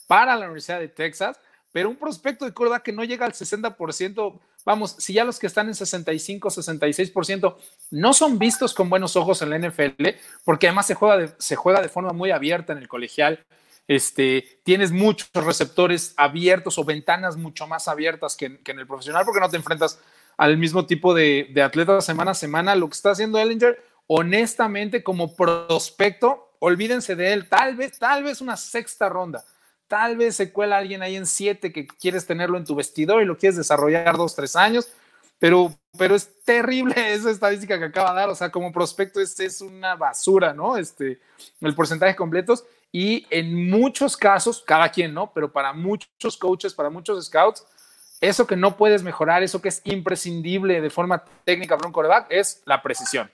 para 0.08 0.36
la 0.36 0.46
Universidad 0.46 0.80
de 0.80 0.88
Texas, 0.88 1.40
pero 1.72 1.90
un 1.90 1.98
prospecto 1.98 2.46
de 2.46 2.54
Córdoba 2.54 2.82
que 2.82 2.94
no 2.94 3.04
llega 3.04 3.26
al 3.26 3.34
60%, 3.34 4.40
vamos, 4.64 4.96
si 4.98 5.14
ya 5.14 5.26
los 5.26 5.40
que 5.40 5.48
están 5.48 5.68
en 5.68 5.76
65, 5.76 6.50
66% 6.50 7.56
no 7.92 8.14
son 8.14 8.40
vistos 8.40 8.74
con 8.74 8.90
buenos 8.90 9.16
ojos 9.16 9.42
en 9.42 9.50
la 9.50 9.60
NFL, 9.60 10.08
porque 10.46 10.68
además 10.68 10.88
se 10.88 10.96
juega 10.96 11.36
se 11.38 11.56
juega 11.56 11.82
de 11.82 11.90
forma 11.90 12.14
muy 12.14 12.32
abierta 12.32 12.72
en 12.72 12.80
el 12.80 12.88
colegial, 12.88 13.46
este, 13.88 14.62
tienes 14.64 14.92
muchos 14.92 15.30
receptores 15.34 16.14
abiertos 16.18 16.78
o 16.78 16.84
ventanas 16.84 17.38
mucho 17.38 17.68
más 17.68 17.88
abiertas 17.88 18.36
que, 18.36 18.60
en 18.64 18.80
el 18.80 18.88
profesional, 18.88 19.24
porque 19.26 19.40
no 19.40 19.50
te 19.50 19.58
enfrentas 19.58 20.00
al 20.38 20.58
mismo 20.58 20.86
tipo 20.86 21.14
de, 21.14 21.50
de 21.54 21.62
atletas 21.62 22.06
semana 22.06 22.32
a 22.32 22.36
semana. 22.36 22.76
Lo 22.76 22.88
que 22.88 22.94
está 22.94 23.12
haciendo 23.12 23.40
Ellinger 23.40 23.80
honestamente, 24.08 25.04
como 25.04 25.36
prospecto, 25.36 26.56
olvídense 26.60 27.16
de 27.16 27.34
él. 27.34 27.50
Tal 27.50 27.76
vez, 27.76 27.98
tal 27.98 28.24
vez 28.24 28.42
una 28.42 28.58
sexta 28.58 29.10
ronda. 29.10 29.44
Tal 29.88 30.18
vez 30.18 30.36
se 30.36 30.52
cuela 30.52 30.78
alguien 30.78 31.02
ahí 31.02 31.16
en 31.16 31.26
siete 31.26 31.72
que 31.72 31.86
quieres 31.86 32.26
tenerlo 32.26 32.58
en 32.58 32.66
tu 32.66 32.76
vestidor 32.76 33.22
y 33.22 33.26
lo 33.26 33.38
quieres 33.38 33.58
desarrollar 33.58 34.18
dos, 34.18 34.36
tres 34.36 34.56
años. 34.56 34.90
Pero, 35.38 35.76
pero 35.98 36.16
es 36.16 36.44
terrible 36.44 36.96
esa 37.14 37.30
estadística 37.30 37.78
que 37.78 37.86
acaba 37.86 38.12
de 38.12 38.20
dar. 38.22 38.30
O 38.30 38.36
sea, 38.36 38.52
como 38.52 38.72
prospecto 38.72 39.20
es, 39.20 39.40
es 39.40 39.62
una 39.62 39.96
basura, 39.96 40.54
¿no? 40.54 40.78
Este, 40.78 41.20
el 41.62 41.76
porcentaje 41.76 42.16
completos. 42.16 42.66
Y 42.98 43.28
en 43.30 43.70
muchos 43.70 44.16
casos, 44.16 44.64
cada 44.66 44.88
quien, 44.88 45.14
¿no? 45.14 45.30
Pero 45.34 45.52
para 45.52 45.74
muchos 45.74 46.38
coaches, 46.38 46.74
para 46.74 46.90
muchos 46.90 47.26
scouts, 47.26 47.68
eso 48.22 48.48
que 48.48 48.56
no 48.56 48.78
puedes 48.78 49.04
mejorar, 49.04 49.44
eso 49.44 49.62
que 49.62 49.68
es 49.68 49.82
imprescindible 49.84 50.80
de 50.80 50.90
forma 50.90 51.22
técnica 51.44 51.76
para 51.76 51.88
un 51.88 51.92
coreback, 51.92 52.28
es 52.30 52.64
la 52.64 52.82
precisión 52.82 53.30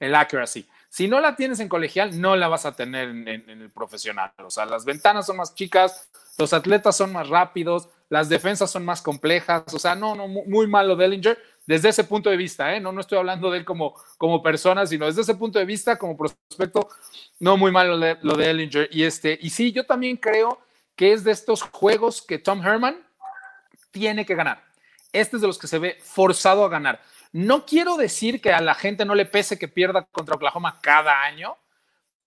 el 0.00 0.14
accuracy. 0.14 0.68
Si 0.90 1.08
no 1.08 1.18
la 1.20 1.34
tienes 1.34 1.60
en 1.60 1.68
colegial, 1.70 2.20
no 2.20 2.36
la 2.36 2.48
vas 2.48 2.66
a 2.66 2.72
tener 2.72 3.08
en, 3.08 3.26
el 3.26 3.70
profesional. 3.70 4.34
O 4.44 4.50
sea, 4.50 4.66
las 4.66 4.84
ventanas 4.84 5.24
son 5.24 5.38
más 5.38 5.54
chicas, 5.54 6.10
los 6.36 6.52
atletas 6.52 6.94
son 6.94 7.10
más 7.10 7.30
rápidos, 7.30 7.88
las 8.08 8.28
defensas 8.28 8.70
son 8.70 8.84
más 8.84 9.02
complejas. 9.02 9.62
O 9.74 9.78
sea, 9.78 9.94
no, 9.94 10.14
no, 10.14 10.28
muy 10.28 10.66
malo 10.66 10.96
Dellinger. 10.96 11.38
desde 11.66 11.88
ese 11.88 12.04
punto 12.04 12.30
de 12.30 12.36
vista, 12.36 12.74
¿eh? 12.74 12.80
no, 12.80 12.92
no 12.92 13.00
estoy 13.00 13.18
hablando 13.18 13.50
de 13.50 13.58
él 13.58 13.64
como, 13.64 13.94
como 14.18 14.42
persona, 14.42 14.86
sino 14.86 15.06
desde 15.06 15.22
ese 15.22 15.34
punto 15.34 15.58
de 15.58 15.64
vista, 15.64 15.96
como 15.98 16.16
prospecto, 16.16 16.88
no 17.40 17.56
muy 17.56 17.72
mal 17.72 17.88
lo 17.88 17.98
de, 17.98 18.18
lo 18.22 18.34
de 18.34 18.50
Ellinger. 18.50 18.88
Y, 18.92 19.04
este, 19.04 19.38
y 19.40 19.50
sí, 19.50 19.72
yo 19.72 19.84
también 19.84 20.16
creo 20.16 20.60
que 20.94 21.12
es 21.12 21.24
de 21.24 21.32
estos 21.32 21.62
juegos 21.62 22.22
que 22.22 22.38
Tom 22.38 22.64
Herman 22.64 22.96
tiene 23.90 24.24
que 24.24 24.34
ganar. 24.34 24.62
Este 25.12 25.36
es 25.36 25.42
de 25.42 25.48
los 25.48 25.58
que 25.58 25.66
se 25.66 25.78
ve 25.78 25.98
forzado 26.02 26.64
a 26.64 26.68
ganar. 26.68 27.00
No 27.32 27.66
quiero 27.66 27.96
decir 27.96 28.40
que 28.40 28.52
a 28.52 28.60
la 28.60 28.74
gente 28.74 29.04
no 29.04 29.14
le 29.14 29.26
pese 29.26 29.58
que 29.58 29.68
pierda 29.68 30.06
contra 30.10 30.36
Oklahoma 30.36 30.78
cada 30.80 31.22
año, 31.22 31.56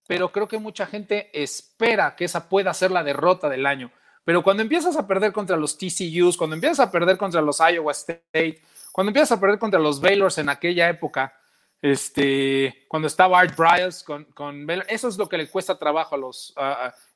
pero 0.07 0.31
creo 0.31 0.47
que 0.47 0.57
mucha 0.57 0.85
gente 0.85 1.29
espera 1.33 2.15
que 2.15 2.25
esa 2.25 2.49
pueda 2.49 2.73
ser 2.73 2.91
la 2.91 3.03
derrota 3.03 3.49
del 3.49 3.65
año. 3.65 3.91
Pero 4.23 4.43
cuando 4.43 4.63
empiezas 4.63 4.95
a 4.97 5.07
perder 5.07 5.31
contra 5.31 5.57
los 5.57 5.77
TCUs, 5.77 6.37
cuando 6.37 6.55
empiezas 6.55 6.79
a 6.79 6.91
perder 6.91 7.17
contra 7.17 7.41
los 7.41 7.59
Iowa 7.59 7.91
State, 7.91 8.61
cuando 8.91 9.09
empiezas 9.09 9.37
a 9.37 9.39
perder 9.39 9.59
contra 9.59 9.79
los 9.79 9.99
Baylors 9.99 10.37
en 10.37 10.49
aquella 10.49 10.89
época, 10.89 11.33
este, 11.81 12.85
cuando 12.89 13.07
estaba 13.07 13.39
Art 13.39 13.55
Bryce 13.55 14.03
con, 14.03 14.25
con 14.25 14.65
Baylor, 14.65 14.85
eso 14.89 15.07
es 15.07 15.17
lo 15.17 15.29
que 15.29 15.37
le 15.37 15.49
cuesta 15.49 15.79
trabajo 15.79 16.15
a 16.15 16.17
los, 16.17 16.53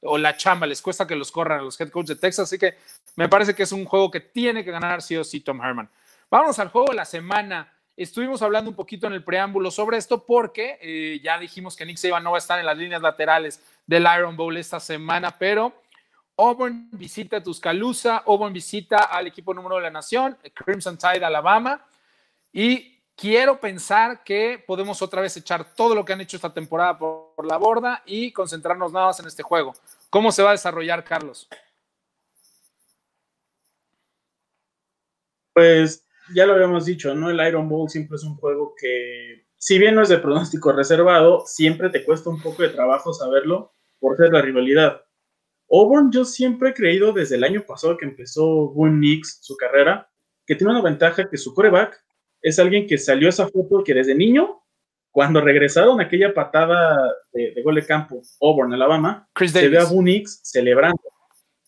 o 0.02 0.18
la 0.18 0.38
chamba, 0.38 0.66
les 0.66 0.82
cuesta 0.82 1.06
que 1.06 1.16
los 1.16 1.32
corran 1.32 1.60
a 1.60 1.64
los 1.64 1.80
head 1.80 1.90
coaches 1.90 2.16
de 2.16 2.22
Texas. 2.22 2.48
Así 2.48 2.58
que 2.58 2.76
me 3.16 3.28
parece 3.28 3.54
que 3.54 3.64
es 3.64 3.72
un 3.72 3.86
juego 3.86 4.10
que 4.10 4.22
tiene 4.22 4.64
que 4.64 4.72
ganar 4.72 5.02
sí 5.02 5.18
o 5.18 5.24
sí 5.24 5.42
Tom 5.42 5.62
Herman. 5.62 5.90
Vamos 6.30 6.58
al 6.60 6.70
juego 6.70 6.88
de 6.90 6.96
la 6.96 7.06
semana. 7.06 7.72
Estuvimos 7.96 8.42
hablando 8.42 8.70
un 8.70 8.76
poquito 8.76 9.06
en 9.06 9.14
el 9.14 9.24
preámbulo 9.24 9.70
sobre 9.70 9.98
esto 9.98 10.26
porque 10.26 10.80
eh, 10.82 11.20
ya 11.22 11.38
dijimos 11.38 11.76
que 11.76 11.86
Nick 11.86 11.98
Saban 11.98 12.24
no 12.24 12.32
va 12.32 12.38
a 12.38 12.40
estar 12.40 12.58
en 12.60 12.66
las 12.66 12.78
líneas 12.78 13.02
laterales 13.02 13.62
del 13.86 14.08
Iron 14.18 14.36
Bowl 14.36 14.56
esta 14.58 14.80
semana, 14.80 15.38
pero 15.38 15.83
Auburn 16.38 16.90
visita 16.92 17.42
Tuscaloosa, 17.42 18.24
Auburn 18.26 18.54
visita 18.54 19.04
al 19.04 19.28
equipo 19.28 19.54
número 19.54 19.76
de 19.76 19.84
la 19.84 19.92
nación, 19.92 20.38
Crimson 20.54 20.98
Tide, 20.98 21.24
Alabama, 21.24 21.86
y 22.52 23.00
quiero 23.16 23.60
pensar 23.60 24.24
que 24.24 24.64
podemos 24.66 25.02
otra 25.02 25.22
vez 25.22 25.38
echar 25.38 25.76
todo 25.76 25.94
lo 25.94 26.04
que 26.04 26.14
han 26.14 26.22
hecho 26.22 26.38
esta 26.38 26.54
temporada 26.54 26.98
por, 26.98 27.34
por 27.36 27.46
la 27.46 27.58
borda 27.58 28.02
y 28.06 28.32
concentrarnos 28.32 28.92
nada 28.92 29.08
más 29.08 29.20
en 29.20 29.28
este 29.28 29.44
juego. 29.44 29.74
¿Cómo 30.10 30.32
se 30.32 30.44
va 30.44 30.50
a 30.50 30.54
desarrollar, 30.54 31.04
Carlos? 31.04 31.48
Pues 35.54 36.04
ya 36.34 36.48
lo 36.48 36.54
habíamos 36.54 36.86
dicho, 36.86 37.14
¿no? 37.14 37.30
El 37.30 37.48
Iron 37.48 37.70
Bowl 37.70 37.90
siempre 37.90 38.16
es 38.16 38.24
un 38.24 38.36
juego 38.38 38.74
que, 38.76 39.46
si 39.58 39.78
bien 39.78 39.94
no 39.94 40.02
es 40.02 40.10
de 40.10 40.18
pronóstico 40.18 40.72
reservado, 40.72 41.44
siempre 41.46 41.90
te 41.90 42.04
cuesta 42.04 42.30
un 42.32 42.42
poco 42.42 42.64
de 42.64 42.70
trabajo 42.70 43.14
saberlo 43.14 43.72
por 44.00 44.18
ser 44.18 44.34
la 44.34 44.42
rivalidad. 44.42 45.04
Auburn, 45.74 46.12
yo 46.12 46.24
siempre 46.24 46.70
he 46.70 46.74
creído 46.74 47.14
desde 47.14 47.36
el 47.36 47.44
año 47.44 47.64
pasado 47.66 47.98
que 47.98 48.06
empezó 48.06 48.70
Boone 48.70 49.00
Nix 49.00 49.40
su 49.42 49.58
carrera, 49.58 50.08
que 50.46 50.56
tiene 50.56 50.72
una 50.72 50.84
ventaja 50.84 51.28
que 51.28 51.38
su 51.38 51.52
coreback 51.56 52.00
es 52.44 52.60
alguien 52.60 52.86
que 52.86 53.00
salió 53.00 53.28
esa 53.28 53.48
foto 53.48 53.84
que 53.84 53.96
desde 53.96 54.14
niño, 54.14 54.62
cuando 55.10 55.42
regresaron 55.42 56.00
aquella 56.00 56.32
patada 56.32 57.12
de, 57.32 57.60
gol 57.64 57.74
de 57.76 57.86
campo, 57.88 58.22
Auburn, 58.40 58.72
Alabama, 58.72 59.28
se 59.36 59.68
ve 59.68 59.80
a 59.80 59.86
Boone 59.86 60.12
Nix 60.12 60.42
celebrando. 60.44 61.02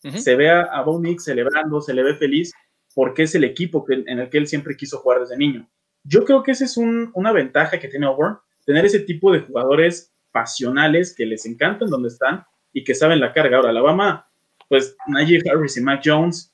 Se 0.00 0.36
ve 0.36 0.50
a, 0.50 0.80
Boone 0.82 1.08
Nix 1.08 1.24
celebrando, 1.24 1.80
se 1.80 1.92
le 1.92 2.04
ve 2.04 2.14
feliz 2.14 2.52
porque 2.94 3.24
es 3.24 3.34
el 3.34 3.42
equipo 3.42 3.84
en 3.88 4.20
el 4.20 4.30
que 4.30 4.38
él 4.38 4.46
siempre 4.46 4.76
quiso 4.76 4.98
jugar 4.98 5.20
desde 5.20 5.36
niño. 5.36 5.68
Yo 6.04 6.24
creo 6.24 6.44
que 6.44 6.52
esa 6.52 6.64
es 6.64 6.76
una 6.76 7.32
ventaja 7.32 7.80
que 7.80 7.88
tiene 7.88 8.06
Auburn, 8.06 8.38
tener 8.64 8.84
ese 8.84 9.00
tipo 9.00 9.32
de 9.32 9.40
jugadores 9.40 10.14
pasionales 10.30 11.12
que 11.12 11.26
les 11.26 11.44
encantan 11.44 11.90
donde 11.90 12.08
están 12.08 12.44
y 12.76 12.84
que 12.84 12.94
saben 12.94 13.20
la 13.20 13.32
carga. 13.32 13.56
Ahora, 13.56 13.70
Alabama, 13.70 14.28
pues 14.68 14.94
Najee 15.06 15.42
Harris 15.50 15.78
y 15.78 15.80
Mac 15.80 16.02
Jones 16.04 16.52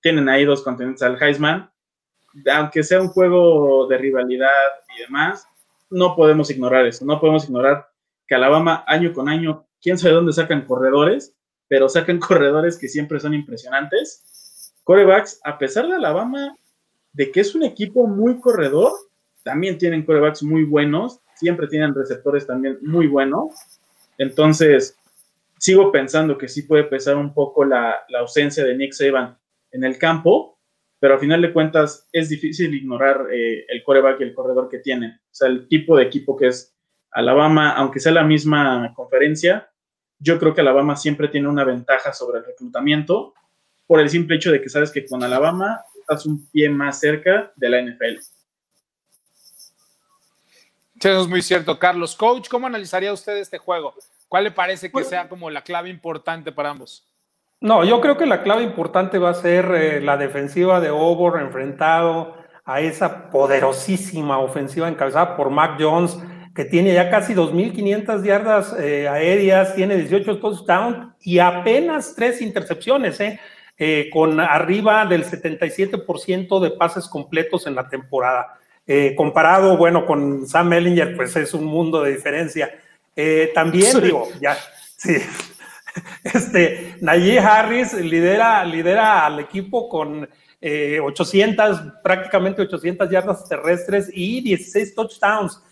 tienen 0.00 0.28
ahí 0.28 0.44
dos 0.44 0.62
contendientes 0.62 1.02
al 1.02 1.20
Heisman. 1.20 1.68
Aunque 2.52 2.84
sea 2.84 3.00
un 3.00 3.08
juego 3.08 3.88
de 3.88 3.98
rivalidad 3.98 4.48
y 4.96 5.00
demás, 5.00 5.48
no 5.90 6.14
podemos 6.14 6.48
ignorar 6.52 6.86
eso. 6.86 7.04
No 7.04 7.18
podemos 7.18 7.46
ignorar 7.46 7.88
que 8.28 8.36
Alabama, 8.36 8.84
año 8.86 9.12
con 9.12 9.28
año, 9.28 9.66
quién 9.82 9.98
sabe 9.98 10.14
dónde 10.14 10.32
sacan 10.32 10.64
corredores, 10.64 11.34
pero 11.66 11.88
sacan 11.88 12.18
corredores 12.20 12.78
que 12.78 12.86
siempre 12.86 13.18
son 13.18 13.34
impresionantes 13.34 14.22
corebacks, 14.84 15.40
a 15.42 15.58
pesar 15.58 15.88
de 15.88 15.94
Alabama, 15.94 16.54
de 17.12 17.32
que 17.32 17.40
es 17.40 17.54
un 17.54 17.64
equipo 17.64 18.06
muy 18.06 18.38
corredor, 18.38 18.92
también 19.42 19.78
tienen 19.78 20.04
corebacks 20.04 20.42
muy 20.42 20.64
buenos, 20.64 21.20
siempre 21.36 21.66
tienen 21.66 21.94
receptores 21.94 22.46
también 22.46 22.78
muy 22.82 23.06
buenos. 23.06 23.54
Entonces, 24.18 24.96
sigo 25.64 25.90
pensando 25.90 26.36
que 26.36 26.46
sí 26.46 26.64
puede 26.64 26.84
pesar 26.84 27.16
un 27.16 27.32
poco 27.32 27.64
la, 27.64 28.04
ausencia 28.18 28.62
de 28.62 28.76
Nick 28.76 28.92
Saban 28.92 29.38
en 29.70 29.82
el 29.82 29.96
campo, 29.96 30.60
pero 31.00 31.14
a 31.14 31.18
final 31.18 31.40
de 31.40 31.54
cuentas 31.54 32.06
es 32.12 32.28
difícil 32.28 32.74
ignorar 32.74 33.28
eh, 33.32 33.64
el 33.68 33.82
coreback 33.82 34.20
y 34.20 34.24
el 34.24 34.34
corredor 34.34 34.68
que 34.68 34.80
tienen. 34.80 35.12
O 35.12 35.34
sea, 35.34 35.48
el 35.48 35.66
tipo 35.66 35.96
de 35.96 36.04
equipo 36.04 36.36
que 36.36 36.48
es 36.48 36.76
Alabama, 37.10 37.72
aunque 37.72 37.98
sea 37.98 38.12
la 38.12 38.24
misma 38.24 38.92
conferencia, 38.94 39.70
yo 40.18 40.38
creo 40.38 40.52
que 40.52 40.60
Alabama 40.60 40.96
siempre 40.96 41.28
tiene 41.28 41.48
una 41.48 41.64
ventaja 41.64 42.12
sobre 42.12 42.40
el 42.40 42.44
reclutamiento 42.44 43.32
por 43.86 44.00
el 44.00 44.10
simple 44.10 44.36
hecho 44.36 44.52
de 44.52 44.60
que 44.60 44.68
sabes 44.68 44.90
que 44.90 45.06
con 45.06 45.22
Alabama 45.22 45.80
estás 45.98 46.26
un 46.26 46.46
pie 46.50 46.68
más 46.68 47.00
cerca 47.00 47.54
de 47.56 47.68
la 47.70 47.80
NFL. 47.80 48.18
Eso 50.96 51.22
es 51.22 51.28
muy 51.28 51.40
cierto, 51.40 51.78
Carlos. 51.78 52.14
Coach, 52.14 52.50
¿cómo 52.50 52.66
analizaría 52.66 53.14
usted 53.14 53.38
este 53.38 53.56
juego? 53.56 53.94
¿Cuál 54.34 54.42
le 54.42 54.50
parece 54.50 54.88
que 54.88 54.94
pues 54.94 55.06
sea 55.06 55.28
como 55.28 55.48
la 55.48 55.62
clave 55.62 55.90
importante 55.90 56.50
para 56.50 56.70
ambos? 56.70 57.06
No, 57.60 57.84
yo 57.84 58.00
creo 58.00 58.16
que 58.16 58.26
la 58.26 58.42
clave 58.42 58.64
importante 58.64 59.16
va 59.16 59.30
a 59.30 59.34
ser 59.34 59.66
eh, 59.66 60.00
la 60.00 60.16
defensiva 60.16 60.80
de 60.80 60.88
Auburn 60.88 61.40
enfrentado 61.40 62.34
a 62.64 62.80
esa 62.80 63.30
poderosísima 63.30 64.40
ofensiva 64.40 64.88
encabezada 64.88 65.36
por 65.36 65.50
Mac 65.50 65.76
Jones, 65.78 66.18
que 66.52 66.64
tiene 66.64 66.92
ya 66.92 67.10
casi 67.10 67.32
2.500 67.32 68.24
yardas 68.24 68.74
eh, 68.76 69.06
aéreas, 69.06 69.76
tiene 69.76 69.94
18 69.94 70.40
touchdowns 70.40 71.14
y 71.20 71.38
apenas 71.38 72.16
tres 72.16 72.42
intercepciones. 72.42 73.20
¿eh? 73.20 73.38
Eh, 73.78 74.10
con 74.12 74.40
arriba 74.40 75.06
del 75.06 75.24
77% 75.24 76.60
de 76.60 76.70
pases 76.72 77.06
completos 77.06 77.68
en 77.68 77.76
la 77.76 77.88
temporada. 77.88 78.58
Comparado, 79.16 79.76
bueno, 79.76 80.04
con 80.04 80.44
Sam 80.48 80.72
Ellinger, 80.72 81.14
pues 81.16 81.36
es 81.36 81.54
un 81.54 81.66
mundo 81.66 82.02
de 82.02 82.10
diferencia. 82.10 82.68
Eh, 83.16 83.50
también, 83.54 84.00
digo, 84.00 84.28
ya, 84.40 84.56
sí. 84.96 85.16
Este, 86.24 86.96
Najee 87.00 87.38
Harris 87.38 87.92
lidera, 87.92 88.64
lidera 88.64 89.24
al 89.26 89.38
equipo 89.38 89.88
con 89.88 90.28
800, 90.60 91.82
prácticamente 92.02 92.62
800 92.62 93.08
yardas 93.08 93.48
terrestres 93.48 94.10
y 94.12 94.40
16 94.40 94.92
touchdowns. 94.92 95.62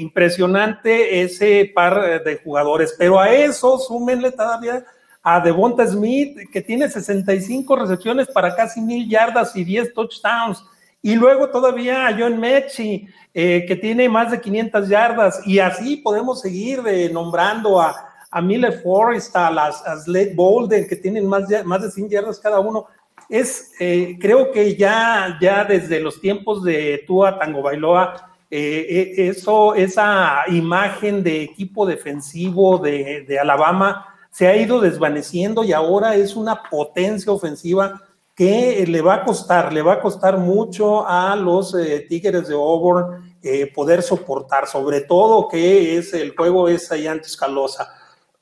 impresionante 0.00 1.22
ese 1.22 1.70
par 1.72 2.24
de 2.24 2.36
jugadores, 2.38 2.92
pero 2.98 3.20
a 3.20 3.30
eso 3.30 3.78
súmenle 3.78 4.32
todavía 4.32 4.84
a 5.28 5.40
Devonta 5.40 5.84
Smith, 5.84 6.38
que 6.52 6.62
tiene 6.62 6.88
65 6.88 7.74
recepciones 7.74 8.28
para 8.28 8.54
casi 8.54 8.80
mil 8.80 9.08
yardas 9.08 9.56
y 9.56 9.64
10 9.64 9.92
touchdowns. 9.92 10.64
Y 11.06 11.14
luego 11.14 11.50
todavía 11.50 12.08
a 12.08 12.18
John 12.18 12.40
Mechie, 12.40 13.06
eh, 13.32 13.64
que 13.68 13.76
tiene 13.76 14.08
más 14.08 14.32
de 14.32 14.40
500 14.40 14.88
yardas. 14.88 15.40
Y 15.46 15.60
así 15.60 15.98
podemos 15.98 16.40
seguir 16.40 16.82
eh, 16.84 17.08
nombrando 17.12 17.80
a, 17.80 17.94
a 18.28 18.42
Miller 18.42 18.82
Forrest, 18.82 19.36
a, 19.36 19.48
las, 19.52 19.86
a 19.86 20.00
Slade 20.00 20.34
Bolden, 20.34 20.88
que 20.88 20.96
tienen 20.96 21.24
más, 21.28 21.44
más 21.64 21.82
de 21.82 21.92
100 21.92 22.08
yardas 22.08 22.40
cada 22.40 22.58
uno. 22.58 22.86
Es, 23.28 23.70
eh, 23.78 24.18
creo 24.20 24.50
que 24.50 24.74
ya, 24.74 25.38
ya 25.40 25.64
desde 25.64 26.00
los 26.00 26.20
tiempos 26.20 26.64
de 26.64 27.04
Tua 27.06 27.38
Tango 27.38 27.62
Bailoa, 27.62 28.32
eso, 28.50 29.76
esa 29.76 30.42
imagen 30.48 31.22
de 31.22 31.42
equipo 31.42 31.86
defensivo 31.86 32.78
de, 32.78 33.24
de 33.28 33.38
Alabama, 33.38 34.06
se 34.32 34.48
ha 34.48 34.56
ido 34.56 34.80
desvaneciendo 34.80 35.62
y 35.62 35.72
ahora 35.72 36.16
es 36.16 36.34
una 36.34 36.64
potencia 36.64 37.30
ofensiva 37.30 38.02
que 38.36 38.84
le 38.86 39.00
va 39.00 39.14
a 39.14 39.24
costar, 39.24 39.72
le 39.72 39.80
va 39.80 39.94
a 39.94 40.00
costar 40.00 40.36
mucho 40.36 41.08
a 41.08 41.34
los 41.34 41.74
eh, 41.74 42.04
Tigres 42.06 42.46
de 42.46 42.54
Auburn 42.54 43.38
eh, 43.42 43.72
poder 43.74 44.02
soportar, 44.02 44.66
sobre 44.66 45.00
todo 45.00 45.48
que 45.48 45.96
es 45.96 46.12
el 46.12 46.36
juego 46.36 46.68
es 46.68 46.92
allá 46.92 47.12
en 47.12 47.22
Tuscaloosa. 47.22 47.88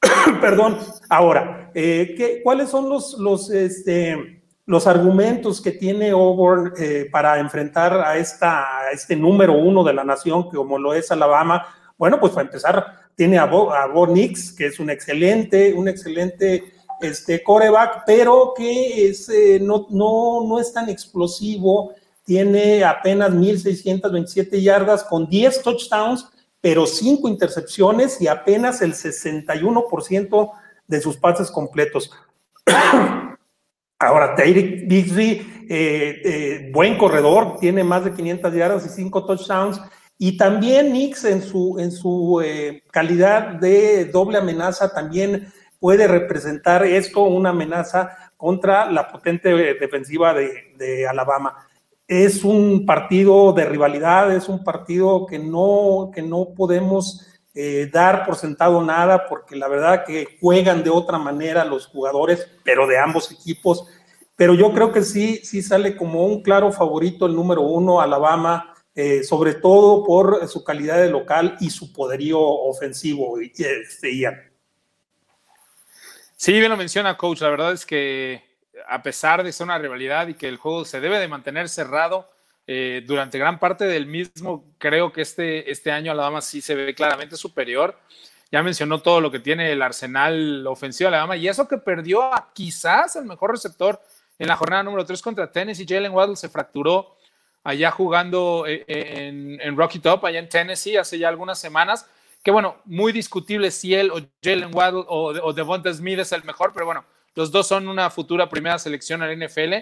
Perdón, 0.41 0.79
ahora, 1.09 1.71
eh, 1.75 2.13
¿qué, 2.17 2.41
¿cuáles 2.43 2.71
son 2.71 2.89
los, 2.89 3.17
los, 3.21 3.51
este, 3.51 4.43
los 4.67 4.87
argumentos 4.89 5.61
que 5.61 5.71
tiene 5.71 6.11
Auburn 6.11 6.75
para 7.13 7.39
enfrentar 7.39 7.95
a, 7.95 8.19
esta, 8.19 8.91
este 8.93 9.15
número 9.15 9.53
uno 9.53 9.85
de 9.85 9.93
la 9.93 10.03
nación, 10.03 10.51
como 10.51 10.77
lo 10.77 10.93
es 10.93 11.13
Alabama? 11.13 11.65
Bueno, 11.97 12.19
pues 12.19 12.33
para 12.33 12.47
empezar, 12.47 12.85
tiene 13.15 13.39
a 13.39 13.45
Bo, 13.45 14.07
Nix, 14.09 14.53
que 14.53 14.67
es 14.67 14.81
un 14.81 14.91
excelente, 14.91 15.73
un 15.73 15.87
excelente 15.87 16.74
este, 17.05 17.43
coreback, 17.43 18.05
pero 18.07 18.55
que 18.57 19.09
es, 19.09 19.29
eh, 19.29 19.59
no, 19.61 19.87
no, 19.91 20.45
no 20.47 20.59
es 20.59 20.73
tan 20.73 20.89
explosivo, 20.89 21.93
tiene 22.25 22.85
apenas 22.85 23.31
1.627 23.31 24.61
yardas 24.61 25.05
con 25.05 25.29
10 25.29 25.63
touchdowns, 25.63 26.27
pero 26.61 26.87
5 26.87 27.29
intercepciones 27.29 28.21
y 28.21 28.29
apenas 28.29 28.81
el 28.81 28.95
61% 28.95 30.51
de 30.87 31.01
sus 31.01 31.17
pases 31.17 31.51
completos. 31.51 32.11
Ahora, 33.99 34.35
Tyreek 34.35 34.89
Bixby, 34.89 35.67
eh, 35.69 36.23
eh, 36.25 36.71
buen 36.73 36.99
corredor, 36.99 37.59
tiene 37.61 37.85
más 37.85 38.05
de 38.05 38.13
500 38.13 38.55
yardas 38.55 38.87
y 38.87 38.89
5 38.89 39.25
touchdowns. 39.25 39.81
Y 40.19 40.37
también 40.37 40.93
Nix 40.93 41.25
en 41.25 41.43
su, 41.43 41.79
en 41.79 41.91
su 41.91 42.41
eh, 42.43 42.83
calidad 42.91 43.55
de 43.55 44.07
doble 44.07 44.39
amenaza 44.39 44.93
también 44.93 45.53
puede 45.85 46.09
representar 46.09 46.87
esto 46.87 47.25
una 47.25 47.51
amenaza 47.51 48.33
contra 48.39 48.91
la 48.91 49.07
potente 49.07 49.55
defensiva 49.75 50.33
de, 50.33 50.73
de 50.79 51.07
Alabama. 51.07 51.69
Es 52.09 52.43
un 52.43 52.87
partido 52.87 53.53
de 53.53 53.67
rivalidad, 53.67 54.35
es 54.35 54.49
un 54.49 54.65
partido 54.65 55.27
que 55.27 55.39
no, 55.39 56.11
que 56.15 56.23
no 56.23 56.55
podemos 56.57 57.27
eh, 57.55 57.91
dar 57.93 58.25
por 58.25 58.37
sentado 58.37 58.83
nada, 58.83 59.27
porque 59.29 59.57
la 59.57 59.69
verdad 59.69 60.07
que 60.07 60.39
juegan 60.41 60.83
de 60.83 60.89
otra 60.89 61.19
manera 61.19 61.67
los 61.67 61.87
jugadores, 61.87 62.49
pero 62.65 62.87
de 62.87 62.99
ambos 62.99 63.31
equipos. 63.31 63.87
Pero 64.37 64.55
yo 64.55 64.73
creo 64.73 64.91
que 64.91 65.03
sí, 65.03 65.43
sí 65.45 65.61
sale 65.61 65.99
como 65.99 66.25
un 66.25 66.43
claro 66.43 66.73
favorito 66.73 67.27
el 67.27 67.37
número 67.37 67.61
uno, 67.61 68.01
Alabama, 68.01 68.75
eh, 68.95 69.23
sobre 69.23 69.53
todo 69.53 70.03
por 70.03 70.49
su 70.49 70.65
calidad 70.65 70.97
de 70.97 71.11
local 71.11 71.59
y 71.61 71.69
su 71.69 71.93
poderío 71.93 72.41
ofensivo, 72.41 73.39
este, 73.39 74.17
Ian. 74.17 74.54
Sí, 76.37 76.53
bien 76.53 76.71
lo 76.71 76.77
menciona, 76.77 77.17
coach. 77.17 77.41
La 77.41 77.51
verdad 77.51 77.73
es 77.73 77.87
que 77.87 78.43
a 78.89 79.03
pesar 79.03 79.43
de 79.43 79.53
ser 79.53 79.65
una 79.65 79.79
rivalidad 79.79 80.29
y 80.29 80.35
que 80.35 80.49
el 80.49 80.57
juego 80.57 80.85
se 80.85 81.01
debe 81.01 81.19
de 81.19 81.29
mantener 81.29 81.69
cerrado, 81.69 82.31
eh, 82.67 83.03
durante 83.07 83.39
gran 83.39 83.59
parte 83.59 83.85
del 83.85 84.07
mismo, 84.07 84.65
creo 84.79 85.13
que 85.13 85.21
este, 85.21 85.71
este 85.71 85.93
año 85.93 86.13
Alabama 86.13 86.41
sí 86.41 86.63
se 86.63 86.75
ve 86.75 86.95
claramente 86.95 87.37
superior. 87.37 87.99
Ya 88.51 88.63
mencionó 88.63 89.03
todo 89.03 89.21
lo 89.21 89.31
que 89.31 89.41
tiene 89.41 89.73
el 89.73 89.83
arsenal 89.83 90.67
ofensivo 90.67 91.11
de 91.11 91.17
Alabama 91.17 91.37
y 91.37 91.49
eso 91.49 91.69
que 91.69 91.77
perdió 91.77 92.23
a 92.23 92.51
quizás 92.55 93.17
el 93.17 93.25
mejor 93.25 93.51
receptor 93.51 94.01
en 94.39 94.49
la 94.49 94.57
jornada 94.57 94.83
número 94.83 95.05
3 95.05 95.21
contra 95.21 95.51
Tennessee. 95.51 95.87
Jalen 95.87 96.13
Waddle 96.13 96.37
se 96.37 96.49
fracturó 96.49 97.17
allá 97.65 97.91
jugando 97.91 98.65
eh, 98.67 98.85
en, 98.87 99.61
en, 99.61 99.77
Rocky 99.77 99.99
Top, 99.99 100.25
allá 100.25 100.39
en 100.39 100.49
Tennessee, 100.49 100.97
hace 100.97 101.19
ya 101.19 101.29
algunas 101.29 101.59
semanas. 101.59 102.09
Que 102.45 102.53
bueno, 102.53 102.77
muy 102.85 103.11
discutible 103.11 103.73
si 103.73 103.95
él 103.95 104.13
o 104.13 104.21
Jalen 104.43 104.73
Waddle 104.73 105.05
o, 105.09 105.33
o 105.43 105.53
Devonta 105.53 105.93
Smith 105.93 106.21
es 106.21 106.31
el 106.31 106.45
mejor, 106.45 106.73
pero 106.73 106.87
bueno, 106.87 107.05
los 107.35 107.51
dos 107.51 107.67
son 107.67 107.89
una 107.89 108.11
futura 108.11 108.49
primera 108.49 108.79
selección 108.79 109.23
al 109.23 109.37
NFL 109.37 109.75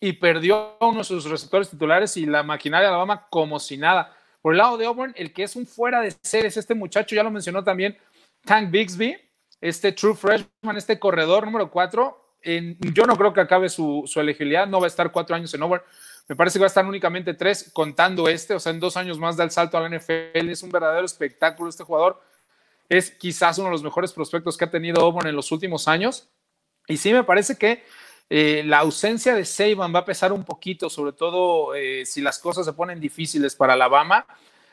y 0.00 0.12
perdió 0.14 0.76
uno 0.80 0.98
de 0.98 1.04
sus 1.04 1.24
receptores 1.24 1.70
titulares 1.70 2.16
y 2.16 2.26
la 2.26 2.42
maquinaria 2.42 2.88
de 2.88 2.94
Alabama 2.94 3.26
como 3.30 3.58
si 3.60 3.76
nada. 3.76 4.16
Por 4.40 4.52
el 4.52 4.58
lado 4.58 4.76
de 4.76 4.86
Auburn, 4.86 5.14
el 5.16 5.32
que 5.32 5.42
es 5.42 5.56
un 5.56 5.66
fuera 5.66 6.00
de 6.00 6.14
ser 6.22 6.44
es 6.46 6.56
este 6.56 6.74
muchacho, 6.74 7.14
ya 7.14 7.22
lo 7.22 7.30
mencionó 7.30 7.64
también 7.64 7.96
Tank 8.44 8.70
Bixby, 8.70 9.16
este 9.60 9.92
true 9.92 10.14
freshman, 10.14 10.76
este 10.76 10.98
corredor 10.98 11.46
número 11.46 11.70
4. 11.70 12.36
yo 12.92 13.06
no 13.06 13.16
creo 13.16 13.32
que 13.32 13.40
acabe 13.40 13.68
su, 13.68 14.04
elegibilidad, 14.16 14.66
no 14.66 14.80
va 14.80 14.86
a 14.86 14.88
estar 14.88 15.10
cuatro 15.10 15.34
años 15.34 15.54
en 15.54 15.62
Auburn. 15.62 15.82
Me 16.26 16.36
parece 16.36 16.58
que 16.58 16.60
va 16.60 16.66
a 16.66 16.68
estar 16.68 16.86
únicamente 16.86 17.34
tres, 17.34 17.70
contando 17.72 18.28
este, 18.28 18.54
o 18.54 18.60
sea, 18.60 18.72
en 18.72 18.80
dos 18.80 18.96
años 18.96 19.18
más 19.18 19.36
da 19.36 19.44
el 19.44 19.50
salto 19.50 19.76
a 19.76 19.86
la 19.86 19.96
NFL. 19.96 20.48
Es 20.48 20.62
un 20.62 20.70
verdadero 20.70 21.04
espectáculo 21.04 21.68
este 21.68 21.84
jugador. 21.84 22.22
Es 22.88 23.10
quizás 23.10 23.58
uno 23.58 23.68
de 23.68 23.72
los 23.72 23.82
mejores 23.82 24.12
prospectos 24.12 24.56
que 24.56 24.64
ha 24.64 24.70
tenido 24.70 25.02
Auburn 25.02 25.28
en 25.28 25.36
los 25.36 25.52
últimos 25.52 25.86
años. 25.86 26.28
Y 26.86 26.96
sí, 26.96 27.12
me 27.12 27.24
parece 27.24 27.56
que 27.56 27.84
eh, 28.30 28.62
la 28.64 28.78
ausencia 28.78 29.34
de 29.34 29.44
Saban 29.44 29.94
va 29.94 30.00
a 30.00 30.04
pesar 30.04 30.32
un 30.32 30.44
poquito, 30.44 30.88
sobre 30.88 31.12
todo 31.12 31.74
eh, 31.74 32.06
si 32.06 32.22
las 32.22 32.38
cosas 32.38 32.64
se 32.64 32.72
ponen 32.72 33.00
difíciles 33.00 33.54
para 33.54 33.74
Alabama. 33.74 34.26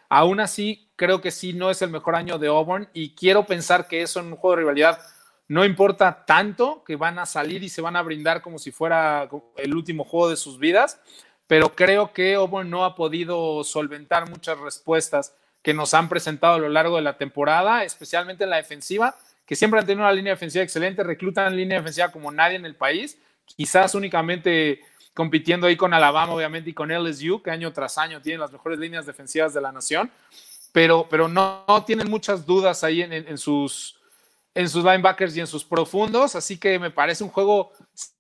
Aún 0.08 0.40
así, 0.40 0.90
creo 0.96 1.22
que 1.22 1.32
sí 1.32 1.54
no 1.54 1.70
es 1.70 1.82
el 1.82 1.90
mejor 1.90 2.16
año 2.16 2.38
de 2.38 2.48
Auburn 2.48 2.90
y 2.94 3.14
quiero 3.14 3.46
pensar 3.46 3.88
que 3.88 4.02
eso 4.02 4.20
en 4.20 4.28
un 4.28 4.36
juego 4.36 4.56
de 4.56 4.62
rivalidad 4.62 5.00
no 5.52 5.66
importa 5.66 6.24
tanto, 6.26 6.82
que 6.86 6.96
van 6.96 7.20
a 7.20 7.26
salir 7.26 7.62
y 7.62 7.68
se 7.68 7.82
van 7.82 7.98
a 7.98 8.02
brindar 8.02 8.42
como 8.42 8.58
si 8.58 8.72
fuera 8.72 9.28
el 9.58 9.76
último 9.76 10.06
juego 10.06 10.30
de 10.30 10.38
sus 10.38 10.58
vidas, 10.58 11.02
pero 11.52 11.76
creo 11.76 12.14
que 12.14 12.36
Auburn 12.36 12.70
no 12.70 12.86
ha 12.86 12.96
podido 12.96 13.66
solventar 13.66 14.30
muchas 14.30 14.58
respuestas 14.58 15.36
que 15.62 15.74
nos 15.74 15.94
han 15.94 16.08
presentado 16.08 16.54
a 16.54 16.60
lo 16.60 16.70
largo 16.70 16.96
de 16.96 17.02
la 17.02 17.18
temporada, 17.18 17.84
especialmente 17.84 18.46
en 18.46 18.52
la 18.52 18.56
defensiva, 18.56 19.18
que 19.46 19.58
siempre 19.58 19.82
han 19.82 19.86
tenido 19.86 20.06
una 20.06 20.14
línea 20.14 20.32
defensiva 20.32 20.64
excelente, 20.64 21.04
reclutan 21.04 21.54
línea 21.58 21.80
defensiva 21.80 22.10
como 22.10 22.32
nadie 22.32 22.56
en 22.56 22.66
el 22.66 22.76
país 22.76 23.18
quizás 23.58 23.96
únicamente 23.96 24.80
compitiendo 25.14 25.68
ahí 25.68 25.76
con 25.76 25.94
Alabama, 25.94 26.34
obviamente, 26.34 26.70
y 26.70 26.74
con 26.74 26.90
LSU, 26.90 27.42
que 27.42 27.52
año 27.52 27.74
tras 27.74 27.98
año 27.98 28.22
tienen 28.22 28.40
las 28.40 28.54
mejores 28.54 28.80
líneas 28.80 29.06
defensivas 29.06 29.54
de 29.54 29.60
la 29.60 29.74
nación, 29.74 30.10
pero, 30.72 31.06
pero 31.10 31.28
no, 31.28 31.66
tienen 31.86 32.10
muchas 32.10 32.46
dudas 32.46 32.86
ahí 32.86 33.02
en, 33.02 33.38
sus, 33.38 34.00
en 34.54 34.70
sus 34.70 34.84
linebackers 34.84 35.36
y 35.36 35.40
en 35.40 35.48
sus 35.48 35.64
profundos, 35.64 36.36
así 36.36 36.58
que 36.58 36.78
me 36.78 36.92
parece 36.92 37.24
un 37.24 37.30
juego 37.30 37.72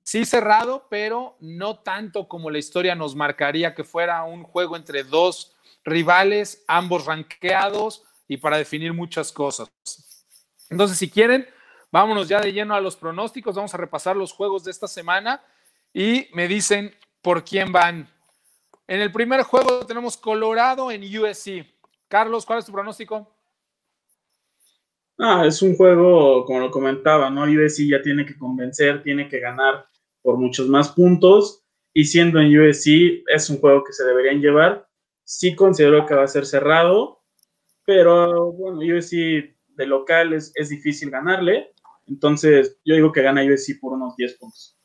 sí 0.04 0.26
cerrado, 0.26 0.88
pero 0.90 1.36
no 1.40 1.80
tanto 1.80 2.28
como 2.28 2.50
la 2.50 2.58
historia 2.58 2.96
nos 2.96 3.16
marcaría 3.16 3.76
que 3.76 3.84
fuera 3.84 4.24
un 4.24 4.44
juego 4.44 4.76
entre 4.76 5.04
dos 5.04 5.56
rivales, 5.84 6.64
ambos 6.68 7.06
ranqueados 7.06 8.04
y 8.28 8.38
para 8.38 8.58
definir 8.58 8.94
muchas 8.94 9.32
cosas. 9.32 9.70
Entonces, 10.70 10.98
si 10.98 11.10
quieren, 11.10 11.48
Vámonos 11.92 12.30
ya 12.30 12.40
de 12.40 12.54
lleno 12.54 12.74
a 12.74 12.82
los 12.82 12.96
pronósticos. 12.96 13.56
Vamos 13.56 13.74
a 13.74 13.78
repasar 13.78 14.16
los 14.16 14.32
juegos 14.32 14.64
de 14.64 14.72
esta 14.72 14.88
semana 14.88 15.44
y 15.94 16.30
me 16.34 16.48
dicen 16.48 16.96
por 17.22 17.44
quién 17.44 17.72
van. 17.72 18.10
En 18.88 19.02
el 19.02 19.12
primer 19.12 19.44
juego 19.44 19.86
tenemos 19.86 20.16
Colorado 20.16 20.90
en 20.90 21.04
USC. 21.04 21.66
Carlos, 22.08 22.46
¿cuál 22.46 22.60
es 22.60 22.66
tu 22.66 22.72
pronóstico? 22.72 23.30
Ah, 25.18 25.45
es 25.45 25.62
un 25.62 25.76
juego, 25.76 26.45
como 26.45 26.59
lo 26.59 26.72
comentaba, 26.72 27.30
¿no? 27.30 27.43
USC 27.43 27.88
ya 27.88 28.01
tiene 28.01 28.26
que 28.26 28.38
convencer, 28.38 29.03
tiene 29.03 29.28
que 29.28 29.39
ganar 29.39 29.86
por 30.22 30.38
muchos 30.38 30.68
más 30.68 30.89
puntos. 30.89 31.64
Y 31.93 32.05
siendo 32.05 32.39
en 32.39 32.47
USC, 32.47 33.24
es 33.28 33.49
un 33.49 33.59
juego 33.59 33.84
que 33.84 33.93
se 33.93 34.05
deberían 34.05 34.41
llevar. 34.41 34.88
Sí 35.24 35.55
considero 35.55 36.05
que 36.05 36.16
va 36.16 36.24
a 36.24 36.28
ser 36.28 36.45
cerrado, 36.45 37.22
pero 37.86 38.51
bueno, 38.53 38.80
USC 38.80 39.12
de 39.68 39.86
local 39.86 40.34
es, 40.34 40.51
es 40.55 40.70
difícil 40.70 41.09
ganarle. 41.09 41.72
Entonces, 42.07 42.78
yo 42.84 42.95
digo 42.95 43.12
que 43.12 43.22
gana 43.22 43.43
USC 43.43 43.80
por 43.80 43.93
unos 43.93 44.16
10 44.16 44.38
puntos. 44.38 44.78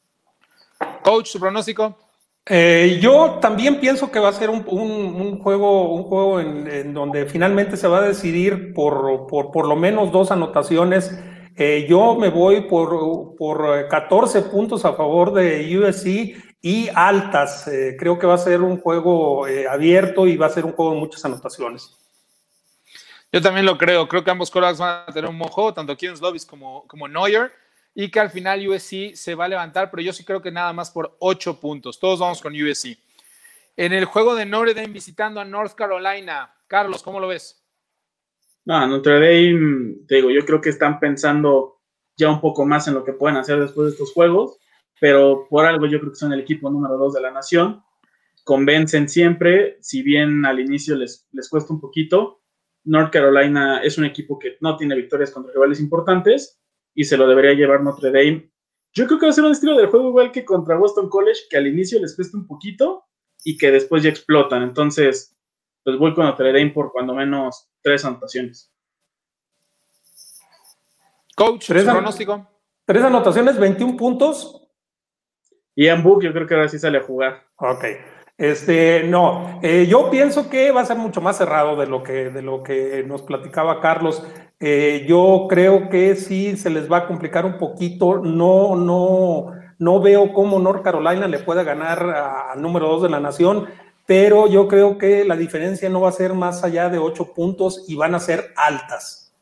Coach, 1.03 1.27
su 1.27 1.41
pronóstico. 1.41 2.06
Eh, 2.49 3.01
yo 3.03 3.39
también 3.41 3.81
pienso 3.81 4.13
que 4.13 4.21
va 4.21 4.29
a 4.29 4.33
ser 4.33 4.51
un, 4.51 4.63
juego, 4.63 5.93
un 5.93 6.05
juego 6.05 6.41
en, 6.41 6.95
donde 6.95 7.27
finalmente 7.27 7.77
se 7.77 7.89
va 7.89 7.99
a 7.99 8.03
decidir 8.03 8.73
por, 8.73 9.27
por, 9.27 9.67
lo 9.67 9.75
menos 9.75 10.13
dos 10.13 10.31
anotaciones. 10.31 11.19
Eh, 11.57 11.87
yo 11.89 12.15
me 12.15 12.29
voy 12.29 12.63
por, 12.63 13.35
por 13.37 13.89
14 13.89 14.43
puntos 14.43 14.85
a 14.85 14.93
favor 14.93 15.33
de 15.33 15.77
USC 15.77 16.37
y 16.63 16.89
altas. 16.95 17.67
Eh, 17.67 17.97
creo 17.99 18.17
que 18.17 18.29
va 18.29 18.35
a 18.35 18.39
ser 18.39 18.63
un 18.63 18.81
juego 18.81 19.45
abierto 19.69 20.29
y 20.29 20.37
va 20.37 20.47
a 20.47 20.51
ser 20.51 20.65
un 20.65 20.73
juego 20.73 20.93
de 20.93 21.01
muchas 21.01 21.25
anotaciones. 21.25 21.97
Yo 23.33 23.43
también 23.43 23.67
lo 23.67 23.77
creo. 23.77 24.07
Creo 24.07 24.23
que 24.23 24.31
ambos 24.31 24.53
corebacks 24.53 24.79
van 24.79 25.03
a 25.09 25.13
tener 25.13 25.29
un 25.29 25.37
mojo, 25.37 25.75
tanto 25.75 25.97
Kevin 25.97 26.17
Slovis 26.17 26.47
como, 26.47 26.87
como 26.87 27.09
Neuer, 27.09 27.51
y 27.99 28.11
que 28.11 28.21
al 28.21 28.29
final 28.29 28.69
USC 28.69 29.15
se 29.15 29.35
va 29.35 29.47
a 29.47 29.49
levantar, 29.49 29.91
pero 29.91 30.03
yo 30.03 30.13
sí 30.13 30.23
creo 30.23 30.43
que 30.43 30.53
nada 30.53 30.71
más 30.75 30.91
por 30.91 31.17
8 31.19 31.59
puntos. 31.59 31.99
Todos 31.99 32.21
vamos 32.21 32.43
con 32.43 32.53
USC. 32.53 32.99
En 33.75 33.95
el 33.95 34.05
juego 34.05 34.35
de 34.35 34.45
Notre 34.45 34.75
Dame 34.75 34.89
visitando 34.89 35.41
a 35.41 35.47
North 35.47 35.75
Carolina, 35.75 36.55
Carlos, 36.67 37.03
¿cómo 37.03 37.21
lo 37.21 37.29
ves? 37.29 37.65
No, 38.67 38.87
Notre 38.87 39.15
Dame, 39.15 39.95
te 40.07 40.17
digo, 40.17 40.31
yo 40.31 40.45
creo 40.45 40.61
que 40.61 40.69
están 40.69 41.01
pensando 41.01 41.81
ya 42.19 42.29
un 42.29 42.43
poco 42.43 42.67
más 42.67 42.87
en 42.87 42.93
lo 42.93 43.03
que 43.03 43.15
pueden 43.15 43.39
hacer 43.39 43.59
después 43.59 43.87
de 43.87 43.93
estos 43.93 44.13
juegos, 44.13 44.59
pero 45.01 45.47
por 45.49 45.65
algo 45.65 45.87
yo 45.87 45.99
creo 45.99 46.13
que 46.13 46.19
son 46.19 46.35
el 46.35 46.41
equipo 46.41 46.69
número 46.69 46.99
2 46.99 47.15
de 47.15 47.23
la 47.23 47.31
nación. 47.31 47.83
Convencen 48.45 49.09
siempre, 49.09 49.79
si 49.81 50.03
bien 50.03 50.45
al 50.45 50.61
inicio 50.61 50.97
les, 50.97 51.27
les 51.33 51.49
cuesta 51.49 51.73
un 51.73 51.81
poquito, 51.81 52.43
North 52.85 53.11
Carolina 53.11 53.81
es 53.83 53.97
un 53.97 54.05
equipo 54.05 54.39
que 54.39 54.59
no 54.61 54.77
tiene 54.77 54.95
victorias 54.97 55.31
contra 55.31 55.55
rivales 55.55 55.81
importantes 55.81 56.61
y 56.97 57.05
se 57.05 57.17
lo 57.17 57.29
debería 57.29 57.53
llevar 57.53 57.83
Notre 57.83 58.11
Dame. 58.11 58.51
Yo 58.93 59.07
creo 59.07 59.21
que 59.21 59.27
va 59.27 59.31
a 59.31 59.35
ser 59.35 59.45
un 59.45 59.53
estilo 59.53 59.77
de 59.77 59.87
juego 59.87 60.09
igual 60.09 60.33
que 60.33 60.45
contra 60.45 60.77
Boston 60.77 61.09
College, 61.09 61.43
que 61.49 61.59
al 61.59 61.67
inicio 61.67 62.01
les 62.01 62.17
cuesta 62.17 62.37
un 62.37 62.47
poquito 62.47 63.05
y 63.45 63.59
que 63.59 63.71
después 63.71 64.03
ya 64.03 64.09
explotan. 64.09 64.63
Entonces, 64.63 65.37
pues 65.85 65.99
voy 65.99 66.15
con 66.15 66.25
Notre 66.25 66.53
Dame 66.53 66.71
por 66.71 66.91
cuando 66.91 67.15
menos 67.15 67.69
tres 67.83 68.05
anotaciones. 68.05 68.73
Coach, 71.37 71.67
tres 71.69 71.85
pronóstico. 71.85 72.49
Tres 72.87 73.03
anotaciones, 73.03 73.59
21 73.59 73.97
puntos. 73.97 74.67
Y 75.75 75.89
en 75.89 76.03
Book 76.03 76.23
yo 76.23 76.33
creo 76.33 76.47
que 76.47 76.55
ahora 76.55 76.69
sí 76.69 76.79
sale 76.79 76.99
a 76.99 77.03
jugar. 77.03 77.47
Ok. 77.57 77.85
Este, 78.39 79.05
no, 79.05 79.61
eh, 79.63 79.87
yo 79.87 80.11
pienso 80.11 80.49
que 80.49 80.71
va 80.71 80.83
a 80.83 80.87
ser 80.87 80.97
mucho 80.97 81.21
más 81.21 81.37
cerrado 81.37 81.77
de 81.77 81.87
lo 81.87 82.03
que, 82.03 82.31
de 82.31 82.43
lo 82.43 82.63
que 82.63 83.05
nos 83.07 83.23
platicaba 83.23 83.81
Carlos. 83.81 84.23
Eh, 84.59 85.05
yo 85.07 85.47
creo 85.51 85.91
que 85.91 86.17
sí 86.17 86.57
se 86.57 86.71
les 86.71 86.91
va 86.91 86.99
a 86.99 87.07
complicar 87.07 87.45
un 87.45 87.59
poquito. 87.59 88.19
No, 88.19 88.75
no, 88.75 89.53
no 89.79 90.01
veo 90.01 90.33
cómo 90.33 90.59
North 90.59 90.83
Carolina 90.83 91.29
le 91.29 91.39
pueda 91.41 91.63
ganar 91.63 92.03
al 92.53 92.63
número 92.63 92.89
dos 92.89 93.03
de 93.03 93.11
la 93.11 93.21
nación, 93.21 93.67
pero 94.07 94.49
yo 94.49 94.67
creo 94.69 94.97
que 94.99 95.25
la 95.25 95.37
diferencia 95.37 95.89
no 95.89 96.01
va 96.01 96.09
a 96.09 96.13
ser 96.13 96.33
más 96.33 96.65
allá 96.65 96.89
de 96.89 96.99
ocho 96.99 97.35
puntos 97.35 97.85
y 97.87 97.97
van 97.97 98.15
a 98.15 98.21
ser 98.21 98.53
altas. 98.57 99.35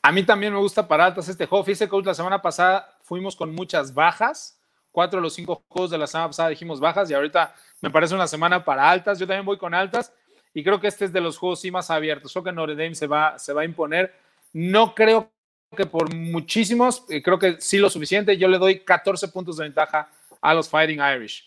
A 0.00 0.12
mí 0.12 0.22
también 0.22 0.52
me 0.52 0.60
gusta 0.60 0.86
para 0.86 1.04
altas 1.04 1.28
este 1.28 1.46
juego. 1.46 1.64
Fíjese, 1.64 1.88
coach, 1.88 2.06
la 2.06 2.14
semana 2.14 2.40
pasada 2.40 2.96
fuimos 3.02 3.34
con 3.34 3.52
muchas 3.54 3.92
bajas. 3.92 4.58
Cuatro 4.92 5.18
de 5.18 5.22
los 5.22 5.34
cinco 5.34 5.62
juegos 5.68 5.90
de 5.90 5.98
la 5.98 6.06
semana 6.06 6.28
pasada 6.28 6.48
dijimos 6.48 6.80
bajas 6.80 7.10
y 7.10 7.14
ahorita 7.14 7.52
me 7.82 7.90
parece 7.90 8.14
una 8.14 8.28
semana 8.28 8.64
para 8.64 8.88
altas. 8.88 9.18
Yo 9.18 9.26
también 9.26 9.44
voy 9.44 9.58
con 9.58 9.74
altas 9.74 10.12
y 10.56 10.64
creo 10.64 10.80
que 10.80 10.86
este 10.86 11.04
es 11.04 11.12
de 11.12 11.20
los 11.20 11.36
juegos 11.36 11.60
sí 11.60 11.70
más 11.70 11.90
abiertos. 11.90 12.32
Creo 12.32 12.42
que 12.42 12.50
Notre 12.50 12.74
Dame 12.74 12.94
se 12.94 13.06
va, 13.06 13.38
se 13.38 13.52
va 13.52 13.60
a 13.60 13.64
imponer. 13.66 14.14
No 14.54 14.94
creo 14.94 15.30
que 15.76 15.84
por 15.84 16.14
muchísimos, 16.14 17.04
eh, 17.10 17.22
creo 17.22 17.38
que 17.38 17.60
sí 17.60 17.76
lo 17.76 17.90
suficiente. 17.90 18.38
Yo 18.38 18.48
le 18.48 18.56
doy 18.56 18.80
14 18.80 19.28
puntos 19.28 19.58
de 19.58 19.64
ventaja 19.64 20.08
a 20.40 20.54
los 20.54 20.70
Fighting 20.70 20.98
Irish. 20.98 21.46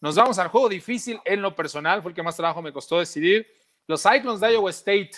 Nos 0.00 0.16
vamos 0.16 0.36
al 0.40 0.48
juego 0.48 0.68
difícil 0.68 1.20
en 1.24 1.42
lo 1.42 1.54
personal, 1.54 2.02
fue 2.02 2.10
el 2.10 2.16
que 2.16 2.24
más 2.24 2.36
trabajo 2.36 2.60
me 2.60 2.72
costó 2.72 2.98
decidir. 2.98 3.46
Los 3.86 4.02
Cyclones 4.02 4.40
de 4.40 4.52
Iowa 4.52 4.70
State 4.70 5.12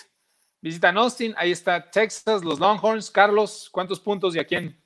visitan 0.61 0.95
Austin, 0.99 1.33
ahí 1.35 1.51
está 1.51 1.89
Texas, 1.89 2.43
los 2.43 2.59
Longhorns. 2.59 3.09
Carlos, 3.09 3.67
¿cuántos 3.71 3.99
puntos 3.99 4.35
y 4.35 4.39
a 4.39 4.45
quién? 4.45 4.79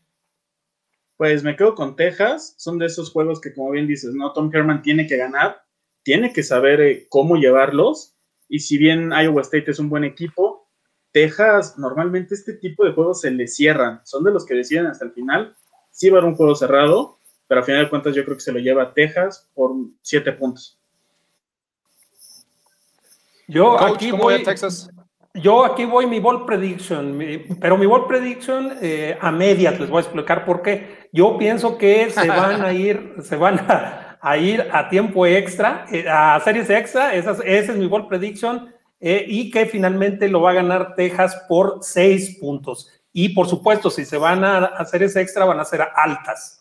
Pues 1.17 1.43
me 1.43 1.57
quedo 1.57 1.75
con 1.75 1.97
Texas, 1.97 2.55
son 2.57 2.77
de 2.77 2.85
esos 2.85 3.11
juegos 3.11 3.41
que 3.41 3.53
como 3.53 3.71
bien 3.71 3.87
dices, 3.87 4.13
¿no? 4.13 4.31
Tom 4.31 4.49
Herman 4.53 4.81
tiene 4.81 5.05
que 5.05 5.17
ganar, 5.17 5.65
tiene 6.01 6.31
que 6.31 6.43
saber 6.43 6.79
eh, 6.79 7.07
cómo 7.09 7.35
llevarlos 7.35 8.13
y 8.49 8.59
si 8.59 8.77
bien 8.77 9.11
Iowa 9.11 9.41
State 9.41 9.71
es 9.71 9.79
un 9.79 9.89
buen 9.89 10.03
equipo, 10.03 10.67
Texas 11.11 11.77
normalmente 11.77 12.35
este 12.35 12.53
tipo 12.53 12.85
de 12.85 12.93
juegos 12.93 13.21
se 13.21 13.31
le 13.31 13.47
cierran, 13.47 14.01
son 14.03 14.23
de 14.23 14.31
los 14.31 14.45
que 14.45 14.55
deciden 14.55 14.87
hasta 14.87 15.05
el 15.05 15.11
final, 15.11 15.55
sí 15.91 16.09
va 16.09 16.17
a 16.17 16.21
haber 16.21 16.31
un 16.31 16.37
juego 16.37 16.55
cerrado, 16.55 17.17
pero 17.47 17.61
a 17.61 17.63
final 17.63 17.83
de 17.83 17.89
cuentas 17.89 18.15
yo 18.15 18.23
creo 18.23 18.37
que 18.37 18.43
se 18.43 18.51
lo 18.51 18.59
lleva 18.59 18.93
Texas 18.93 19.49
por 19.53 19.71
siete 20.01 20.31
puntos. 20.33 20.77
Yo 23.47 23.79
aquí 23.81 24.11
voy 24.11 24.43
Texas. 24.43 24.89
Yo 25.33 25.63
aquí 25.63 25.85
voy 25.85 26.07
mi 26.07 26.19
ball 26.19 26.45
prediction, 26.45 27.19
pero 27.61 27.77
mi 27.77 27.85
ball 27.85 28.07
prediction 28.07 28.73
eh, 28.81 29.17
a 29.21 29.31
medias 29.31 29.79
les 29.79 29.89
voy 29.89 29.99
a 29.99 30.01
explicar 30.01 30.45
por 30.45 30.61
qué. 30.61 31.09
Yo 31.13 31.37
pienso 31.37 31.77
que 31.77 32.09
se 32.09 32.27
van 32.27 32.61
a 32.63 32.73
ir, 32.73 33.15
se 33.21 33.35
van 33.35 33.59
a, 33.59 34.06
ir 34.37 34.67
a 34.71 34.89
tiempo 34.89 35.25
extra, 35.25 35.85
eh, 35.91 36.05
a 36.09 36.39
series 36.43 36.69
extra, 36.69 37.13
esa, 37.13 37.31
ese 37.31 37.71
es 37.71 37.77
mi 37.77 37.87
ball 37.87 38.07
prediction, 38.07 38.73
eh, 38.99 39.25
y 39.27 39.51
que 39.51 39.65
finalmente 39.65 40.27
lo 40.27 40.41
va 40.41 40.51
a 40.51 40.55
ganar 40.55 40.95
Texas 40.95 41.43
por 41.47 41.79
seis 41.81 42.37
puntos. 42.39 42.91
Y 43.13 43.29
por 43.29 43.47
supuesto, 43.47 43.89
si 43.89 44.05
se 44.05 44.17
van 44.17 44.43
a, 44.43 44.65
a 44.65 44.85
series 44.85 45.15
extra, 45.15 45.45
van 45.45 45.59
a 45.59 45.65
ser 45.65 45.87
altas. 45.95 46.57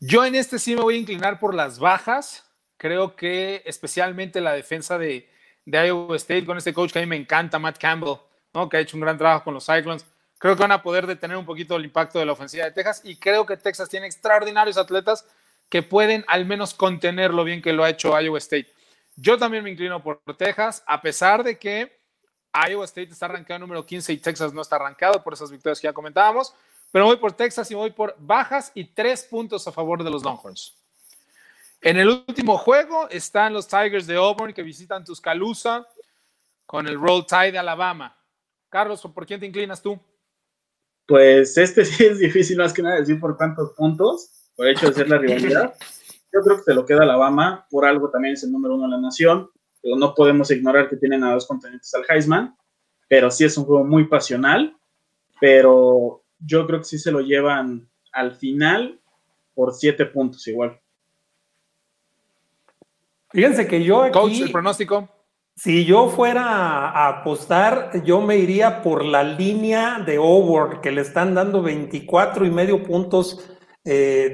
Yo 0.00 0.24
en 0.24 0.34
este 0.34 0.58
sí 0.58 0.74
me 0.74 0.82
voy 0.82 0.96
a 0.96 0.98
inclinar 0.98 1.38
por 1.38 1.54
las 1.54 1.78
bajas. 1.78 2.44
Creo 2.76 3.16
que 3.16 3.62
especialmente 3.64 4.40
la 4.40 4.52
defensa 4.52 4.98
de, 4.98 5.28
Iowa 5.64 6.16
State 6.16 6.44
con 6.44 6.58
este 6.58 6.72
coach 6.74 6.92
que 6.92 6.98
a 6.98 7.02
mí 7.02 7.08
me 7.08 7.16
encanta, 7.16 7.58
Matt 7.58 7.78
Campbell, 7.78 8.18
¿no? 8.54 8.68
que 8.68 8.76
ha 8.76 8.80
hecho 8.80 8.96
un 8.96 9.00
gran 9.00 9.18
trabajo 9.18 9.44
con 9.44 9.54
los 9.54 9.64
Cyclones. 9.64 10.06
Creo 10.38 10.54
que 10.54 10.62
van 10.62 10.72
a 10.72 10.82
poder 10.82 11.06
detener 11.06 11.36
un 11.36 11.46
poquito 11.46 11.76
el 11.76 11.84
impacto 11.84 12.18
de 12.18 12.26
la 12.26 12.32
ofensiva 12.32 12.64
de 12.64 12.72
Texas 12.72 13.00
y 13.04 13.16
creo 13.16 13.46
que 13.46 13.56
Texas 13.56 13.88
tiene 13.88 14.06
extraordinarios 14.06 14.76
atletas 14.76 15.26
que 15.68 15.82
pueden 15.82 16.24
al 16.28 16.44
menos 16.44 16.74
contener 16.74 17.32
lo 17.32 17.44
bien 17.44 17.62
que 17.62 17.72
lo 17.72 17.84
ha 17.84 17.90
hecho 17.90 18.20
Iowa 18.20 18.38
State. 18.38 18.72
Yo 19.16 19.38
también 19.38 19.64
me 19.64 19.70
inclino 19.70 20.02
por 20.02 20.20
Texas, 20.36 20.82
a 20.86 21.00
pesar 21.00 21.42
de 21.42 21.58
que 21.58 21.98
Iowa 22.68 22.84
State 22.84 23.10
está 23.12 23.26
arrancado 23.26 23.60
número 23.60 23.84
15 23.84 24.12
y 24.12 24.18
Texas 24.18 24.52
no 24.52 24.62
está 24.62 24.76
arrancado 24.76 25.22
por 25.22 25.32
esas 25.32 25.50
victorias 25.50 25.80
que 25.80 25.86
ya 25.86 25.92
comentábamos. 25.92 26.54
Pero 26.92 27.06
voy 27.06 27.16
por 27.16 27.32
Texas 27.32 27.70
y 27.70 27.74
voy 27.74 27.90
por 27.90 28.14
bajas 28.18 28.70
y 28.74 28.84
tres 28.84 29.24
puntos 29.24 29.66
a 29.66 29.72
favor 29.72 30.04
de 30.04 30.10
los 30.10 30.22
Longhorns. 30.22 30.74
En 31.80 31.98
el 31.98 32.08
último 32.08 32.56
juego 32.58 33.08
están 33.10 33.52
los 33.52 33.66
Tigers 33.66 34.06
de 34.06 34.16
Auburn 34.16 34.52
que 34.52 34.62
visitan 34.62 35.04
Tuscaloosa 35.04 35.86
con 36.64 36.86
el 36.86 36.98
Roll 36.98 37.26
Tide 37.26 37.52
de 37.52 37.58
Alabama. 37.58 38.16
Carlos, 38.68 39.00
¿por 39.02 39.26
quién 39.26 39.40
te 39.40 39.46
inclinas 39.46 39.82
tú? 39.82 40.00
Pues 41.06 41.56
este 41.56 41.84
sí 41.84 42.04
es 42.04 42.18
difícil 42.18 42.58
más 42.58 42.72
que 42.72 42.82
nada 42.82 42.96
decir 42.96 43.18
por 43.20 43.36
cuántos 43.36 43.72
puntos, 43.72 44.50
por 44.56 44.68
hecho 44.68 44.88
de 44.88 44.94
ser 44.94 45.08
la 45.08 45.18
rivalidad. 45.18 45.74
Yo 46.32 46.40
creo 46.42 46.56
que 46.56 46.62
se 46.64 46.74
lo 46.74 46.84
queda 46.84 47.02
Alabama, 47.02 47.66
por 47.70 47.86
algo 47.86 48.10
también 48.10 48.34
es 48.34 48.44
el 48.44 48.52
número 48.52 48.74
uno 48.74 48.84
de 48.84 48.90
la 48.90 49.00
nación, 49.00 49.48
pero 49.80 49.96
no 49.96 50.14
podemos 50.14 50.50
ignorar 50.50 50.88
que 50.88 50.96
tienen 50.96 51.24
a 51.24 51.32
dos 51.32 51.46
contendientes 51.46 51.94
al 51.94 52.04
Heisman, 52.08 52.56
pero 53.08 53.30
sí 53.30 53.44
es 53.44 53.56
un 53.56 53.64
juego 53.64 53.84
muy 53.84 54.06
pasional, 54.08 54.76
pero 55.40 56.24
yo 56.40 56.66
creo 56.66 56.80
que 56.80 56.84
sí 56.84 56.98
se 56.98 57.12
lo 57.12 57.20
llevan 57.20 57.88
al 58.12 58.34
final 58.34 59.00
por 59.54 59.72
siete 59.72 60.04
puntos 60.06 60.46
igual. 60.48 60.78
Fíjense 63.30 63.66
que 63.66 63.82
yo 63.82 64.02
aquí, 64.02 64.12
Coach, 64.12 64.40
el 64.40 64.52
pronóstico. 64.52 65.08
Si 65.58 65.86
yo 65.86 66.10
fuera 66.10 66.90
a 66.90 67.08
apostar, 67.08 68.04
yo 68.04 68.20
me 68.20 68.36
iría 68.36 68.82
por 68.82 69.02
la 69.02 69.22
línea 69.22 69.98
de 70.04 70.18
Over, 70.18 70.82
que 70.82 70.92
le 70.92 71.00
están 71.00 71.34
dando 71.34 71.62
24 71.62 72.44
y 72.44 72.50
medio 72.50 72.82
puntos 72.82 73.50
eh, 73.82 74.32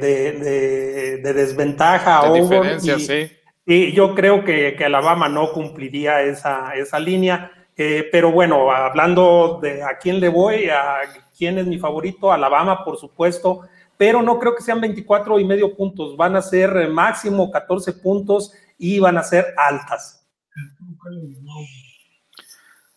de, 1.22 1.32
desventaja 1.32 2.16
a 2.16 2.32
Over. 2.32 2.76
Y, 2.82 2.98
sí. 2.98 3.30
y, 3.64 3.92
yo 3.92 4.16
creo 4.16 4.44
que, 4.44 4.74
que, 4.76 4.84
Alabama 4.84 5.28
no 5.28 5.52
cumpliría 5.52 6.22
esa, 6.22 6.74
esa 6.74 6.98
línea. 6.98 7.52
Eh, 7.76 8.08
pero 8.10 8.32
bueno, 8.32 8.72
hablando 8.72 9.60
de 9.62 9.80
a 9.80 9.98
quién 9.98 10.18
le 10.18 10.28
voy, 10.28 10.70
a 10.70 11.02
quién 11.38 11.56
es 11.56 11.66
mi 11.68 11.78
favorito, 11.78 12.32
Alabama, 12.32 12.84
por 12.84 12.98
supuesto, 12.98 13.60
pero 13.96 14.22
no 14.22 14.40
creo 14.40 14.56
que 14.56 14.62
sean 14.62 14.80
24 14.80 15.38
y 15.38 15.44
medio 15.44 15.76
puntos, 15.76 16.16
van 16.16 16.34
a 16.34 16.42
ser 16.42 16.88
máximo 16.88 17.48
14 17.48 17.92
puntos 17.92 18.52
y 18.76 18.98
van 18.98 19.18
a 19.18 19.22
ser 19.22 19.54
altas. 19.56 20.21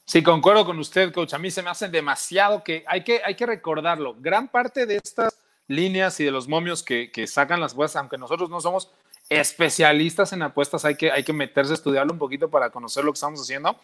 Sí, 0.06 0.22
concuerdo 0.22 0.66
con 0.66 0.78
usted, 0.80 1.12
coach. 1.12 1.34
A 1.34 1.40
mí 1.40 1.50
se 1.50 1.64
me 1.64 1.70
hacen 1.70 1.92
demasiado 1.92 2.64
que 2.64 2.84
hay 2.88 3.04
que, 3.04 3.22
hay 3.26 3.36
que 3.36 3.46
recordarlo. 3.46 4.16
Gran 4.20 4.50
parte 4.50 4.86
de 4.86 4.98
estas 4.98 5.36
líneas 5.68 6.20
y 6.20 6.24
de 6.24 6.32
los 6.32 6.48
momios 6.48 6.84
que, 6.84 7.28
sacan 7.28 7.60
las 7.60 7.74
apuestas, 7.74 8.00
aunque 8.00 8.18
nosotros 8.18 8.50
no 8.50 8.62
somos 8.62 8.92
especialistas 9.30 10.32
en 10.34 10.44
apuestas, 10.44 10.86
hay 10.86 10.96
que, 10.96 11.12
hay 11.12 11.24
que 11.24 11.34
meterse 11.34 11.72
a 11.72 11.76
estudiarlo 11.76 12.14
un 12.14 12.20
poquito 12.20 12.50
para 12.50 12.70
conocer 12.70 13.04
lo 13.04 13.12
que 13.12 13.18
estamos 13.18 13.42
haciendo. 13.42 13.80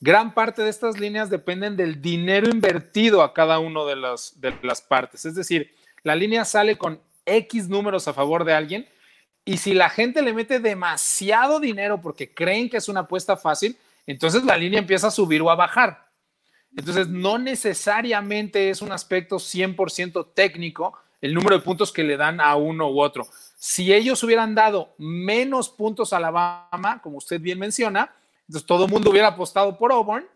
Gran 0.00 0.34
parte 0.34 0.62
de 0.62 0.68
estas 0.68 1.00
líneas 1.00 1.30
dependen 1.30 1.76
del 1.76 2.02
dinero 2.02 2.50
invertido 2.50 3.22
a 3.22 3.32
cada 3.32 3.58
una 3.58 3.84
de 3.84 3.96
las, 3.96 4.38
de 4.40 4.54
las 4.62 4.82
partes. 4.82 5.24
Es 5.24 5.34
decir, 5.34 5.74
la 6.02 6.14
línea 6.14 6.44
sale 6.44 6.76
con 6.76 7.00
X 7.24 7.68
números 7.70 8.06
a 8.06 8.12
favor 8.12 8.44
de 8.44 8.52
alguien 8.52 8.86
y 9.44 9.58
si 9.58 9.74
la 9.74 9.90
gente 9.90 10.22
le 10.22 10.32
mete 10.32 10.58
demasiado 10.58 11.60
dinero 11.60 12.00
porque 12.00 12.32
creen 12.32 12.70
que 12.70 12.78
es 12.78 12.88
una 12.88 13.00
apuesta 13.00 13.36
fácil, 13.36 13.76
entonces 14.06 14.44
la 14.44 14.56
línea 14.56 14.78
empieza 14.78 15.08
a 15.08 15.10
subir 15.10 15.42
o 15.42 15.50
a 15.50 15.54
bajar. 15.54 16.08
Entonces, 16.76 17.08
no 17.08 17.38
necesariamente 17.38 18.70
es 18.70 18.82
un 18.82 18.90
aspecto 18.90 19.36
100% 19.36 20.28
técnico 20.34 20.98
el 21.20 21.32
número 21.32 21.56
de 21.56 21.64
puntos 21.64 21.92
que 21.92 22.04
le 22.04 22.16
dan 22.16 22.40
a 22.40 22.54
uno 22.56 22.90
u 22.90 23.00
otro. 23.00 23.26
Si 23.56 23.94
ellos 23.94 24.22
hubieran 24.22 24.54
dado 24.54 24.94
menos 24.98 25.70
puntos 25.70 26.12
a 26.12 26.18
Alabama, 26.18 27.00
como 27.02 27.16
usted 27.16 27.40
bien 27.40 27.58
menciona, 27.58 28.12
entonces 28.46 28.66
todo 28.66 28.84
el 28.84 28.90
mundo 28.90 29.10
hubiera 29.10 29.28
apostado 29.28 29.78
por 29.78 29.90
Auburn 29.90 30.26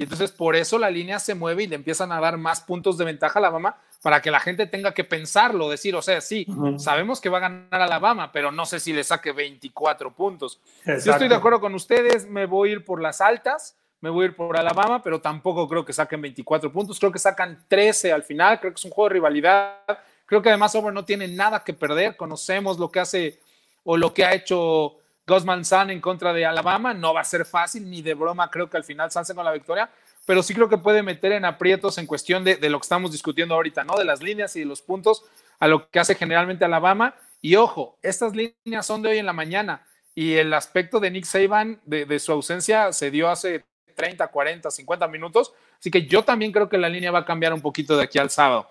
y 0.00 0.04
entonces 0.04 0.32
por 0.32 0.56
eso 0.56 0.78
la 0.78 0.88
línea 0.88 1.18
se 1.18 1.34
mueve 1.34 1.64
y 1.64 1.66
le 1.66 1.74
empiezan 1.74 2.10
a 2.10 2.18
dar 2.20 2.38
más 2.38 2.62
puntos 2.62 2.96
de 2.96 3.04
ventaja 3.04 3.38
a 3.38 3.40
Alabama 3.40 3.76
para 4.00 4.22
que 4.22 4.30
la 4.30 4.40
gente 4.40 4.66
tenga 4.66 4.94
que 4.94 5.04
pensarlo, 5.04 5.68
decir, 5.68 5.94
o 5.94 6.00
sea, 6.00 6.22
sí, 6.22 6.46
sabemos 6.78 7.20
que 7.20 7.28
va 7.28 7.36
a 7.36 7.42
ganar 7.42 7.82
Alabama, 7.82 8.32
pero 8.32 8.50
no 8.50 8.64
sé 8.64 8.80
si 8.80 8.94
le 8.94 9.04
saque 9.04 9.32
24 9.32 10.10
puntos. 10.14 10.58
Yo 10.86 11.12
estoy 11.12 11.28
de 11.28 11.34
acuerdo 11.34 11.60
con 11.60 11.74
ustedes, 11.74 12.26
me 12.26 12.46
voy 12.46 12.70
a 12.70 12.72
ir 12.72 12.84
por 12.86 13.02
las 13.02 13.20
altas, 13.20 13.76
me 14.00 14.08
voy 14.08 14.22
a 14.22 14.28
ir 14.28 14.36
por 14.36 14.56
Alabama, 14.56 15.02
pero 15.02 15.20
tampoco 15.20 15.68
creo 15.68 15.84
que 15.84 15.92
saquen 15.92 16.22
24 16.22 16.72
puntos, 16.72 16.98
creo 16.98 17.12
que 17.12 17.18
sacan 17.18 17.62
13 17.68 18.10
al 18.10 18.22
final, 18.22 18.58
creo 18.58 18.72
que 18.72 18.78
es 18.78 18.84
un 18.86 18.92
juego 18.92 19.10
de 19.10 19.12
rivalidad, 19.12 19.74
creo 20.24 20.40
que 20.40 20.48
además 20.48 20.74
Auburn 20.74 20.94
no 20.94 21.04
tiene 21.04 21.28
nada 21.28 21.62
que 21.62 21.74
perder, 21.74 22.16
conocemos 22.16 22.78
lo 22.78 22.90
que 22.90 23.00
hace 23.00 23.40
o 23.84 23.98
lo 23.98 24.14
que 24.14 24.24
ha 24.24 24.32
hecho 24.32 24.96
Gosman 25.30 25.64
San 25.64 25.90
en 25.90 26.00
contra 26.00 26.32
de 26.32 26.44
Alabama. 26.44 26.92
No 26.92 27.14
va 27.14 27.20
a 27.20 27.24
ser 27.24 27.46
fácil, 27.46 27.88
ni 27.88 28.02
de 28.02 28.14
broma 28.14 28.50
creo 28.50 28.68
que 28.68 28.76
al 28.76 28.82
final 28.82 29.12
salse 29.12 29.32
con 29.32 29.44
la 29.44 29.52
victoria, 29.52 29.88
pero 30.26 30.42
sí 30.42 30.52
creo 30.54 30.68
que 30.68 30.76
puede 30.76 31.04
meter 31.04 31.30
en 31.30 31.44
aprietos 31.44 31.98
en 31.98 32.06
cuestión 32.06 32.42
de, 32.42 32.56
lo 32.68 32.80
que 32.80 32.84
estamos 32.84 33.12
discutiendo 33.12 33.54
ahorita, 33.54 33.84
¿no? 33.84 33.94
De 33.96 34.04
las 34.04 34.22
líneas 34.22 34.56
y 34.56 34.60
de 34.60 34.66
los 34.66 34.82
puntos 34.82 35.24
a 35.60 35.68
lo 35.68 35.88
que 35.88 36.00
hace 36.00 36.16
generalmente 36.16 36.64
Alabama. 36.64 37.14
Y 37.40 37.54
ojo, 37.54 37.96
estas 38.02 38.34
líneas 38.34 38.84
son 38.84 39.02
de 39.02 39.10
hoy 39.10 39.18
en 39.18 39.26
la 39.26 39.32
mañana 39.32 39.86
y 40.16 40.34
el 40.34 40.52
aspecto 40.52 40.98
de 40.98 41.12
Nick 41.12 41.24
Saban, 41.24 41.80
de, 41.84 42.06
de 42.06 42.18
su 42.18 42.32
ausencia, 42.32 42.92
se 42.92 43.12
dio 43.12 43.30
hace 43.30 43.64
30, 43.94 44.26
40, 44.26 44.68
50 44.68 45.06
minutos. 45.06 45.52
Así 45.78 45.92
que 45.92 46.06
yo 46.06 46.24
también 46.24 46.50
creo 46.50 46.68
que 46.68 46.76
la 46.76 46.88
línea 46.88 47.12
va 47.12 47.20
a 47.20 47.24
cambiar 47.24 47.54
un 47.54 47.60
poquito 47.60 47.96
de 47.96 48.02
aquí 48.02 48.18
al 48.18 48.30
sábado. 48.30 48.68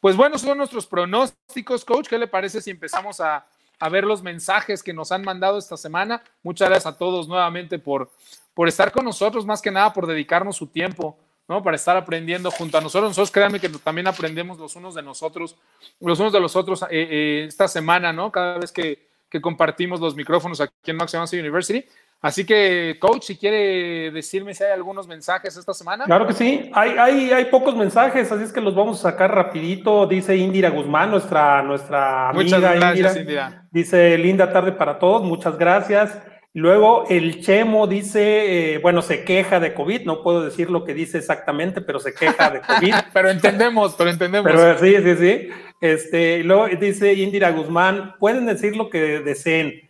Pues 0.00 0.16
bueno, 0.16 0.38
son 0.38 0.58
nuestros 0.58 0.86
pronósticos, 0.86 1.84
coach. 1.84 2.08
¿Qué 2.08 2.18
le 2.18 2.26
parece 2.26 2.60
si 2.60 2.70
empezamos 2.70 3.20
a, 3.20 3.46
a 3.80 3.88
ver 3.88 4.04
los 4.04 4.22
mensajes 4.22 4.82
que 4.82 4.92
nos 4.92 5.10
han 5.10 5.22
mandado 5.22 5.58
esta 5.58 5.76
semana. 5.76 6.22
Muchas 6.42 6.68
gracias 6.68 6.94
a 6.94 6.98
todos 6.98 7.26
nuevamente 7.26 7.78
por, 7.78 8.10
por 8.54 8.68
estar 8.68 8.92
con 8.92 9.04
nosotros, 9.04 9.46
más 9.46 9.62
que 9.62 9.70
nada 9.70 9.92
por 9.92 10.06
dedicarnos 10.06 10.56
su 10.56 10.66
tiempo, 10.66 11.18
¿no? 11.48 11.62
Para 11.62 11.76
estar 11.76 11.96
aprendiendo 11.96 12.50
junto 12.50 12.76
a 12.76 12.80
nosotros. 12.82 13.10
Nosotros 13.10 13.30
créanme 13.30 13.58
que 13.58 13.70
también 13.70 14.06
aprendemos 14.06 14.58
los 14.58 14.76
unos 14.76 14.94
de 14.94 15.02
nosotros, 15.02 15.56
los 15.98 16.20
unos 16.20 16.32
de 16.32 16.40
los 16.40 16.54
otros 16.54 16.82
eh, 16.82 16.86
eh, 16.90 17.44
esta 17.48 17.66
semana, 17.68 18.12
¿no? 18.12 18.30
Cada 18.30 18.58
vez 18.58 18.70
que, 18.70 19.08
que, 19.30 19.40
compartimos 19.40 19.98
los 19.98 20.14
micrófonos 20.14 20.60
aquí 20.60 20.90
en 20.90 20.96
Max 20.96 21.14
University. 21.32 21.84
Así 22.22 22.44
que, 22.44 22.98
coach, 23.00 23.24
si 23.24 23.38
quiere 23.38 24.10
decirme 24.10 24.52
si 24.52 24.62
hay 24.62 24.72
algunos 24.72 25.08
mensajes 25.08 25.56
esta 25.56 25.72
semana. 25.72 26.04
Claro 26.04 26.26
que 26.26 26.34
sí, 26.34 26.70
hay, 26.74 26.90
hay, 26.90 27.30
hay 27.30 27.44
pocos 27.46 27.74
mensajes, 27.74 28.30
así 28.30 28.44
es 28.44 28.52
que 28.52 28.60
los 28.60 28.74
vamos 28.74 28.98
a 28.98 29.10
sacar 29.10 29.34
rapidito. 29.34 30.06
Dice 30.06 30.36
Indira 30.36 30.68
Guzmán, 30.68 31.10
nuestra, 31.10 31.62
nuestra 31.62 32.28
amiga 32.28 32.58
Muchas 32.58 32.60
gracias, 32.60 33.16
Indira. 33.16 33.66
Dice, 33.70 34.18
linda 34.18 34.52
tarde 34.52 34.72
para 34.72 34.98
todos, 34.98 35.22
muchas 35.22 35.56
gracias. 35.56 36.18
Luego 36.52 37.06
el 37.08 37.40
Chemo 37.40 37.86
dice, 37.86 38.74
eh, 38.74 38.78
bueno, 38.78 39.02
se 39.02 39.24
queja 39.24 39.60
de 39.60 39.72
COVID, 39.72 40.02
no 40.02 40.22
puedo 40.22 40.44
decir 40.44 40.68
lo 40.68 40.84
que 40.84 40.94
dice 40.94 41.16
exactamente, 41.16 41.80
pero 41.80 42.00
se 42.00 42.12
queja 42.12 42.50
de 42.50 42.60
COVID. 42.60 42.94
pero 43.14 43.30
entendemos, 43.30 43.94
pero 43.96 44.10
entendemos. 44.10 44.50
Pero 44.50 44.78
sí, 44.78 44.96
sí, 44.96 45.16
sí. 45.16 45.48
Este, 45.80 46.44
luego 46.44 46.66
dice 46.68 47.14
Indira 47.14 47.50
Guzmán, 47.52 48.16
pueden 48.18 48.44
decir 48.46 48.76
lo 48.76 48.90
que 48.90 49.20
deseen 49.20 49.89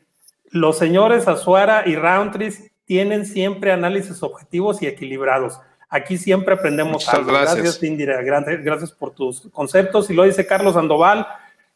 los 0.51 0.79
señores 0.79 1.29
Azuara 1.29 1.85
y 1.87 1.97
Roundtree 1.97 2.53
tienen 2.85 3.25
siempre 3.27 3.73
análisis 3.73 4.23
objetivos 4.23 4.83
y 4.83 4.87
equilibrados. 4.87 5.61
Aquí 5.89 6.19
siempre 6.19 6.55
aprendemos 6.55 6.93
Muchas 6.93 7.15
algo. 7.15 7.31
gracias. 7.33 7.57
Gracias, 7.57 7.83
Indira. 7.83 8.23
Gracias, 8.23 8.93
por 8.93 9.13
tus 9.15 9.49
conceptos. 9.53 10.09
Y 10.11 10.15
lo 10.15 10.23
dice 10.25 10.47
Carlos 10.47 10.75
Sandoval. 10.75 11.27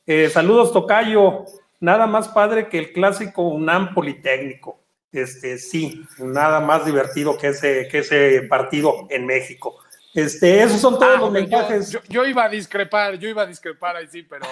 eh, 0.06 0.28
saludos, 0.30 0.72
Tocayo. 0.72 1.44
Nada 1.80 2.06
más 2.06 2.28
padre 2.28 2.68
que 2.68 2.78
el 2.78 2.92
clásico 2.92 3.42
UNAM 3.42 3.92
Politécnico. 3.94 4.80
Este, 5.12 5.58
sí, 5.58 6.04
nada 6.18 6.58
más 6.60 6.84
divertido 6.86 7.36
que 7.38 7.48
ese, 7.48 7.86
que 7.90 7.98
ese 7.98 8.42
partido 8.48 9.06
en 9.10 9.26
México. 9.26 9.76
Este, 10.14 10.62
esos 10.62 10.80
son 10.80 10.94
todos 10.98 11.16
Ah, 11.16 11.20
los 11.20 11.30
mensajes. 11.32 11.90
Yo, 11.90 12.00
yo 12.08 12.24
iba 12.24 12.44
a 12.44 12.48
discrepar, 12.48 13.14
yo 13.18 13.28
iba 13.28 13.42
a 13.42 13.46
discrepar 13.46 13.96
ahí 13.96 14.06
sí, 14.08 14.22
pero, 14.22 14.46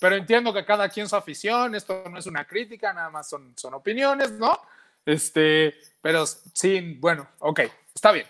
pero 0.00 0.16
entiendo 0.16 0.52
que 0.52 0.64
cada 0.64 0.88
quien 0.88 1.08
su 1.08 1.14
afición, 1.14 1.74
esto 1.74 2.02
no 2.10 2.18
es 2.18 2.26
una 2.26 2.44
crítica, 2.46 2.92
nada 2.92 3.10
más 3.10 3.28
son, 3.28 3.52
son 3.56 3.74
opiniones, 3.74 4.32
¿no? 4.32 4.58
Este, 5.04 5.74
pero 6.00 6.26
sí, 6.26 6.96
bueno, 6.98 7.28
ok, 7.38 7.60
está 7.94 8.10
bien. 8.12 8.26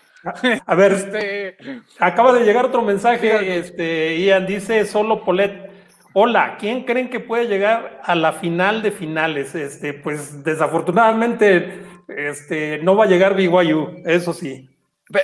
A 0.65 0.75
ver, 0.75 0.91
Este, 0.91 1.57
Acaba 1.97 2.33
de 2.33 2.43
llegar 2.43 2.65
otro 2.65 2.81
mensaje, 2.81 3.57
este, 3.57 4.19
Ian 4.19 4.45
dice 4.45 4.85
solo 4.85 5.23
Polet. 5.23 5.71
Hola, 6.13 6.57
¿quién 6.59 6.83
creen 6.83 7.09
que 7.09 7.21
puede 7.21 7.47
llegar 7.47 8.01
a 8.03 8.15
la 8.15 8.33
final 8.33 8.81
de 8.81 8.91
finales? 8.91 9.55
Este, 9.55 9.93
pues 9.93 10.43
desafortunadamente, 10.43 11.85
este, 12.09 12.79
no 12.79 12.95
va 12.97 13.05
a 13.05 13.07
llegar 13.07 13.33
BYU, 13.33 14.03
eso 14.05 14.33
sí. 14.33 14.69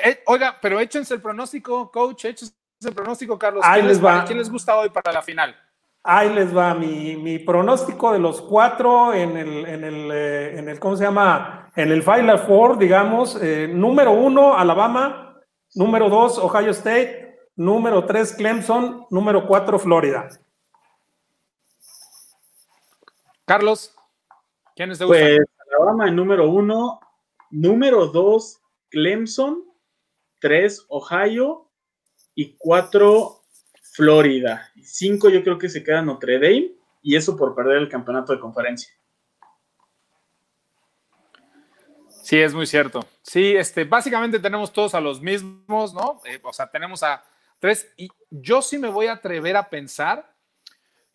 eh, 0.04 0.24
oiga, 0.28 0.58
pero 0.62 0.80
échense 0.80 1.14
el 1.14 1.22
pronóstico, 1.22 1.92
coach, 1.92 2.26
échense 2.26 2.56
el 2.86 2.94
pronóstico, 2.96 3.38
Carlos. 3.38 3.64
Ahí 3.66 3.82
¿Quién 3.82 3.88
les 3.90 4.04
va. 4.04 4.24
¿Quién 4.26 4.38
les 4.38 4.50
gusta 4.50 4.78
hoy 4.78 4.90
para 4.90 5.12
la 5.12 5.22
final? 5.22 5.56
Ahí 6.10 6.34
les 6.34 6.56
va 6.56 6.74
mi, 6.74 7.18
mi 7.18 7.38
pronóstico 7.38 8.14
de 8.14 8.20
los 8.20 8.42
cuatro 8.42 9.14
en 9.14 9.36
el, 9.36 9.66
en 9.66 9.84
el, 9.84 10.12
eh, 10.14 10.58
en 10.58 10.70
el 10.70 10.80
¿cómo 10.80 10.96
se 10.96 11.04
llama? 11.04 11.70
En 11.76 11.92
el 11.92 12.02
Final 12.02 12.40
Four, 12.40 12.78
digamos. 12.78 13.38
eh, 13.42 13.68
número 13.68 14.14
uno, 14.14 14.58
Alabama. 14.58 15.42
Número 15.76 16.10
dos, 16.10 16.38
Ohio 16.38 16.72
State. 16.72 17.40
Número 17.58 18.06
tres, 18.06 18.34
Clemson. 18.34 19.06
Número 19.10 19.46
cuatro, 19.46 19.78
Florida. 19.78 20.30
Carlos, 23.44 23.94
¿quiénes 24.76 25.00
te 25.00 25.06
gustan? 25.06 25.26
Pues 25.26 25.40
Alabama 25.72 26.08
en 26.08 26.16
número 26.16 26.50
uno, 26.50 27.02
número 27.50 28.08
dos, 28.08 28.62
Clemson, 28.90 29.64
tres, 30.40 30.86
Ohio 30.88 31.70
y 32.34 32.56
cuatro, 32.58 33.37
Florida. 33.98 34.72
Cinco 34.84 35.28
yo 35.28 35.42
creo 35.42 35.58
que 35.58 35.70
se 35.70 35.84
queda 35.84 36.04
Notre 36.04 36.36
Dame 36.36 36.74
y 37.02 37.16
eso 37.16 37.36
por 37.36 37.56
perder 37.56 37.78
el 37.78 37.90
campeonato 37.90 38.32
de 38.32 38.40
conferencia. 38.40 38.94
Sí, 42.08 42.40
es 42.40 42.54
muy 42.54 42.68
cierto. 42.68 43.04
Sí, 43.24 43.56
este, 43.56 43.86
básicamente 43.86 44.38
tenemos 44.38 44.72
todos 44.72 44.94
a 44.94 45.02
los 45.02 45.20
mismos, 45.20 45.96
¿no? 45.96 46.22
Eh, 46.26 46.40
o 46.44 46.54
sea, 46.54 46.70
tenemos 46.70 47.02
a 47.02 47.24
tres. 47.58 47.92
Y 47.98 48.10
yo 48.30 48.62
sí 48.62 48.78
me 48.78 48.90
voy 48.90 49.08
a 49.08 49.14
atrever 49.14 49.58
a 49.58 49.68
pensar 49.68 50.32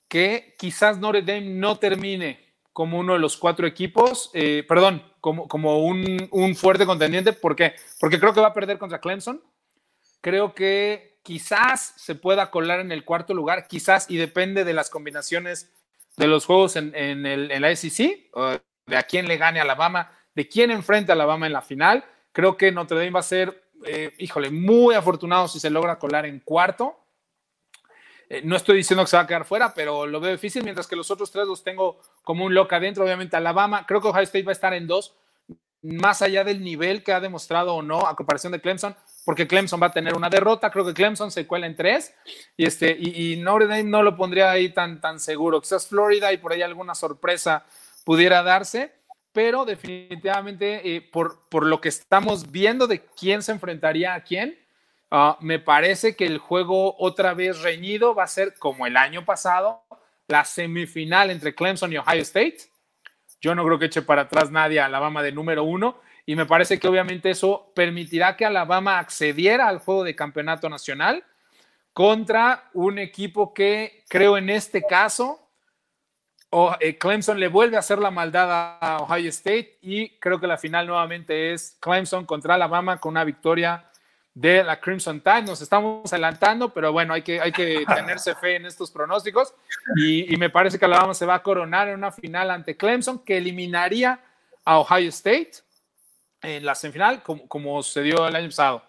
que 0.09 0.57
quizás 0.59 0.99
Notre 0.99 1.23
Dame 1.23 1.51
no 1.51 1.79
termine 1.79 2.57
como 2.73 2.99
uno 2.99 3.13
de 3.13 3.21
los 3.21 3.37
cuatro 3.37 3.65
equipos, 3.65 4.29
eh, 4.35 4.65
perdón, 4.67 5.05
como, 5.21 5.47
como 5.47 5.85
un, 5.85 6.29
un 6.33 6.57
fuerte 6.57 6.85
contendiente. 6.85 7.33
¿Por 7.33 7.55
qué? 7.55 7.75
Porque 8.01 8.19
creo 8.19 8.35
que 8.35 8.41
va 8.41 8.49
a 8.49 8.55
perder 8.55 8.79
contra 8.79 9.01
Clemson. 9.01 9.41
Creo 10.21 10.53
que 10.53 11.12
quizás 11.23 11.95
se 11.97 12.15
pueda 12.15 12.51
colar 12.51 12.81
en 12.81 12.93
el 12.93 13.05
cuarto 13.05 13.35
lugar, 13.35 13.67
quizás, 13.69 14.11
y 14.11 14.17
depende 14.17 14.65
de 14.65 14.75
las 14.75 14.91
combinaciones 14.91 15.71
de 16.17 16.27
los 16.27 16.45
juegos 16.45 16.77
en, 16.77 16.95
en 16.95 17.27
el, 17.27 17.51
en 17.51 17.63
la 17.63 17.75
SEC, 17.75 18.31
de 18.87 18.97
a 18.97 19.03
quién 19.05 19.27
le 19.27 19.37
gane 19.37 19.61
Alabama, 19.61 20.13
de 20.35 20.49
quién 20.49 20.71
enfrenta 20.71 21.13
a 21.13 21.15
Alabama 21.15 21.47
en 21.47 21.53
la 21.53 21.63
final. 21.63 22.05
Creo 22.33 22.57
que 22.57 22.73
Notre 22.73 22.99
Dame 22.99 23.11
va 23.11 23.21
a 23.21 23.25
ser, 23.25 23.71
eh, 23.85 24.15
híjole, 24.19 24.51
muy 24.51 24.95
afortunado 24.95 25.49
si 25.49 25.61
se 25.61 25.71
logra 25.71 25.99
colar 25.99 26.27
en 26.27 26.41
cuarto. 26.41 26.99
Eh, 28.29 28.43
no 28.45 28.57
estoy 28.57 28.79
diciendo 28.79 29.05
que 29.05 29.11
se 29.11 29.17
va 29.17 29.23
a 29.23 29.27
quedar 29.27 29.45
fuera, 29.45 29.75
pero 29.75 30.07
lo 30.07 30.21
veo 30.21 30.33
difícil, 30.33 30.65
mientras 30.65 30.87
que 30.87 30.97
los 30.97 31.11
otros 31.11 31.31
tres 31.31 31.47
los 31.47 31.63
tengo 31.63 32.01
como 32.23 32.45
un 32.45 32.55
lock 32.55 32.73
adentro. 32.73 33.05
Obviamente 33.05 33.37
Alabama, 33.37 33.85
creo 33.87 34.01
que 34.01 34.09
Ohio 34.09 34.23
State 34.23 34.45
va 34.45 34.53
a 34.53 34.55
estar 34.55 34.75
en 34.75 34.87
dos, 34.87 35.15
más 35.83 36.23
allá 36.23 36.45
del 36.45 36.63
nivel 36.63 37.03
que 37.03 37.13
ha 37.13 37.21
demostrado 37.21 37.75
o 37.75 37.83
no 37.83 38.07
a 38.07 38.17
comparación 38.17 38.53
de 38.53 38.61
Clemson, 38.61 38.97
porque 39.25 39.47
Clemson 39.47 39.81
va 39.81 39.87
a 39.87 39.93
tener 39.93 40.15
una 40.15 40.29
derrota, 40.29 40.71
creo 40.71 40.85
que 40.85 40.95
Clemson 40.95 41.31
se 41.31 41.47
cuela 41.47 41.67
en 41.67 41.77
tres, 41.77 42.15
y, 42.57 42.67
este, 42.67 42.97
y, 42.99 43.33
y 43.33 43.37
Notre 43.37 43.67
Dame 43.67 43.85
no 43.85 44.03
lo 44.03 44.17
pondría 44.17 44.51
ahí 44.51 44.71
tan, 44.71 45.01
tan 45.01 45.21
seguro. 45.21 45.61
Quizás 45.61 45.87
Florida 45.87 46.33
y 46.33 46.39
por 46.39 46.53
ahí 46.53 46.63
alguna 46.63 46.95
sorpresa 46.95 47.65
pudiera 48.05 48.43
darse, 48.43 48.93
pero 49.33 49.65
definitivamente 49.65 50.97
eh, 50.97 51.01
por, 51.01 51.49
por 51.49 51.67
lo 51.67 51.81
que 51.81 51.89
estamos 51.89 52.51
viendo 52.51 52.87
de 52.87 53.01
quién 53.01 53.43
se 53.43 53.53
enfrentaría 53.53 54.15
a 54.15 54.23
quién, 54.23 54.59
ah, 55.11 55.39
me 55.41 55.59
parece 55.59 56.17
que 56.17 56.27
el 56.27 56.39
juego 56.39 56.97
otra 56.99 57.35
vez 57.35 57.63
reñido 57.63 58.15
va 58.15 58.25
a 58.25 58.29
ser 58.29 58.55
como 58.59 58.87
el 58.87 58.97
año 58.97 59.25
pasado, 59.25 59.83
la 60.27 60.45
semifinal 60.45 61.31
entre 61.31 61.55
Clemson 61.55 61.93
y 61.93 61.97
Ohio 61.97 62.23
State. 62.23 62.59
Yo 63.41 63.55
no 63.55 63.65
creo 63.65 63.79
que 63.79 63.87
eche 63.87 64.03
para 64.03 64.23
atrás 64.23 64.51
nadie 64.51 64.81
a 64.81 64.87
Alabama 64.87 65.23
de 65.23 65.33
número 65.33 65.65
uno 65.65 66.01
y 66.25 66.37
me 66.37 66.47
parece 66.47 66.79
que 66.79 66.89
obviamente 66.89 67.31
eso 67.31 67.73
permitirá 67.75 68.37
que 68.37 68.45
Alabama 68.45 68.99
accediera 68.99 69.69
al 69.69 69.79
juego 69.79 70.05
de 70.05 70.15
campeonato 70.15 70.69
nacional 70.69 71.25
contra 71.93 72.71
un 72.73 72.99
equipo 72.99 73.53
que 73.53 74.05
creo 74.09 74.37
en 74.37 74.51
este 74.51 74.83
caso 74.83 75.39
o, 76.55 76.77
eh, 76.81 76.99
Clemson 76.99 77.41
le 77.41 77.49
vuelve 77.49 77.77
a 77.77 77.81
hacer 77.81 77.99
la 77.99 78.11
maldad 78.11 78.79
a 78.81 78.99
Ohio 78.99 79.31
State 79.31 79.79
y 79.81 80.11
creo 80.19 80.39
que 80.39 80.47
la 80.47 80.59
final 80.59 80.87
nuevamente 80.87 81.55
es 81.55 81.79
Clemson 81.81 82.27
contra 82.27 82.55
Alabama 82.55 82.99
con 82.99 83.13
una 83.13 83.25
victoria 83.25 83.87
de 84.35 84.63
la 84.63 84.79
Crimson 84.79 85.21
Tide. 85.21 85.43
Nos 85.43 85.63
estamos 85.63 86.13
adelantando, 86.13 86.69
pero 86.73 86.93
bueno, 86.93 87.15
hay 87.15 87.23
que, 87.23 87.41
hay 87.41 87.53
que 87.53 87.85
tenerse 87.95 88.35
fe 88.35 88.57
en 88.57 88.67
estos 88.67 88.91
pronósticos 88.91 89.55
y, 89.97 90.33
y 90.33 90.37
me 90.37 90.51
parece 90.51 90.79
que 90.79 90.85
Alabama 90.85 91.15
se 91.15 91.25
va 91.25 91.37
a 91.37 91.43
coronar 91.43 91.89
en 91.89 91.95
una 91.95 92.13
final 92.13 92.51
ante 92.51 92.77
Clemson 92.77 93.19
que 93.21 93.39
eliminaría 93.39 94.21
a 94.65 94.79
Ohio 94.79 95.09
State 95.09 95.53
en 96.43 96.65
la 96.65 96.75
semifinal 96.75 97.23
como, 97.23 97.47
como 97.49 97.83
se 97.83 98.03
dio 98.03 98.27
el 98.27 98.35
año 98.37 98.49
pasado. 98.49 98.83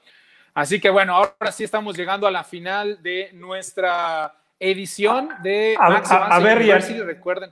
Así 0.54 0.80
que 0.80 0.90
bueno, 0.90 1.16
ahora 1.16 1.52
sí 1.52 1.64
estamos 1.64 1.96
llegando 1.98 2.28
a 2.28 2.32
la 2.32 2.44
final 2.44 3.02
de 3.02 3.30
nuestra 3.34 4.34
edición 4.60 5.30
de 5.42 5.76
A- 5.80 5.90
Max 5.90 6.12
a- 6.12 6.26
a 6.28 6.40
ver, 6.40 6.58
University. 6.58 6.96
Ian. 6.98 7.08
Recuerden. 7.08 7.52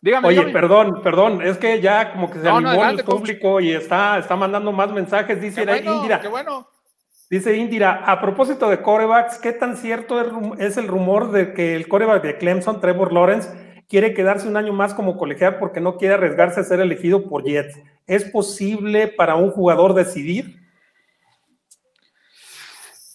Dígame, 0.00 0.26
Oye, 0.28 0.36
dígame. 0.38 0.52
perdón, 0.52 1.02
perdón, 1.02 1.42
es 1.42 1.58
que 1.58 1.80
ya 1.80 2.12
como 2.12 2.28
que 2.28 2.38
se 2.40 2.44
No, 2.44 2.60
no, 2.60 2.70
animó 2.70 2.70
adelante, 2.82 3.02
el 3.02 3.06
coach. 3.06 3.18
público 3.18 3.60
y 3.60 3.70
está, 3.72 4.18
está 4.18 4.34
mandando 4.34 4.72
más 4.72 4.90
mensajes. 4.90 5.40
Dice 5.40 5.64
bueno, 5.64 5.94
Indira, 5.94 6.20
qué 6.20 6.26
bueno. 6.26 6.66
dice 7.30 7.56
Indira, 7.56 8.02
a 8.04 8.20
propósito 8.20 8.68
de 8.68 8.82
corebacks, 8.82 9.38
¿qué 9.38 9.52
tan 9.52 9.76
cierto 9.76 10.20
es 10.58 10.76
el 10.76 10.88
rumor 10.88 11.30
de 11.30 11.54
que 11.54 11.76
el 11.76 11.86
coreback 11.86 12.22
de 12.24 12.36
Clemson, 12.36 12.80
Trevor 12.80 13.12
Lawrence, 13.12 13.48
quiere 13.88 14.12
quedarse 14.12 14.48
un 14.48 14.56
año 14.56 14.72
más 14.72 14.92
como 14.92 15.16
colegial 15.16 15.58
porque 15.60 15.78
no 15.80 15.96
quiere 15.96 16.14
arriesgarse 16.14 16.58
a 16.58 16.64
ser 16.64 16.80
elegido 16.80 17.28
por 17.28 17.44
Jets? 17.44 17.78
¿Es 18.06 18.24
posible 18.24 19.08
para 19.08 19.36
un 19.36 19.50
jugador 19.50 19.94
decidir? 19.94 20.60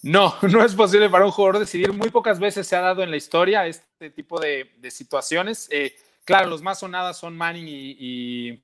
No, 0.02 0.34
no 0.42 0.64
es 0.64 0.74
posible 0.74 1.10
para 1.10 1.24
un 1.24 1.30
jugador 1.30 1.58
decidir. 1.58 1.92
Muy 1.92 2.10
pocas 2.10 2.38
veces 2.38 2.66
se 2.66 2.76
ha 2.76 2.80
dado 2.80 3.02
en 3.02 3.10
la 3.10 3.16
historia 3.16 3.66
este 3.66 4.10
tipo 4.10 4.40
de, 4.40 4.70
situaciones. 4.90 5.68
Eh, 5.70 5.96
claro, 6.24 6.48
los 6.48 6.62
más 6.62 6.78
sonadas 6.78 7.18
son 7.18 7.36
Manning 7.36 7.68
y, 7.68 7.96
y 7.98 8.62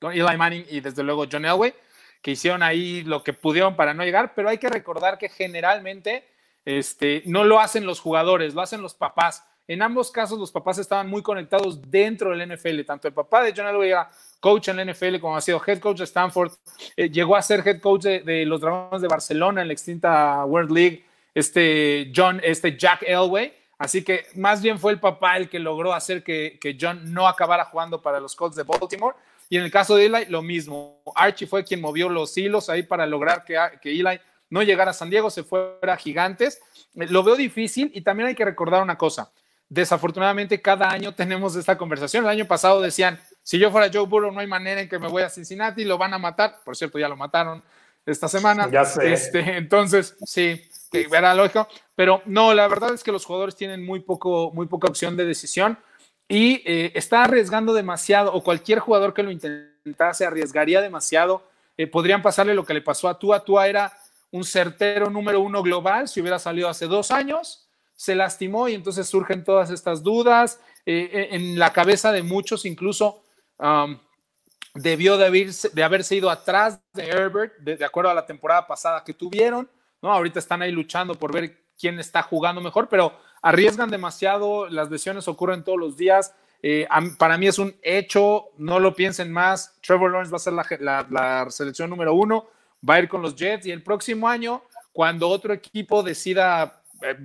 Eli 0.00 0.36
Manning 0.36 0.66
y 0.68 0.80
desde 0.80 1.02
luego 1.02 1.26
John 1.30 1.44
Elway, 1.44 1.74
que 2.22 2.32
hicieron 2.32 2.62
ahí 2.62 3.02
lo 3.02 3.22
que 3.22 3.32
pudieron 3.32 3.76
para 3.76 3.94
no 3.94 4.04
llegar, 4.04 4.34
pero 4.34 4.48
hay 4.48 4.58
que 4.58 4.68
recordar 4.68 5.18
que 5.18 5.28
generalmente 5.28 6.26
este, 6.64 7.22
no 7.26 7.44
lo 7.44 7.60
hacen 7.60 7.86
los 7.86 8.00
jugadores, 8.00 8.54
lo 8.54 8.62
hacen 8.62 8.82
los 8.82 8.94
papás. 8.94 9.44
En 9.66 9.82
ambos 9.82 10.10
casos 10.10 10.38
los 10.38 10.50
papás 10.50 10.78
estaban 10.78 11.08
muy 11.08 11.22
conectados 11.22 11.80
dentro 11.90 12.36
del 12.36 12.54
NFL, 12.54 12.82
tanto 12.82 13.08
el 13.08 13.14
papá 13.14 13.42
de 13.42 13.52
John 13.56 13.68
Elway 13.68 13.90
era 13.90 14.10
coach 14.40 14.68
en 14.68 14.76
la 14.76 14.84
NFL 14.84 15.18
como 15.20 15.36
ha 15.36 15.40
sido 15.40 15.62
head 15.64 15.78
coach 15.78 15.98
de 15.98 16.04
Stanford, 16.04 16.52
eh, 16.96 17.08
llegó 17.10 17.36
a 17.36 17.42
ser 17.42 17.66
head 17.66 17.80
coach 17.80 18.02
de, 18.02 18.20
de 18.20 18.44
los 18.46 18.60
Dragones 18.60 19.02
de 19.02 19.08
Barcelona 19.08 19.62
en 19.62 19.68
la 19.68 19.72
extinta 19.72 20.44
World 20.44 20.72
League, 20.72 21.04
este 21.34 22.10
John, 22.14 22.40
este 22.42 22.76
Jack 22.76 23.02
Elway, 23.02 23.54
así 23.78 24.02
que 24.02 24.26
más 24.34 24.60
bien 24.62 24.78
fue 24.78 24.92
el 24.92 25.00
papá 25.00 25.36
el 25.36 25.48
que 25.48 25.58
logró 25.58 25.92
hacer 25.92 26.22
que, 26.24 26.58
que 26.60 26.76
John 26.80 27.12
no 27.12 27.28
acabara 27.28 27.66
jugando 27.66 28.02
para 28.02 28.18
los 28.18 28.34
Colts 28.34 28.56
de 28.56 28.64
Baltimore 28.64 29.16
Y 29.48 29.56
en 29.56 29.64
el 29.64 29.70
caso 29.70 29.96
de 29.96 30.06
Eli, 30.06 30.26
lo 30.28 30.42
mismo. 30.42 31.02
Archie 31.14 31.46
fue 31.46 31.64
quien 31.64 31.80
movió 31.80 32.08
los 32.08 32.36
hilos 32.36 32.68
ahí 32.68 32.82
para 32.82 33.06
lograr 33.06 33.44
que, 33.44 33.58
que 33.80 33.90
Eli 33.90 34.20
no 34.50 34.62
llegara 34.62 34.90
a 34.90 34.94
San 34.94 35.10
Diego, 35.10 35.30
se 35.30 35.44
fuera 35.44 35.94
a 35.94 35.96
Gigantes. 35.96 36.60
Lo 36.94 37.22
veo 37.22 37.36
difícil 37.36 37.90
y 37.94 38.02
también 38.02 38.28
hay 38.28 38.34
que 38.34 38.44
recordar 38.44 38.82
una 38.82 38.98
cosa. 38.98 39.30
Desafortunadamente, 39.68 40.60
cada 40.60 40.90
año 40.90 41.14
tenemos 41.14 41.54
esta 41.54 41.78
conversación. 41.78 42.24
El 42.24 42.30
año 42.30 42.46
pasado 42.46 42.80
decían, 42.80 43.20
si 43.42 43.58
yo 43.58 43.70
fuera 43.70 43.90
Joe 43.92 44.06
Burrow, 44.06 44.32
no 44.32 44.40
hay 44.40 44.46
manera 44.46 44.80
en 44.80 44.88
que 44.88 44.98
me 44.98 45.08
voy 45.08 45.22
a 45.22 45.30
Cincinnati, 45.30 45.84
lo 45.84 45.98
van 45.98 46.14
a 46.14 46.18
matar. 46.18 46.60
Por 46.64 46.76
cierto, 46.76 46.98
ya 46.98 47.08
lo 47.08 47.16
mataron 47.16 47.62
esta 48.06 48.28
semana. 48.28 48.68
Ya 48.70 48.84
sé. 48.84 49.12
Este, 49.12 49.56
entonces, 49.56 50.16
sí, 50.24 50.62
era 50.92 51.34
lógico. 51.34 51.68
Pero 51.94 52.22
no, 52.26 52.54
la 52.54 52.68
verdad 52.68 52.94
es 52.94 53.02
que 53.02 53.12
los 53.12 53.24
jugadores 53.24 53.56
tienen 53.56 53.84
muy, 53.84 54.00
poco, 54.00 54.52
muy 54.52 54.66
poca 54.66 54.88
opción 54.88 55.16
de 55.16 55.24
decisión 55.24 55.78
y 56.28 56.62
eh, 56.64 56.92
está 56.94 57.24
arriesgando 57.24 57.74
demasiado, 57.74 58.32
o 58.32 58.44
cualquier 58.44 58.78
jugador 58.78 59.14
que 59.14 59.24
lo 59.24 59.32
intentase 59.32 60.24
arriesgaría 60.24 60.80
demasiado. 60.80 61.42
Eh, 61.76 61.88
podrían 61.88 62.22
pasarle 62.22 62.54
lo 62.54 62.64
que 62.64 62.74
le 62.74 62.82
pasó 62.82 63.08
a 63.08 63.18
Tua. 63.18 63.44
Tua 63.44 63.66
era 63.66 63.92
un 64.30 64.44
certero 64.44 65.10
número 65.10 65.40
uno 65.40 65.60
global 65.60 66.06
si 66.06 66.20
hubiera 66.20 66.38
salido 66.38 66.68
hace 66.68 66.86
dos 66.86 67.10
años. 67.10 67.68
Se 67.96 68.14
lastimó 68.14 68.68
y 68.68 68.74
entonces 68.74 69.08
surgen 69.08 69.42
todas 69.42 69.70
estas 69.70 70.04
dudas. 70.04 70.60
Eh, 70.86 71.30
en 71.32 71.58
la 71.58 71.72
cabeza 71.72 72.12
de 72.12 72.22
muchos, 72.22 72.64
incluso 72.64 73.24
um, 73.60 73.98
debió 74.74 75.16
de 75.16 75.26
haberse, 75.84 76.16
ido 76.16 76.30
atrás 76.30 76.80
de 76.92 77.08
Herbert, 77.08 77.58
de, 77.58 77.84
acuerdo 77.84 78.10
a 78.10 78.14
la 78.14 78.26
temporada 78.26 78.66
pasada 78.66 79.04
que 79.04 79.14
tuvieron. 79.14 79.68
¿no? 80.02 80.12
Ahorita 80.12 80.38
están 80.38 80.62
ahí 80.62 80.72
luchando 80.72 81.14
por 81.14 81.32
ver 81.32 81.58
quién 81.78 81.98
está 81.98 82.22
jugando 82.22 82.60
mejor, 82.60 82.88
pero 82.88 83.18
arriesgan 83.42 83.90
demasiado, 83.90 84.68
las 84.68 84.90
lesiones 84.90 85.28
ocurren 85.28 85.64
todos 85.64 85.78
los 85.78 85.96
días. 85.96 86.34
Eh, 86.62 86.86
para 87.18 87.38
mí 87.38 87.46
es 87.46 87.58
un 87.58 87.74
hecho, 87.82 88.48
no 88.58 88.78
lo 88.78 88.94
piensen 88.94 89.32
más. 89.32 89.74
Trevor 89.80 90.10
Lawrence 90.10 90.30
va 90.30 90.36
a 90.36 90.40
ser 90.40 90.52
la, 90.82 91.06
la, 91.10 91.50
selección 91.50 91.88
número 91.88 92.14
uno, 92.14 92.46
va 92.88 92.94
a 92.94 92.98
ir 93.00 93.08
con 93.08 93.22
los 93.22 93.34
Jets 93.34 93.66
y 93.66 93.72
el 93.72 93.82
próximo 93.82 94.28
año, 94.28 94.62
cuando 94.92 95.28
otro 95.28 95.54
equipo 95.54 96.02
decida 96.02 96.82
eh, 97.02 97.16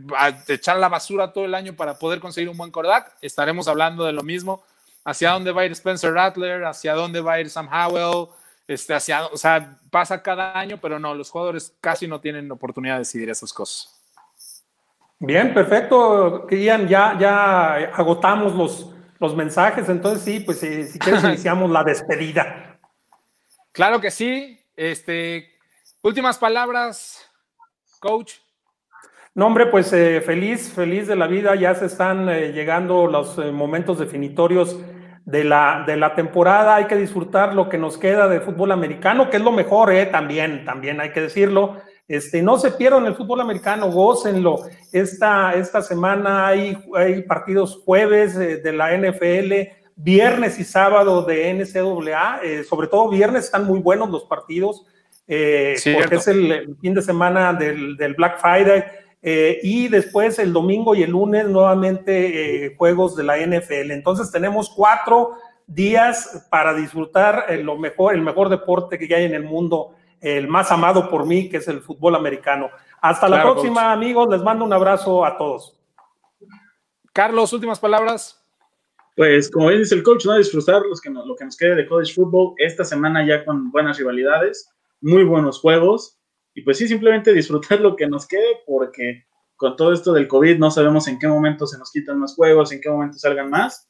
echar 0.47 0.77
la 0.77 0.88
basura 0.88 1.33
todo 1.33 1.43
el 1.43 1.53
año 1.53 1.75
para 1.75 1.99
poder 1.99 2.19
conseguir 2.19 2.49
un 2.49 2.57
buen 2.57 2.71
quarterback, 2.71 3.17
estaremos 3.21 3.67
hablando 3.67 4.05
de 4.05 4.13
lo 4.13 4.23
mismo. 4.23 4.63
Hacia 5.06 5.32
dónde 5.32 5.51
va 5.51 5.62
a 5.62 5.66
ir 5.66 5.72
Spencer 5.72 6.12
Rattler, 6.12 6.66
hacia 6.66 6.93
dónde 6.93 7.22
va 7.22 7.34
a 7.34 7.39
ir 7.39 7.49
Sam 7.49 7.70
Howell, 7.72 8.28
este, 8.68 8.93
hacia, 8.93 9.28
o 9.28 9.38
sea, 9.38 9.78
pasa 9.91 10.22
cada 10.22 10.58
año, 10.60 10.80
pero 10.82 10.99
no, 10.99 11.14
los 11.14 11.30
jugadores 11.30 11.74
casi 11.80 12.08
no 12.08 12.20
tienen 12.20 12.51
oportunidad 12.51 12.95
de 12.95 12.99
decidir 12.99 13.30
esas 13.30 13.53
cosas. 13.53 13.95
Bien, 15.20 15.53
perfecto, 15.53 16.47
Ian, 16.49 16.88
ya, 16.88 17.18
ya 17.18 17.76
agotamos 17.93 18.53
los, 18.56 18.89
los 19.20 19.36
mensajes, 19.36 19.88
entonces 19.88 20.24
sí, 20.24 20.39
pues 20.41 20.62
eh, 20.64 20.88
si 20.88 20.99
quieres 20.99 21.24
iniciamos 21.24 21.70
la 21.70 21.84
despedida. 21.84 22.80
Claro 23.72 23.99
que 23.99 24.12
sí. 24.12 24.60
Este, 24.76 25.49
últimas 26.01 26.38
palabras, 26.38 27.30
coach. 27.99 28.36
No, 29.34 29.47
hombre, 29.47 29.68
pues 29.68 29.91
eh, 29.93 30.22
feliz, 30.22 30.72
feliz 30.74 31.08
de 31.08 31.16
la 31.16 31.28
vida. 31.28 31.56
Ya 31.56 31.76
se 31.76 31.86
están 31.86 32.30
eh, 32.30 32.53
llegando 32.53 33.08
los 33.08 33.38
momentos 33.38 33.99
definitorios 33.99 34.78
de 35.26 35.43
la, 35.43 35.84
de 35.86 35.97
la 35.97 36.15
temporada. 36.15 36.76
Hay 36.76 36.86
que 36.86 36.95
disfrutar 36.95 37.53
lo 37.53 37.67
que 37.67 37.78
nos 37.78 37.97
queda 37.97 38.28
de 38.28 38.39
fútbol 38.39 38.71
americano, 38.71 39.30
que 39.30 39.38
es 39.38 39.43
lo 39.43 39.51
mejor, 39.51 39.91
eh, 39.91 40.05
también, 40.05 40.63
también 40.63 41.01
hay 41.01 41.11
que 41.11 41.21
decirlo. 41.21 41.78
Este, 42.07 42.43
no 42.43 42.59
se 42.59 42.71
pierdan 42.71 43.05
el 43.07 43.15
fútbol 43.15 43.41
americano, 43.41 43.91
gócenlo. 43.91 44.59
Esta, 44.91 45.53
esta 45.55 45.82
semana 45.82 46.47
hay, 46.47 46.78
hay 46.95 47.23
partidos 47.23 47.82
jueves 47.84 48.36
eh, 48.36 48.57
de 48.57 48.71
la 48.71 48.95
NFL, 48.95 49.53
viernes 49.95 50.59
y 50.59 50.63
sábado 50.63 51.23
de 51.23 51.51
NCAA, 51.53 52.41
eh, 52.43 52.63
sobre 52.63 52.88
todo 52.88 53.09
viernes 53.09 53.45
están 53.45 53.65
muy 53.65 53.80
buenos 53.80 54.09
los 54.11 54.26
partidos, 54.26 54.86
eh, 55.28 55.76
porque 55.95 56.15
es 56.15 56.28
el, 56.28 56.76
fin 56.80 56.93
de 56.93 57.01
semana 57.01 57.53
del, 57.53 57.97
del 57.97 58.13
Black 58.13 58.39
Friday. 58.39 58.84
Y 59.28 59.88
después 59.88 60.38
el 60.38 60.53
domingo 60.53 60.93
y 60.93 61.01
el 61.01 61.09
lunes 61.09 61.47
nuevamente 61.47 62.76
juegos 62.78 63.15
de 63.15 63.23
la 63.23 63.38
NFL. 63.38 63.91
Entonces 63.91 64.32
tenemos 64.32 64.69
cuatro 64.69 65.32
días 65.65 66.45
para 66.51 66.76
disfrutar 66.76 67.45
lo 67.63 67.76
mejor, 67.78 68.13
el 68.13 68.21
mejor 68.21 68.49
deporte 68.49 68.99
que 68.99 69.15
hay 69.15 69.23
en 69.23 69.34
el 69.34 69.43
mundo 69.43 69.95
el 70.21 70.47
más 70.47 70.71
amado 70.71 71.09
por 71.09 71.26
mí, 71.26 71.49
que 71.49 71.57
es 71.57 71.67
el 71.67 71.82
fútbol 71.82 72.15
americano. 72.15 72.69
Hasta 73.01 73.30
la 73.30 73.43
próxima, 73.43 73.91
amigos. 73.91 74.28
Les 74.30 74.41
mando 74.41 74.65
un 74.65 74.73
abrazo 74.73 75.26
a 75.26 75.38
todos. 75.38 75.78
Carlos, 77.13 77.53
últimas 77.53 77.80
palabras. 77.80 78.43
Pues 79.15 79.49
como 79.49 79.67
bien 79.67 79.82
dice 79.82 79.95
el 79.95 80.03
coach, 80.03 80.26
¿no? 80.26 80.36
disfrutar 80.36 80.82
los 80.82 80.99
que 80.99 81.09
lo 81.09 81.36
que 81.36 81.45
nos 81.45 81.55
quede 81.55 81.76
de 81.76 81.88
college 81.88 82.13
football 82.13 82.53
esta 82.57 82.84
semana 82.84 83.26
ya 83.26 83.45
con 83.45 83.71
buenas 83.71 83.97
rivalidades, 83.97 84.69
muy 84.99 85.23
buenos 85.23 85.61
juegos 85.61 86.17
y 86.56 86.62
pues 86.62 86.78
sí, 86.78 86.88
simplemente 86.88 87.34
disfrutar 87.34 87.82
lo 87.82 87.97
que 87.97 88.08
nos 88.08 88.26
quede 88.26 88.62
porque 88.66 89.26
con 89.58 89.76
todo 89.76 89.91
esto 89.91 90.14
del 90.14 90.28
COVID 90.28 90.58
no 90.58 90.72
sabemos 90.72 91.08
en 91.10 91.20
qué 91.20 91.28
momento 91.28 91.68
se 91.68 91.78
nos 91.78 91.91
quitan 91.91 92.18
más 92.18 92.34
juegos, 92.34 92.72
en 92.72 92.80
qué 92.80 92.89
momento 92.89 93.18
salgan 93.18 93.49
más. 93.49 93.89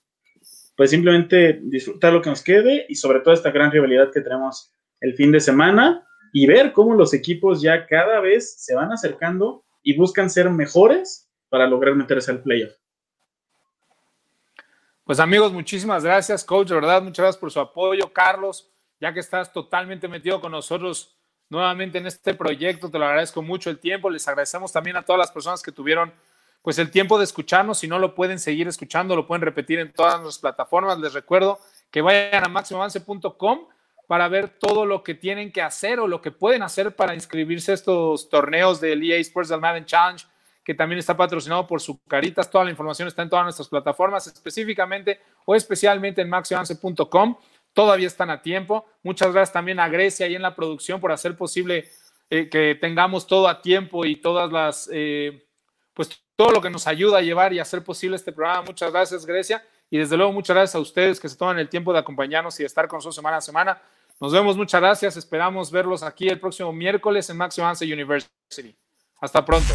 Pues 0.76 0.90
simplemente 0.90 1.60
disfrutar 1.62 2.12
lo 2.12 2.22
que 2.22 2.32
nos 2.32 2.44
quede 2.44 2.86
y 2.90 2.96
sobre 2.96 3.20
todo 3.20 3.34
esta 3.34 3.52
gran 3.52 3.72
rivalidad 3.72 4.12
que 4.12 4.20
tenemos 4.20 4.74
el 5.00 5.14
fin 5.14 5.32
de 5.32 5.40
semana 5.40 6.06
y 6.34 6.48
ver 6.48 6.74
cómo 6.74 6.96
los 6.96 7.14
equipos 7.14 7.62
ya 7.62 7.86
cada 7.86 8.20
vez 8.20 8.56
se 8.58 8.76
van 8.76 8.92
acercando 8.92 9.64
y 9.84 9.96
buscan 9.96 10.30
ser 10.30 10.50
mejores 10.50 11.30
para 11.50 11.68
lograr 11.68 11.96
meterse 11.96 12.32
al 12.32 12.42
playoff. 12.42 12.74
Pues 15.04 15.20
amigos, 15.20 15.54
muchísimas 15.54 16.04
gracias, 16.04 16.44
coach, 16.44 16.70
de 16.70 16.76
verdad, 16.76 17.04
muchas 17.04 17.24
gracias 17.24 17.40
por 17.40 17.52
su 17.52 17.60
apoyo, 17.60 18.12
Carlos, 18.12 18.74
ya 19.00 19.14
que 19.14 19.20
estás 19.20 19.54
totalmente 19.54 20.08
metido 20.08 20.42
con 20.42 20.52
nosotros 20.52 21.15
nuevamente 21.50 21.98
en 21.98 22.08
este 22.08 22.34
proyecto, 22.34 22.90
te 22.90 23.00
lo 23.00 23.06
agradezco 23.06 23.42
mucho 23.42 23.70
el 23.70 23.80
tiempo, 23.80 24.10
les 24.10 24.28
agradecemos 24.28 24.72
también 24.72 24.98
a 24.98 25.04
todas 25.04 25.20
las 25.20 25.32
personas 25.32 25.62
que 25.62 25.72
tuvieron 25.72 26.14
pues 26.62 26.80
el 26.80 26.90
tiempo 26.90 27.20
de 27.20 27.26
escucharnos, 27.26 27.78
si 27.78 27.88
no 27.88 28.00
lo 28.00 28.16
pueden 28.16 28.40
seguir 28.40 28.68
escuchando, 28.68 29.16
lo 29.16 29.28
pueden 29.28 29.44
repetir 29.44 29.78
en 29.78 29.94
todas 29.94 30.20
nuestras 30.20 30.40
plataformas, 30.40 30.98
les 30.98 31.14
recuerdo 31.14 31.60
que 31.92 32.02
vayan 32.02 32.44
a 32.44 32.50
máximoavance.com 32.50 33.68
para 34.08 34.28
ver 34.28 34.50
todo 34.50 34.86
lo 34.86 35.04
que 35.04 35.14
tienen 35.14 35.52
que 35.52 35.62
hacer 35.62 36.00
o 36.00 36.08
lo 36.08 36.22
que 36.22 36.32
pueden 36.32 36.64
hacer 36.64 36.96
para 36.96 37.14
inscribirse 37.14 37.72
a 37.72 37.76
estos 37.76 38.30
torneos 38.30 38.80
del 38.82 39.04
EA 39.04 39.18
Sports 39.18 39.50
del 39.50 39.60
Madden 39.60 39.86
Challenge, 39.86 40.26
que 40.64 40.74
también 40.74 41.00
está 41.00 41.16
patrocinado 41.16 41.68
por 41.68 41.82
su 41.82 42.04
caritas. 42.06 42.50
Toda 42.50 42.64
la 42.66 42.72
información 42.72 43.08
está 43.08 43.22
en 43.22 43.30
todas 43.30 43.46
nuestras 43.46 43.68
plataformas, 43.68 44.28
específicamente 44.28 45.20
o 45.46 45.56
especialmente 45.56 46.22
en 46.22 46.30
maxioance.com. 46.30 47.38
Todavía 47.76 48.08
están 48.08 48.30
a 48.30 48.42
tiempo. 48.42 48.86
Muchas 49.04 49.34
gracias 49.34 49.52
también 49.52 49.82
a 49.82 49.90
Grecia 49.90 50.28
y 50.28 50.36
en 50.36 50.42
la 50.42 50.56
producción 50.56 51.02
por 51.02 51.12
hacer 51.12 51.36
posible 51.36 51.90
eh, 52.30 52.48
que 52.50 52.76
tengamos 52.80 53.28
todo 53.28 53.50
a 53.50 53.62
tiempo 53.62 54.06
y 54.06 54.16
todas 54.16 54.50
las, 54.50 54.90
eh, 54.94 55.46
pues 55.94 56.10
todo 56.38 56.52
lo 56.52 56.62
que 56.62 56.70
nos 56.70 56.88
ayuda 56.88 57.18
a 57.18 57.22
llevar 57.22 57.52
y 57.52 57.60
hacer 57.60 57.84
posible 57.84 58.16
este 58.16 58.32
programa. 58.32 58.62
Muchas 58.62 58.94
gracias, 58.94 59.26
Grecia. 59.26 59.62
Y 59.90 59.98
desde 59.98 60.16
luego, 60.16 60.32
muchas 60.32 60.56
gracias 60.56 60.76
a 60.76 60.80
ustedes 60.80 61.20
que 61.20 61.28
se 61.28 61.36
toman 61.36 61.60
el 61.60 61.68
tiempo 61.68 61.92
de 61.92 62.00
acompañarnos 62.00 62.58
y 62.62 62.64
de 62.64 62.68
estar 62.68 62.88
con 62.88 62.98
nosotros 62.98 63.16
semana 63.16 63.38
a 63.38 63.42
semana. 63.42 63.82
Nos 64.22 64.32
vemos, 64.32 64.56
muchas 64.56 64.80
gracias. 64.80 65.18
Esperamos 65.18 65.70
verlos 65.70 66.02
aquí 66.02 66.30
el 66.30 66.40
próximo 66.40 66.72
miércoles 66.72 67.30
en 67.30 67.36
Maximum 67.36 67.74
University. 67.82 68.74
Hasta 69.20 69.44
pronto. 69.44 69.74